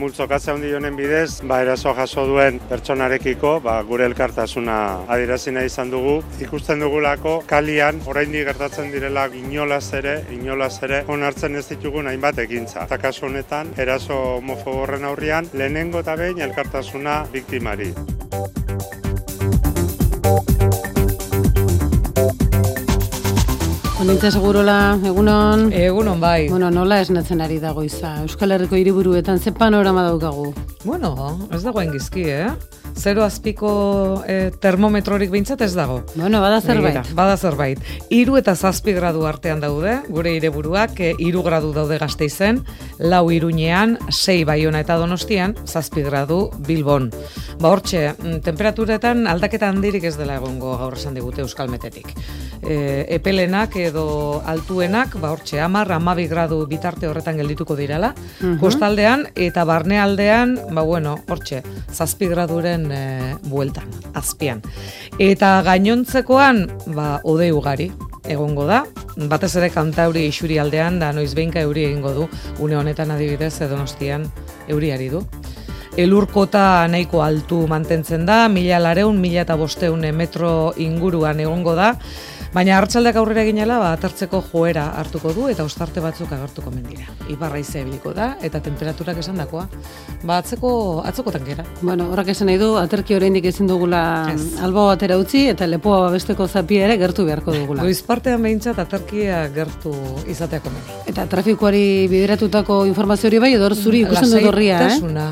[0.05, 4.77] multzokatze handi honen bidez, ba, eraso jaso duen pertsonarekiko, ba, gure elkartasuna
[5.15, 6.19] adierazina izan dugu.
[6.45, 12.85] Ikusten dugulako kalian oraindik gertatzen direla inolaz ere, inolaz ere onartzen ez ditugun hainbat ekintza.
[12.85, 17.95] Eta kasu honetan, eraso homofoborren aurrian, lehenengo eta behin elkartasuna biktimari.
[24.01, 25.69] Onintza segurola, egunon.
[25.73, 26.49] Egunon, bai.
[26.51, 28.17] Bueno, nola esnatzen ari dago iza.
[28.25, 30.49] Euskal Herriko hiriburuetan ze panorama daukagu?
[30.83, 31.15] Bueno,
[31.55, 32.49] ez dago engizki, eh?
[32.97, 36.05] Zero azpiko eh, termometrorik behintzat ez dago.
[36.15, 36.95] Bueno, bada zerbait.
[36.95, 37.81] Begira, bada zerbait.
[38.15, 42.63] Iru eta zazpi gradu artean daude, gure ireburuak, e, iru gradu daude gazte izen,
[42.99, 47.11] lau iruñean, sei baiona eta donostian, zazpi gradu bilbon.
[47.61, 52.15] Ba hortxe, mm, temperaturetan aldaketa handirik ez dela egongo gaur esan digute Euskal Metetik.
[52.63, 58.59] E, epelenak edo altuenak, ba hortxe, amar, amabi gradu bitarte horretan geldituko dirala, Mhm.
[58.61, 61.63] kostaldean eta barnealdean, ba bueno, hortxe,
[61.93, 64.63] zazpi graduren e, bueltan, azpian.
[65.19, 66.67] Eta gainontzekoan,
[66.97, 67.91] ba, ode ugari,
[68.29, 68.85] egongo da,
[69.31, 72.29] batez ere kantauri isuri aldean, da noiz behinka euri egingo du,
[72.65, 74.27] une honetan adibidez, edonostian
[74.69, 75.25] euriari du.
[75.97, 81.93] Elurkota nahiko altu mantentzen da, mila lareun, mila eta bosteun metro inguruan egongo da,
[82.55, 87.09] Baina hartzaldeak aurrera ginela, ba, atertzeko joera hartuko du eta ostarte batzuk agertuko mendira.
[87.33, 89.65] Ibarra ibiliko da eta temperaturak esan dakoa.
[90.23, 91.65] Ba, atzeko, atzoko tankera.
[91.81, 94.61] Bueno, horrak esan nahi du, aterki oraindik ezin dugula Ez.
[94.63, 97.83] albo batera utzi eta lepoa babesteko zapia ere gertu beharko dugula.
[97.83, 99.93] Goiz partean behintzat aterkia gertu
[100.31, 101.01] izateako nahi.
[101.11, 104.85] Eta trafikoari bideratutako informazio hori bai, edo zuri ikusten dut horria, eh?
[104.95, 105.27] Lasaitasuna,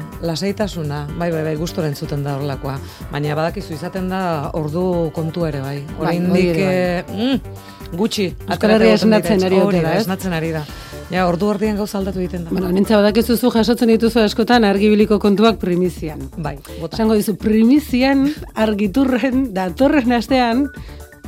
[0.52, 2.76] lasaitasuna, bai, bai, bai, gustora entzuten da horrelakoa.
[3.10, 5.78] Baina badakizu izaten da ordu kontu ere, bai.
[5.98, 8.32] Bai, Oraindik ere eh, mm, gutxi.
[8.48, 10.64] Euskal Herria esnatzen ari da, esnatzen ari da.
[11.12, 12.52] Ja, ordu ordian gauza aldatu egiten da.
[12.52, 16.22] Bueno, nintza badakizuzu jasotzen dituzu askotan argibiliko kontuak primizian.
[16.36, 16.96] Bai, bota.
[16.96, 20.66] Esango dizu, primizian argiturren datorren astean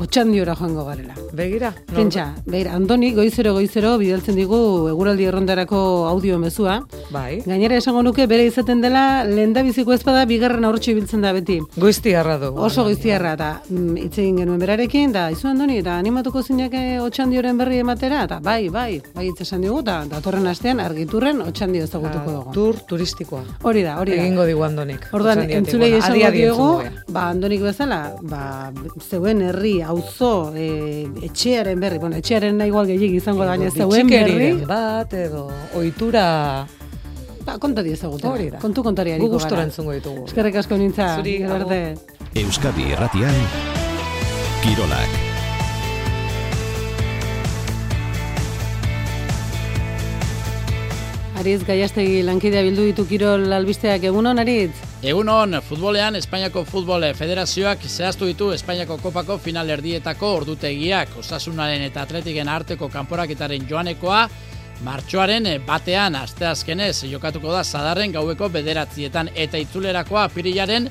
[0.01, 1.15] otxandiora joango garela.
[1.33, 6.81] Begira, nor- Pentsa, begira, Andoni goizero goizero bidaltzen digu eguraldi errondarako audio mezua.
[7.11, 7.43] Bai.
[7.47, 11.61] Gainera esango nuke bere izaten dela lehendabiziko ezpada bigarren ahortxe ibiltzen da beti.
[11.77, 12.53] Goiztiarra du.
[12.57, 17.59] Oso goiztiarra eta mm, hitz egin genuen berarekin da izu Andoni eta animatuko zinake otxandioren
[17.59, 22.31] berri ematera eta bai, bai, bai hitz esan digu eta datorren astean argiturren otxandio ezagutuko
[22.33, 22.53] dugu.
[22.53, 23.45] Tur turistikoa.
[23.63, 24.23] Hori da, hori da.
[24.23, 25.07] Egingo digu Andonik.
[25.13, 26.93] Orduan, entzulei esango gara.
[27.09, 28.73] ba, Andonik bezala, ba,
[29.09, 34.09] zeuen herri, auzo, e, etxearen berri, bueno, etxearen nahi igual gehiagik izango da, baina zeuen
[34.11, 36.25] berri, bat edo ohitura
[37.45, 38.33] ba, konta diezagutela.
[38.33, 38.63] Hori da.
[38.63, 39.21] Kontu kontariari.
[39.21, 40.25] Gu gustora entzungo ditugu.
[40.31, 41.15] Eskerrik asko nintza.
[41.21, 41.39] Zuri.
[42.35, 43.39] Euskadi Erratian
[44.65, 45.34] Kirolak
[51.35, 54.77] Ariz Gaiastegi lankidea bildu ditu kirol albisteak egunon, Aritz?
[55.03, 62.49] Egunon, futbolean Espainiako Futbol Federazioak zehaztu ditu Espainiako Kopako final erdietako ordutegiak, osasunaren eta atletiken
[62.49, 64.29] arteko kanporaketaren joanekoa,
[64.87, 70.87] martxoaren batean asteazkenez jokatuko da zadarren gaueko bederatzietan eta itzulerakoa apirilaren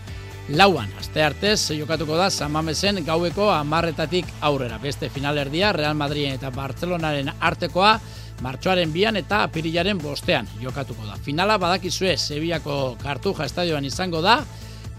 [0.49, 0.91] lauan.
[0.99, 4.75] Aste artez jokatuko da Samamesen gaueko amarretatik aurrera.
[4.83, 7.93] Beste finalerdia Real Madriden eta Barcelonaren artekoa
[8.41, 11.15] martxoaren bian eta apirilaren bostean jokatuko da.
[11.21, 14.41] Finala badakizue Sevillako Kartuja estadioan izango da,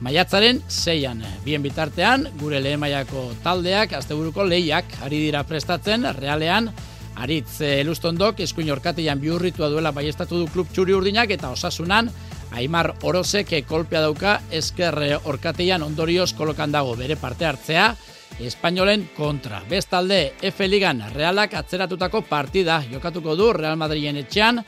[0.04, 6.68] Maiatzaren zeian, bien bitartean, gure lehen maiako taldeak, asteburuko lehiak, ari dira prestatzen, realean,
[7.14, 12.10] aritz elustondok, eskuin orkateian biurritua duela baiestatu du klub txuri urdinak, eta osasunan,
[12.54, 14.94] Aimar Orozek kolpea dauka esker
[15.24, 17.94] orkateian ondorioz kolokan dago bere parte hartzea,
[18.40, 19.62] Espainolen kontra.
[19.70, 24.60] Bestalde, F Ligan Realak atzeratutako partida jokatuko du Real Madriden etxean,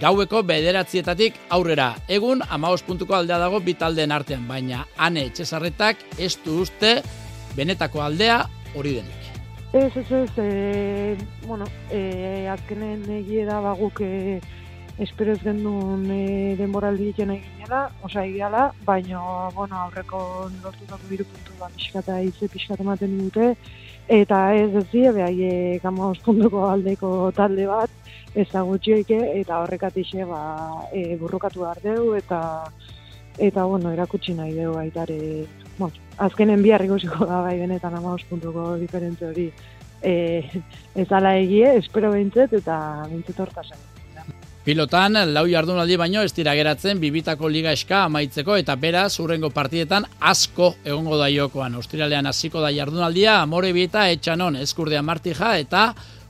[0.00, 1.92] gaueko bederatzietatik aurrera.
[2.08, 6.96] Egun, amaos puntuko aldea dago bitaldeen artean, baina ane etxezarretak ez du uste
[7.56, 8.42] benetako aldea
[8.74, 9.22] hori denik.
[9.72, 11.16] Ez, ez, ez, e,
[11.46, 14.40] bueno, e, azkenen egie da baguk e,
[14.98, 19.20] espero ez gendun e, denboraldi egin eginela, osa egiala, baina,
[19.56, 23.54] bueno, aurreko lortutako biru puntu da pixkata ize pixkata ematen dute,
[24.08, 27.90] eta ez ez dira, behai gama puntuko aldeko talde bat,
[28.34, 30.42] ezagutxioike, eta horrekatixe, ba,
[30.92, 32.40] e, burrukatu behar deu, eta,
[33.38, 35.46] eta, bueno, erakutsi nahi deu baitare,
[35.78, 39.48] bueno, azkenen bihar ikusiko da bai benetan ama puntuko diferente hori,
[40.02, 40.14] e,
[40.94, 42.78] ez ala egie, espero behintzet, eta
[43.08, 43.91] behintzet hortasen.
[44.62, 50.04] Pilotan, lau jardunaldi baino ez dira geratzen bibitako liga eska amaitzeko eta beraz urrengo partidetan
[50.20, 51.74] asko egongo da jokoan.
[51.74, 55.88] Australian hasiko da jardunaldia, amore bita etxanon eskurdea martija eta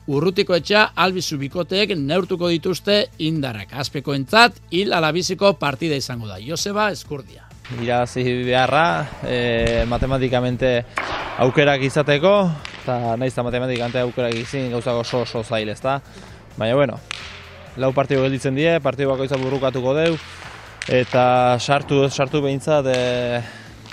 [0.08, 3.76] urrutiko etxa albizu bikoteek neurtuko dituzte indarak.
[3.76, 6.40] Azpeko entzat, hil alabiziko partida izango da.
[6.40, 7.44] Joseba eskurdia.
[7.84, 8.86] Irazi beharra,
[9.28, 10.72] e, matematikamente
[11.44, 12.32] aukerak izateko,
[12.80, 16.00] eta nahiz eta matematikamente aukerak izin gauzako oso oso zail, ezta?
[16.56, 16.98] Baina, bueno,
[17.76, 20.16] lau partidu gelditzen die, partidu bakoitza burrukatuko deu,
[20.92, 23.42] eta sartu sartu behintzat e,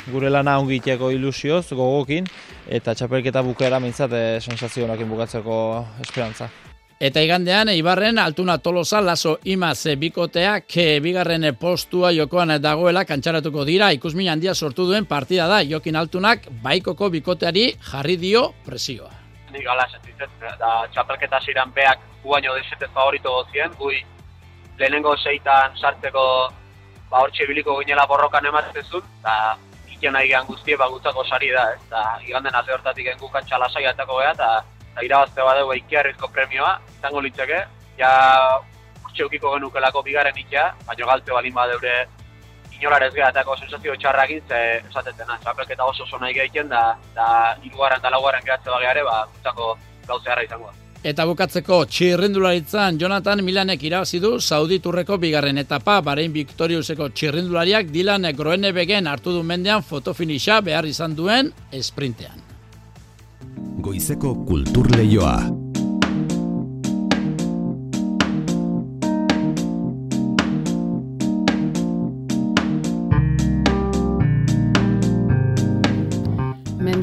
[0.09, 2.27] gure lana ongiteko ilusioz, gogokin,
[2.67, 6.49] eta txapelketa bukera behintzat e, sensazio bukatzeko esperantza.
[6.99, 14.27] Eta igandean, Ibarren altuna tolosa laso imaz bikoteak bigarren postua jokoan dagoela kantxaratuko dira ikusmin
[14.27, 19.18] handia sortu duen partida da jokin altunak baikoko bikoteari jarri dio presioa.
[19.49, 24.03] Nik gala sentitzen, da txapelketa ziren beak guaino desete favorito gozien, gui
[24.79, 26.23] lehenengo seitan sartzeko
[27.09, 29.35] ba hortxe biliko ginela borrokan ematzen eta
[29.89, 33.57] iken nahi gehan guztie ba gutzako sari da, ez, eta iganden alde hortatik engu kantxa
[33.57, 34.49] lasai atako geha, eta
[34.91, 37.59] eta irabazte badeu ikiarrizko premioa, izango litzeke,
[37.97, 38.11] ja
[39.05, 41.95] urtxe ukiko genukelako bigaren ikia, baina galte balin badeure
[42.79, 46.83] inolarez gehatako sensazio txarrakin, ze esatetena, txapelketa oso oso nahi gehiten, da,
[47.15, 49.73] da irugarren da laugarren gehatze bageare, ba, gutzako
[50.07, 50.77] gauzeara izango da.
[50.99, 59.07] Eta bukatzeko txirrindularitzan Jonathan Milanek irabazi du Sauditurreko bigarren etapa Barein Victoriuseko txirrindulariak Dylan Groenebegen
[59.07, 62.43] hartu du mendean fotofinisa behar izan duen esprintean.
[63.79, 64.91] Goizeko kultur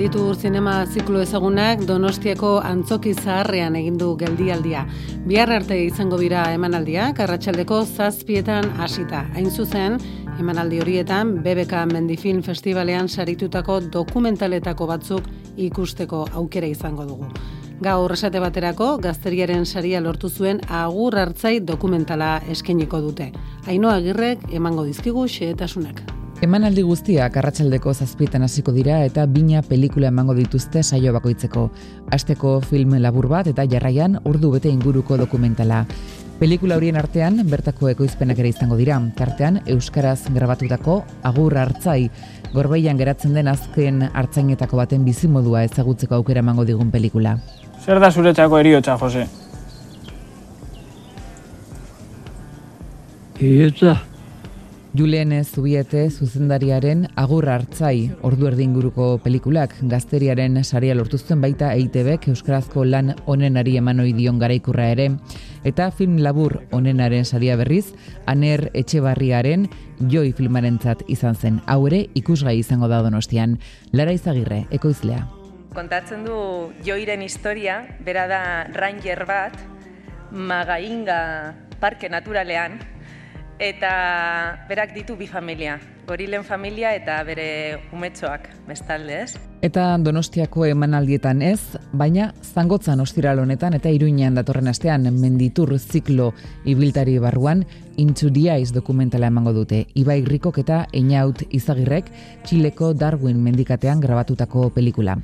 [0.07, 4.85] Menditu zinema ziklo ezagunak Donostiako antzoki zaharrean egindu geldialdia.
[5.27, 9.25] Bihar arte izango dira emanaldiak, arratsaldeko zazpietan hasita.
[9.35, 9.97] Hain zuzen,
[10.39, 15.27] emanaldi horietan BBK Mendifilm Festivalean saritutako dokumentaletako batzuk
[15.57, 17.27] ikusteko aukera izango dugu.
[17.83, 23.33] Gaur esate baterako, gazteriaren saria lortu zuen agur hartzai dokumentala eskeniko dute.
[23.67, 26.05] Ainoa agirrek emango dizkigu xeetasunak.
[26.45, 31.63] Emanaldi guztiak arratsaldeko zazpietan hasiko dira eta bina pelikula emango dituzte saio bakoitzeko.
[32.13, 35.87] Asteko film labur bat eta jarraian ordu bete inguruko dokumentala.
[36.37, 38.99] Pelikula horien artean bertako ekoizpenak ere izango dira.
[39.17, 42.11] Tartean euskaraz grabatutako agur hartzai
[42.53, 47.39] gorbeian geratzen den azken hartzainetako baten bizimodua ezagutzeko aukera emango digun pelikula.
[47.81, 49.25] Zer da zuretzako eriotza, Jose?
[53.41, 53.97] Eriotza.
[54.97, 62.29] Julen Zubiete zuzendariaren agur hartzai ordu erdi inguruko pelikulak gazteriaren saria lortu zuen baita EITBek
[62.33, 65.11] euskarazko lan onenari eman ohi dion garaikurra ere
[65.69, 67.93] eta film labur onenaren saria berriz
[68.27, 69.69] Aner Etxebarriaren
[70.09, 71.61] Joi filmarentzat izan zen.
[71.67, 73.59] Hau ere ikusgai izango da Donostian.
[73.93, 75.27] Lara Izagirre, ekoizlea.
[75.77, 78.43] Kontatzen du Joiren historia, bera da
[78.73, 79.61] ranger bat,
[80.33, 82.81] Magainga parke naturalean,
[83.59, 89.37] eta berak ditu bi familia, gorilen familia eta bere umetxoak bestalde, ez?
[89.65, 96.33] Eta Donostiako emanaldietan ez, baina zangotzan ostiral honetan eta iruinean datorren astean menditur ziklo
[96.65, 97.65] ibiltari barruan
[97.97, 99.87] Ice dokumentala emango dute.
[99.95, 102.11] Ibai Rikok eta Einaut Izagirrek
[102.45, 105.17] Txileko Darwin mendikatean grabatutako pelikula.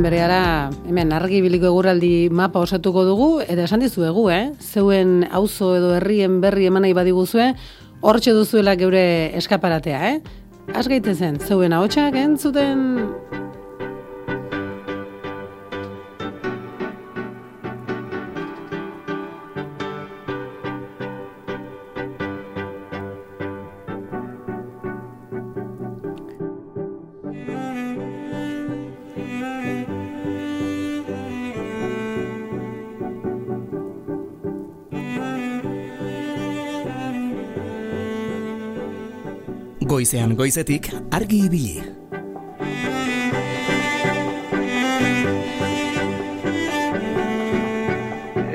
[0.00, 4.54] Orain bereara, hemen argi biliko eguraldi mapa osatuko dugu, eta esan dizuegu, eh?
[4.56, 7.50] Zeuen auzo edo herrien berri eman nahi badiguzue,
[8.00, 9.02] hortxe duzuela geure
[9.36, 10.72] eskaparatea, eh?
[10.72, 12.86] Az gaitezen, zeuen ahotsak entzuten
[40.00, 41.74] Goizean goizetik argi ibili.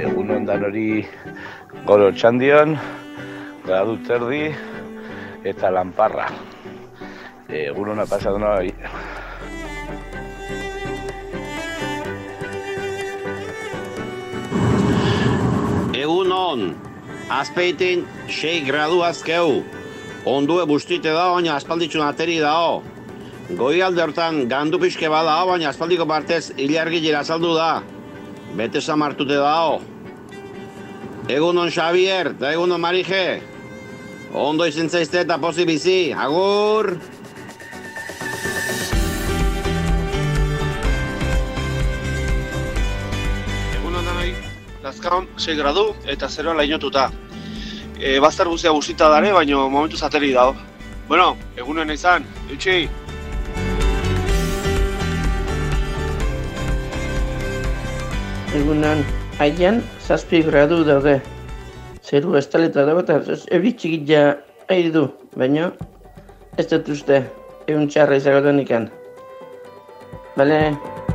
[0.05, 1.03] Egun ondan hori
[1.85, 2.73] goro txandion,
[3.67, 4.41] gradu terdi
[5.45, 6.25] eta lanparra.
[7.61, 8.73] Egun hona pasatu noi.
[15.93, 16.67] Egun on,
[17.29, 19.59] azpeitin 6 gradu azkeu.
[20.25, 22.55] Ondue bustite da, baina aspalditxun ateri da.
[23.57, 27.83] Goi alde hortan gandu pixke bada, baina aspaldiko partez ilargi jira azaldu da.
[28.57, 29.57] Bete samartute da.
[31.29, 33.41] Egunon Xavier, eta egunon Marije.
[34.33, 35.99] Ondo izin zaizte eta pozi bizi.
[36.13, 36.95] Agur!
[44.85, 45.83] Lazkaon 6 gradu
[46.13, 47.07] eta zeroa lainotuta
[47.99, 50.55] e, bazter guztia guztita dare, baina momentu zateri dago.
[51.07, 52.87] Bueno, egunen izan, eutxi!
[58.55, 59.03] Egunan,
[59.39, 61.19] haian, zazpi gradu daude.
[62.05, 63.19] Zeru estaleta dago eta
[63.51, 64.37] euritxik ja
[64.69, 65.71] ahi du, baina
[66.57, 67.23] ez dut uste,
[67.67, 68.89] egun txarra izango ikan.
[70.37, 70.61] Bale,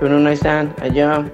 [0.00, 1.24] egunen izan, aio!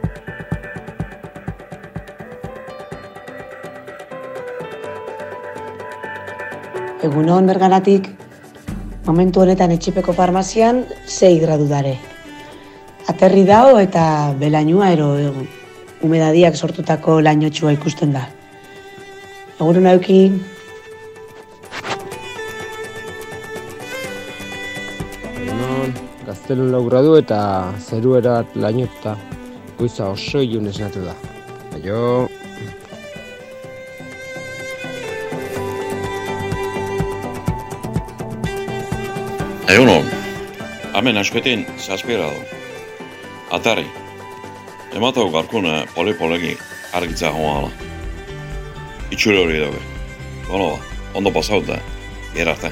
[7.07, 8.09] Egunon bergaratik,
[9.07, 11.93] momentu honetan etxipeko farmazian 6 gradu dare.
[13.13, 15.47] Aterri dao eta belainua ero egun.
[16.03, 18.25] Umedadiak sortutako lainotxua ikusten da.
[19.61, 20.19] Egunon auki.
[25.45, 25.95] Egunon,
[26.27, 27.39] gaztelun lau gradu eta
[27.79, 29.15] zeruerat lainotuta.
[29.79, 31.15] Goiza oso ilun esnatu da.
[31.79, 32.03] Aio.
[39.67, 40.05] Egunon,
[40.95, 42.43] hemen aspetin zazpira du.
[43.51, 43.83] Atari,
[44.95, 46.53] ematau garkune poli-polegi
[46.95, 47.71] argitza joan ala.
[49.11, 49.81] Itxure hori dago.
[50.47, 51.81] Bono ba, ondo pasaut da,
[52.37, 52.71] gerarte.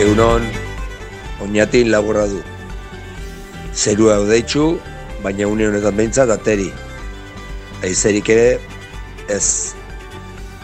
[0.00, 0.46] Egunon,
[1.44, 2.40] oinatin lagurra du.
[3.74, 4.70] Zerua odeitzu,
[5.20, 6.70] baina une honetan behintzat ateri.
[7.84, 8.48] Aizerik ere,
[9.28, 9.79] ez.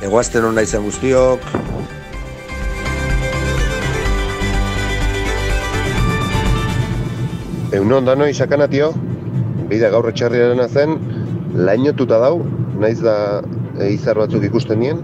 [0.05, 1.44] Egoazten hona izan guztiok.
[7.73, 8.90] Egunon danoi sakanatio,
[9.70, 10.93] bide gaur etxarriaren zen,
[11.56, 12.43] lainotuta dau,
[12.77, 15.01] naiz da e, izar batzuk ikusten nien,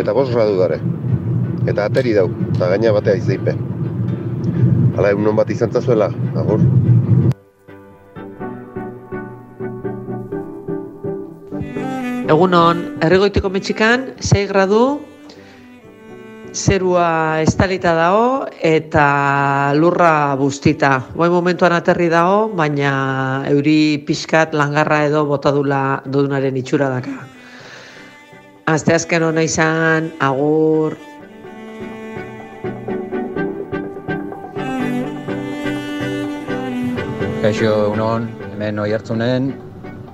[0.00, 0.80] eta bos gradu dare.
[1.68, 3.58] Eta ateri dau, eta gaina batea izeipe.
[4.96, 6.08] Hala egunon bat izan zazuela,
[6.40, 6.64] agur.
[12.30, 15.00] Egunon, erregoitiko metxikan, 6 gradu,
[16.54, 20.92] zerua estalita dago eta lurra bustita.
[21.16, 22.92] Boa momentuan aterri dago, baina
[23.50, 27.16] euri pixkat langarra edo botadula dudunaren itxura daka.
[28.70, 30.94] Azte azken hona izan, agur.
[37.42, 39.50] Kaixo, unon, hemen oi hartzunen,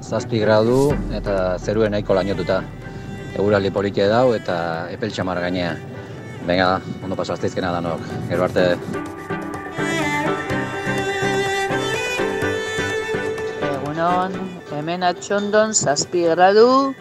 [0.01, 2.62] zazpi gradu eta zeruen nahiko lainotuta.
[3.36, 5.74] Eguraldi politia dau eta epel txamar gainea.
[6.47, 8.01] Venga, ondo paso azteizkena danok.
[8.31, 8.64] Gero arte.
[13.66, 14.39] Egunon,
[14.77, 16.94] hemen atxondon zazpi gradu,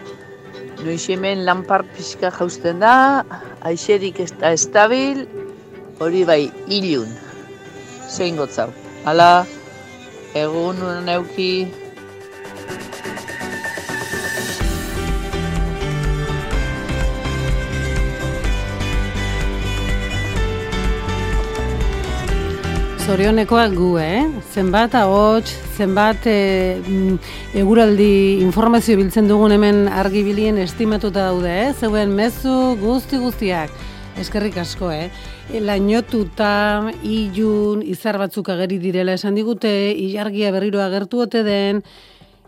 [0.84, 3.24] nuiximen lanpar pixka jausten da,
[3.62, 5.24] aixerik ez da estabil,
[6.02, 7.14] hori bai, ilun.
[8.10, 8.74] Zein gotzau.
[9.06, 9.46] Hala,
[10.34, 11.70] egun neuki
[23.06, 24.24] Zorionekoak gu, eh?
[24.50, 26.80] Zenbat ahots, zenbat e,
[27.54, 31.68] eguraldi informazio biltzen dugun hemen argibilien estimatuta daude, eh?
[31.78, 33.70] Zeuen mezu guzti guztiak.
[34.18, 35.12] Eskerrik asko, eh?
[35.62, 41.86] Lainotuta, ilun, izar batzuk ageri direla esan digute, ilargia berriro agertu ote den,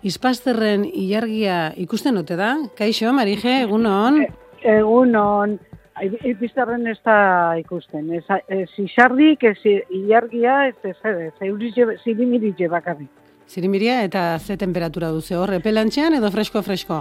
[0.02, 2.56] Ispazterren ilargia ikusten ote da?
[2.78, 4.24] Kaixo, Marije, egunon?
[4.66, 5.60] Egunon,
[6.02, 8.10] Ipiztarren ez da ikusten.
[8.14, 9.58] Ez, ez izardik, ez
[9.90, 13.10] ilargia, ez ez ez, ez zirimiritxe bakarrik.
[13.48, 16.98] Zirimiria eta ze temperatura duze hor, epelantxean edo fresko-fresko?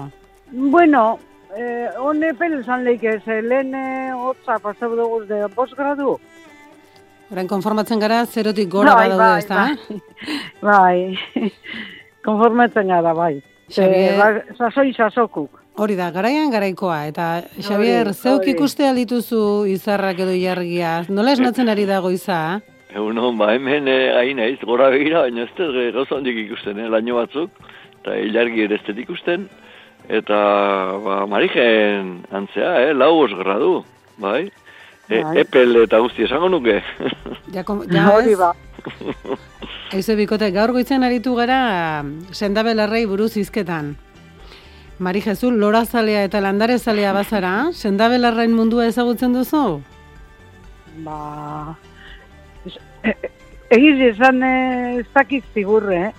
[0.52, 1.18] Bueno,
[1.56, 6.16] eh, on epel zan leik ez, eh, lehen eh, hotza pasau dugu de bos gradu.
[7.30, 9.66] Horain konformatzen gara, zerotik gora Bai, badaude, bai, ez da?
[10.62, 11.18] Bai,
[12.26, 13.42] konformatzen gara, bai.
[13.68, 15.50] Xabier- Eh, ba, sasoi sasokuk.
[15.76, 17.02] Hori da, garaian garaikoa.
[17.10, 17.26] Eta,
[17.60, 18.54] Xabier, zeuk hori.
[18.54, 21.02] ikuste dituzu izarrak edo ilargia?
[21.12, 22.60] Nola esnatzen ari dago iza?
[22.96, 26.38] Egun hon, ba, hemen eh, gai naiz, gora begira, baina ez dut eh, gauza handik
[26.46, 27.50] ikusten, eh, laino batzuk,
[28.00, 29.44] eta ilargi ere ez dut ikusten,
[30.08, 30.38] eta,
[31.04, 33.82] ba, marijen antzea, eh, lau os gradu,
[34.22, 34.46] bai?
[35.10, 35.36] E, Bai.
[35.44, 36.80] epel eta guzti esango nuke.
[37.54, 38.48] Ja, kom, ja Hori ba.
[39.94, 42.02] Eize bikote, gaur goitzen aritu gara
[42.34, 43.92] sendabelarrei buruz izketan.
[44.98, 49.80] Mari Jesu, lorazalea eta landarezalea bazara, sendabelarrain mundua ezagutzen duzu?
[51.04, 51.76] Ba,
[53.04, 53.32] e- e-
[53.76, 56.12] egiz esan eh, ez dakit zigurre, eh?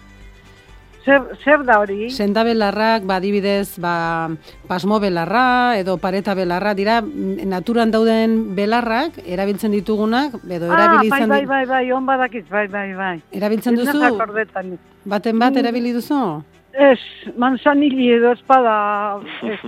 [1.07, 2.09] Zer, zer da hori?
[2.11, 4.27] Sendabelarrak, ba, adibidez, ba,
[4.67, 11.09] pasmo belarra edo pareta belarra, dira mm, naturan dauden belarrak, erabiltzen ditugunak, edo Ah, erabili
[11.09, 13.15] bai, izan bai, bai, bai, on badakit, bai, bai, bai.
[13.31, 14.03] Erabiltzen duzu?
[15.07, 15.57] baten bat Mm.
[15.63, 16.43] erabili duzu?
[16.77, 16.99] Ez,
[17.41, 19.59] manzanili edo espada, ez,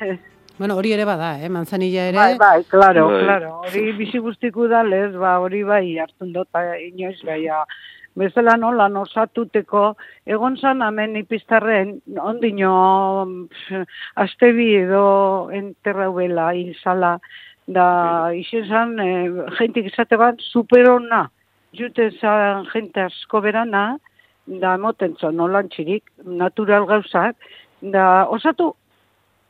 [0.00, 0.18] ez.
[0.58, 1.50] Bueno, hori ere bada, eh?
[1.52, 2.16] manzanilla ere.
[2.16, 3.24] Bai, bai, claro, Bai.
[3.24, 3.48] claro.
[3.66, 7.64] Hori bizi guztiku dalez, ba, hori bai hartzen dut, eh, inoiz gaia.
[8.16, 9.82] Bezala nola osatuteko,
[10.24, 12.72] egon zan hemen ipiztarren, ondino,
[14.14, 17.18] astebi edo enterraubela hilzala,
[17.66, 19.28] da, izen zan, eh,
[19.58, 21.26] jentik izate bat, superona.
[21.76, 23.98] Jute zan jente asko berana,
[24.46, 27.36] da, emoten zon, nolan txirik, natural gauzak,
[27.80, 28.74] da, osatu,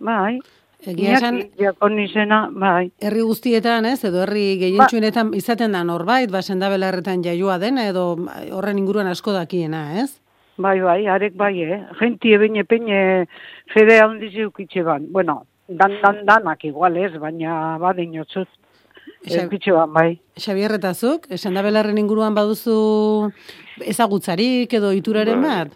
[0.00, 0.38] bai,
[0.86, 2.90] Egia esan- izena, bai.
[3.00, 8.16] Herri guztietan, ez, edo herri gehientsuenetan izaten da norbait, ba, sendabelarretan jaioa dena, edo
[8.52, 10.20] horren inguruan asko dakiena, ez?
[10.58, 11.80] Bai, bai, arek bai, eh?
[11.98, 13.26] Genti ebene peine
[13.72, 15.06] fede handiz eukitxe ban.
[15.12, 18.48] Bueno, dan, dan, danak igual ez, baina badin jotzut.
[19.26, 20.20] Ban, bai.
[20.38, 23.32] Xabier Retazuk, sendabelarren inguruan baduzu
[23.82, 25.50] ezagutzarik edo ituraren Bai.
[25.66, 25.74] bat?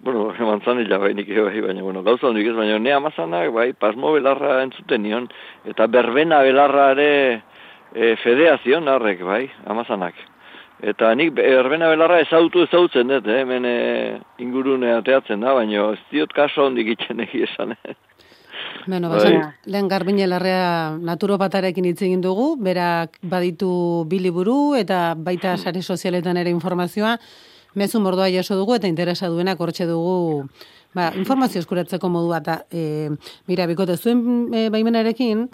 [0.00, 4.12] bueno, manzanilla bai nik bai, baina, bueno, gauza handik ez, baina ne amazanak, bai, pasmo
[4.12, 5.28] belarra entzuten nion,
[5.66, 7.10] eta berbena belarra ere
[7.94, 10.14] e, fedeazion harrek, bai, amazanak.
[10.78, 13.78] Eta nik berbena belarra ezautu ezautzen dut, eh, hemen e,
[14.44, 17.96] ingurune ateatzen da, baina ez diot kaso handik itxen egi esan, eh.
[18.88, 19.18] Bueno, Bai.
[19.18, 26.40] bazen, lehen garbine larrea naturopatarekin hitz egin dugu, berak baditu biliburu eta baita sare sozialetan
[26.40, 27.18] ere informazioa,
[27.76, 30.48] mezu mordoa jaso dugu eta interesa duenak hortxe dugu
[30.96, 33.10] ba, informazio eskuratzeko modua eta e,
[33.46, 35.44] mira, bikote zuen e, baimenarekin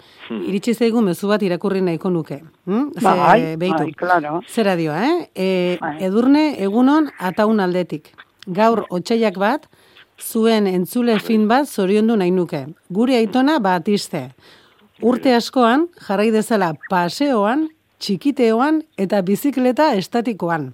[0.47, 2.39] iritsi zaigu mezu bat irakurri nahiko nuke.
[2.65, 2.85] Hm?
[2.95, 3.83] Ze, Bai, behitu.
[3.83, 4.39] bai, claro.
[4.47, 5.27] Zera dio, eh?
[5.35, 5.49] E,
[6.07, 8.13] edurne egunon ataun aldetik.
[8.47, 9.67] Gaur otxaiak bat,
[10.21, 12.65] zuen entzule fin bat zoriondu nahi nuke.
[12.89, 14.29] Gure aitona batiste.
[15.01, 17.67] Urte askoan, jarrai dezala paseoan,
[17.99, 20.69] txikiteoan eta bizikleta estatikoan.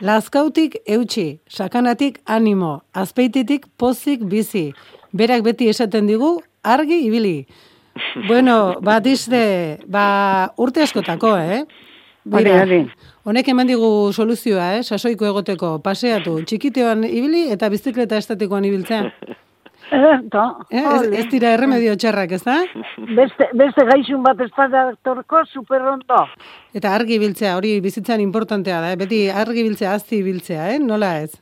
[0.00, 4.72] Lazkautik eutxi, sakanatik animo, azpeititik pozik bizi.
[5.12, 7.36] Berak beti esaten digu, argi ibili.
[8.26, 11.62] Bueno, batiste, ba, urte askotako, eh?
[12.24, 12.78] Hori.
[13.28, 14.82] Honek eman digu soluzioa, eh?
[14.82, 19.08] Sasoiko egoteko, paseatu, txikiteoan ibili eta bizikleta estatikoan ibiltzea.
[19.92, 22.54] Eh, da, Eh, ez, ez dira erremedio txarrak, ez da?
[23.14, 26.22] Beste, beste gaixun bat espada torko superrondo.
[26.74, 28.96] Eta argi biltzea, hori bizitzan importantea da, eh?
[28.96, 30.78] beti argi biltzea, azti biltzea, eh?
[30.80, 31.36] nola ez?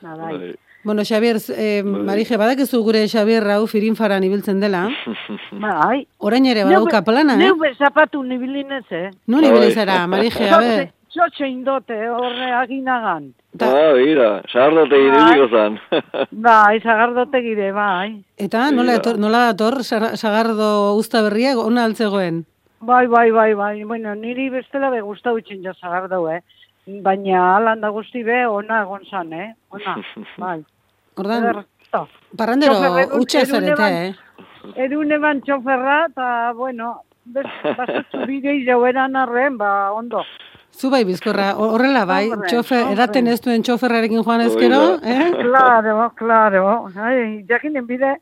[0.00, 0.54] Na, bai.
[0.86, 4.84] Bueno, Xabier, eh, Marije, badakizu gure Xabier Rau firinfaran ibiltzen dela.
[5.64, 6.04] Bai.
[6.18, 7.40] Orain ere badauka plana, eh?
[7.40, 9.08] Neu be zapatu nibilinez, eh?
[9.26, 10.84] Non ibili zara, Marije, a ber?
[11.10, 13.32] Txotxe indote, horre aginagan.
[13.58, 15.80] Ah, mira, sardote ibiliko zan.
[16.46, 18.20] Bai, zagardote gire, bai.
[18.46, 20.68] Eta nola, etor, nola dator sagardo
[21.00, 22.44] usta berria ona altzegoen?
[22.78, 23.74] Bai, bai, bai, bai.
[23.82, 26.44] Bueno, niri bestela be gustau itxen ja zagardau, eh?
[27.02, 29.50] Baina alan da guzti be, ona egon zan, eh?
[29.74, 29.98] Ona,
[30.46, 30.60] bai.
[31.16, 31.64] Ordan,
[32.36, 34.14] parrandero edune zarete, eh?
[34.84, 36.26] Edune ban txoferra, eta,
[36.58, 37.02] bueno,
[37.78, 40.22] basutzu bidei jaueran arren, ba, ondo.
[40.76, 42.94] Zu bai bizkorra, ho- horrela bai, Hombre, txofer, hombre.
[42.98, 45.30] edaten ez duen txoferrarekin joan ezkero, eh?
[45.46, 46.64] Claro, claro.
[47.00, 48.16] Ai, jakinen bide,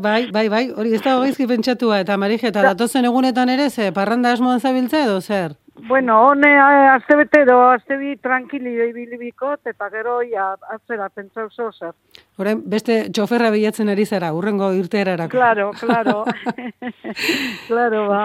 [0.00, 3.90] bai, bai, bai, hori ez da gaizki pentsatua, eta Marije, eta datozen egunetan ere, ze,
[3.92, 5.56] parranda asmoan zabiltza edo zer?
[5.88, 11.44] Bueno, hone eh, azte bete edo azte bi tranquili ibilibikot, eta gero ja atzera pentsa
[11.44, 11.92] oso zer.
[12.38, 15.36] Horen, beste txoferra bilatzen ari zara, urrengo irteerarako.
[15.36, 16.24] Claro, claro.
[17.68, 18.24] claro, ba.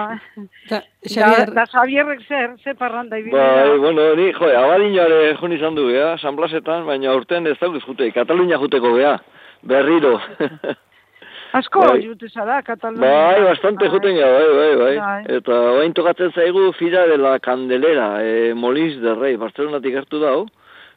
[0.70, 3.34] Da, Da, Xavier, da Xavierrek zer, ze parranda ibili.
[3.34, 7.80] Bai, bueno, ni, jo, abadinare jun izan du, ja, San Blasetan, baina urten ez dauk
[7.82, 9.16] jute, Katalunia juteko, bea,
[9.66, 10.20] berriro.
[11.52, 12.00] Asko, Bai.
[12.00, 13.10] jute zara, Katalunia.
[13.12, 14.96] Bai, bastante juten ja, bai, bai, bai.
[14.96, 15.36] Bai.
[15.36, 20.46] Eta bain tokatzen zaigu Fira de la Candelera, e, Molins de Rey, Barcelonatik hartu dau.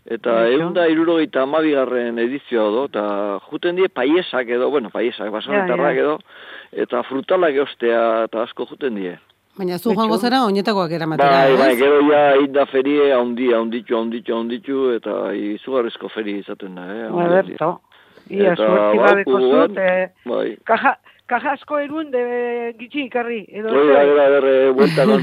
[0.06, 3.06] Eta egun da irurogeita amabigarren edizioa do, eta
[3.50, 6.04] juten die paiesak edo, bueno, paiesak, basonetarrak ja.
[6.04, 6.20] edo,
[6.86, 9.16] eta frutalak eostea, eta asko juten die.
[9.58, 14.36] baina zu joango zara oinetakoak eramatera, Bai, bai, gero ja inda ferie haundi, haunditu, haunditu,
[14.36, 17.08] haunditu, eta izugarrizko ferie izaten da, eh?
[17.26, 17.70] Ederto.
[18.30, 20.58] Ia, Eta suerti gabeko zut, eh, Bai.
[20.66, 20.96] kaja,
[21.30, 22.22] kaja asko erun de
[22.80, 23.46] gitxi ikarri.
[23.50, 23.94] Edo zer.
[23.94, 25.22] bai, bai, bai, buelta non.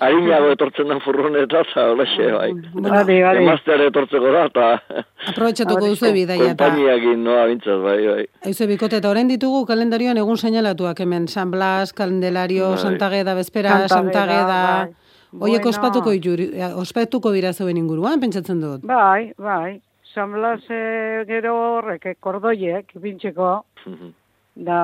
[0.00, 2.50] Harinago etortzen den furroneta, eta holaxe, bai.
[2.74, 3.42] Bale, bale.
[3.44, 4.66] Emazteare etortzeko da, eta
[5.32, 8.26] Aprobetxatuko duzu bidaia eta kompainiakin noa bintzat, bai, bai.
[8.50, 12.82] Euze bikote, eta orain ditugu kalendarioan egun seinalatuak hemen, San Blas, Kandelario, Bai.
[12.88, 14.92] Santageda, Bezpera, Santageda, bai.
[15.34, 15.70] Oiek Bueno.
[15.70, 16.44] ospatuko, ituri,
[16.78, 18.84] ospatuko dira zeuen inguruan, pentsatzen dut.
[18.86, 19.80] Bai, bai.
[20.14, 23.48] San Blas eh, gero horrek, eh, kordoiek, bintxeko,
[24.54, 24.78] da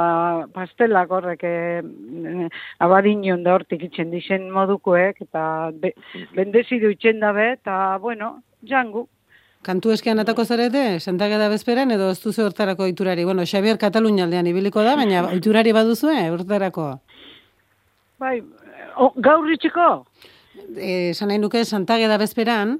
[0.52, 2.48] pastelak horrek eh,
[2.82, 5.94] abadinon da hortik itxen dizen modukoek, eta be,
[6.34, 9.06] bendezidu itxen dabe, eta, bueno, jangu.
[9.62, 13.26] Kantu eskean atako zarete, Santageda Bezperan, edo ez duzu hortarako iturari.
[13.28, 16.94] Bueno, Xavier Katalunia aldean ibiliko da, baina iturari baduzue, hortarako.
[18.20, 18.38] Bai,
[18.96, 19.90] o, gaur itxeko?
[20.76, 22.78] Eh, esan nahi nuke Santageda Bezperan,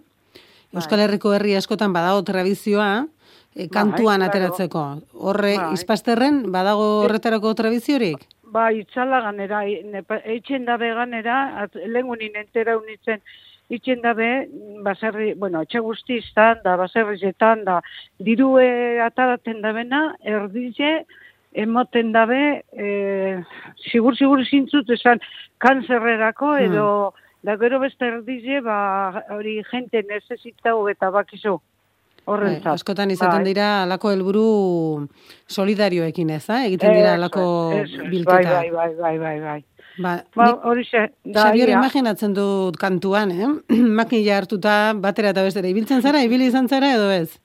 [0.71, 3.07] Euskal Herriko herri askotan badago tradizioa,
[3.57, 4.85] e, kantuan Bai, ateratzeko.
[5.19, 5.73] Horre, Bai.
[5.75, 8.23] izpasterren, badago horretarako tradiziorik?
[8.51, 13.23] Ba, itzala ganera, eitzen dabe ganera, lehengunin entera unitzen,
[13.71, 14.49] itxen dabe,
[14.83, 17.79] baserri, bueno, etxe guztiztan, da, baserrizetan, da,
[18.19, 21.05] dirue ataraten dabena, erdize,
[21.55, 23.43] emoten dabe, e,
[23.91, 25.23] sigur, sigur zintzut esan,
[25.59, 26.67] kanzerrerako, Hmm.
[27.43, 31.59] Da gero beste erdize, ba, hori jente nezezitau eta bakizu.
[32.21, 32.75] Bai, Horrentzat.
[32.77, 33.49] askotan izaten Bai.
[33.49, 35.09] dira alako helburu
[35.49, 36.67] solidarioekin ez, eh?
[36.69, 37.45] egiten dira alako
[37.81, 38.53] es, bilketa.
[38.61, 39.65] Bai, bai, bai, bai, bai.
[40.01, 41.79] Ba, Ba, nik- horixe, da, Xavier, ia.
[41.81, 43.49] imaginatzen dut kantuan, eh?
[43.99, 45.69] Makila hartuta batera eta bestera.
[45.69, 47.39] Ibiltzen zara, ibili izan zara edo ez?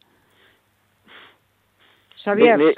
[2.26, 2.72] Xavier, Ni,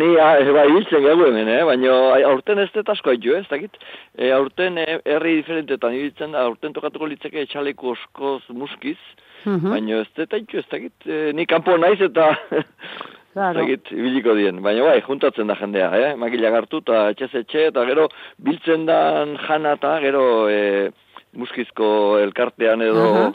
[0.00, 1.62] ni eh, bai, hiltzen gau hemen, eh?
[1.68, 3.76] baina ai, aurten ez dut asko haitu, ez dakit.
[4.16, 8.98] E, aurten eh, herri diferentetan ibiltzen aurten tokatuko litzeke etxaleku oskoz muskiz,
[9.44, 9.70] Mhm.
[9.72, 10.94] baina ez dut haitu, ez dakit.
[11.06, 12.30] E, ni kanpo naiz eta
[13.36, 14.62] ez dakit, ibiliko dien.
[14.64, 16.10] Baina bai, juntatzen da jendea, eh?
[16.16, 18.08] makila hartu eta etxez etxe, eta gero
[18.42, 20.90] biltzen dan jana eta gero e,
[21.36, 23.30] muskizko elkartean edo Aha.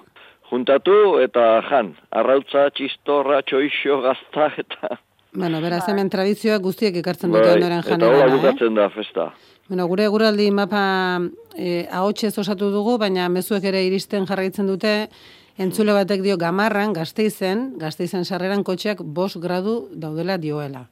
[0.50, 1.94] juntatu eta jan.
[2.12, 4.98] Arrautza, txistorra, txoixo, gazta eta...
[5.36, 8.38] Bueno, beraz hemen tradizioak guztiek ekartzen dute ondoren Bai, eta hola janera, eh?
[8.40, 9.30] bukatzen da festa.
[9.68, 10.84] Bueno, gure guraldi mapa
[11.58, 14.94] e, ahotsez osatu dugu, baina mezuek ere iristen jarraitzen dute,
[15.58, 20.86] entzule batek dio gamarran, gazteizen, gazteizen sarreran kotxeak bos gradu daudela dioela.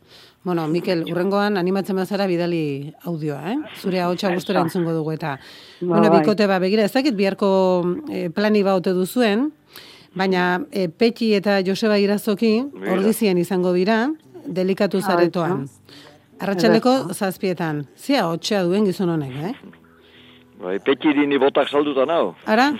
[0.44, 3.58] Bueno, Mikel, urrengoan animatzen bazara bidali audioa, eh?
[3.80, 5.38] Zure ahotsa gustora entzungo dugu eta.
[5.80, 6.20] Ba, bueno, bai.
[6.20, 7.50] bikote ba, begira, ez dakit biharko
[8.12, 9.52] e, plani baute duzuen,
[10.20, 12.58] baina e, Petxi eta Joseba Irazoki
[12.92, 14.10] ordizien izango dira,
[14.48, 15.68] delikatu zaretoan.
[16.42, 17.86] Arratxaleko zazpietan.
[17.98, 19.54] Zia hotxea duen gizon honek, eh?
[20.64, 22.36] Bai, pekirini botak salduta nao.
[22.46, 22.72] Ara?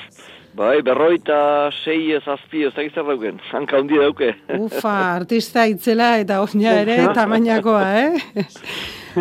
[0.54, 3.40] Bai, berroita sei ez azpi ez dakiz zer dauken.
[3.58, 4.36] Hanka hundi dauke.
[4.54, 8.44] Ufa, artista itzela eta oina ere tamainakoa, eh?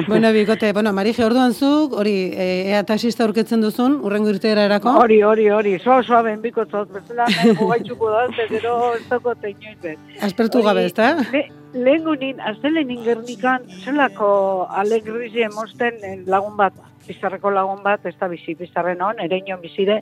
[0.08, 4.92] bueno, bikote, bueno, Marije, orduan zuk, hori, e, ea taxista aurketzen duzun, urrengo irteera erako?
[5.00, 8.22] Hori, hori, hori, soa soa ben bikotzot, bezala nahi gogaitxuko da,
[8.52, 10.06] gero ez dago teinoin ben.
[10.28, 11.14] Aspertu gabe, ezta?
[11.32, 14.32] Le, lehen gunin, aztelen gernikan, zelako
[14.68, 16.76] alegrizi emosten eh, lagun bat,
[17.06, 20.00] bizarreko lagun bat, ez da bizi, bizarren hon, ereino bizide.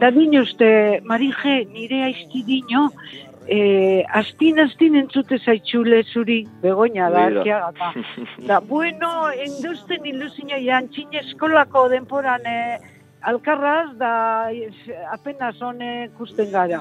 [0.00, 2.88] Da dino uste, Marije, nire aizki dino,
[3.48, 7.92] eh, astin, astin entzute zaitxule zuri, begoña da, arkiaga,
[8.46, 8.60] da.
[8.60, 12.78] Bueno, endusten ilusina jantxin eskolako denporan eh,
[13.22, 14.48] alkarraz, da
[15.12, 16.80] apenas hone kusten gara.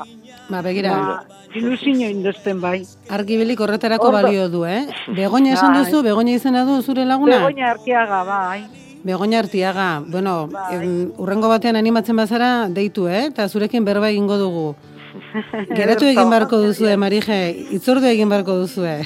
[0.49, 0.89] Ba, begira.
[0.97, 2.81] Ba, ilusino industen bai.
[3.09, 4.87] Argibilik horretarako Ordo- balio du, eh?
[5.15, 5.83] Begoña esan Bai.
[5.85, 7.37] duzu, Begoña izena du zure laguna?
[7.37, 8.63] Begoña arteaga, bai.
[9.03, 13.25] Begoña Artiaga, bueno, em, urrengo batean animatzen bazara deitu, eh?
[13.31, 14.75] Eta zurekin berba egingo dugu.
[15.77, 19.01] Geratu egin barko duzue, Marije, itzordu egin barko duzue.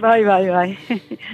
[0.00, 0.78] Bai, bai, bai.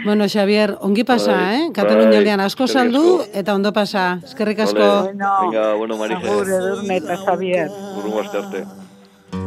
[0.04, 1.68] Bueno, Xavier, ongi pasa, Bai, eh?
[1.74, 4.20] Katalunia bai, aldean asko saldu eta ondo pasa.
[4.24, 4.80] Eskerrik asko.
[4.80, 6.24] Vale, Venga, bueno, Marije.
[6.24, 7.68] Agur, edurne eta Javier.
[7.98, 8.64] Urrungo aste arte.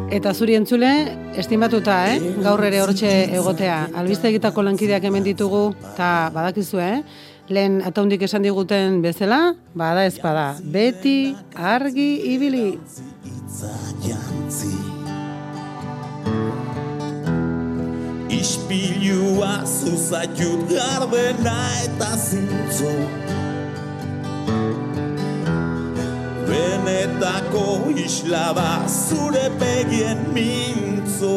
[0.10, 0.92] Eta zuri entzule,
[1.38, 2.20] estimatuta, eh?
[2.44, 3.80] Gaur ere hortxe egotea.
[3.98, 7.04] Albiste egitako lankideak hemen ditugu, eta badakizu, eh?
[7.50, 9.40] Lehen ataundik esan diguten bezala,
[9.74, 10.52] bada ez bada.
[10.62, 12.78] Beti, argi, ibili.
[18.40, 22.94] Ispilua zuzaiut garbena eta zintzo
[26.50, 27.66] Benetako
[28.06, 31.36] islaba zure begien mintzo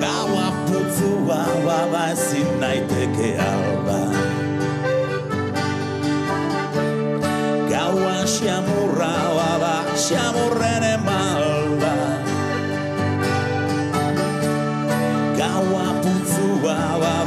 [0.00, 4.00] Gaua putzua bada ezin naiteke alba
[7.70, 11.94] Gaua xamurra bada xamurren emalda
[15.38, 17.17] Gaua putzua bada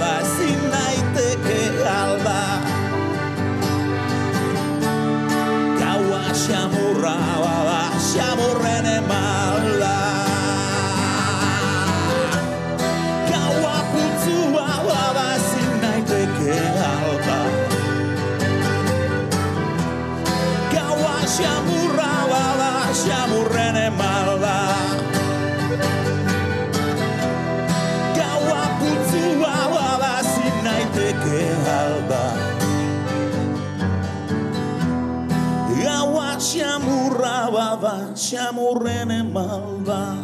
[37.92, 40.21] Gaua xamurra bada xamurren emalda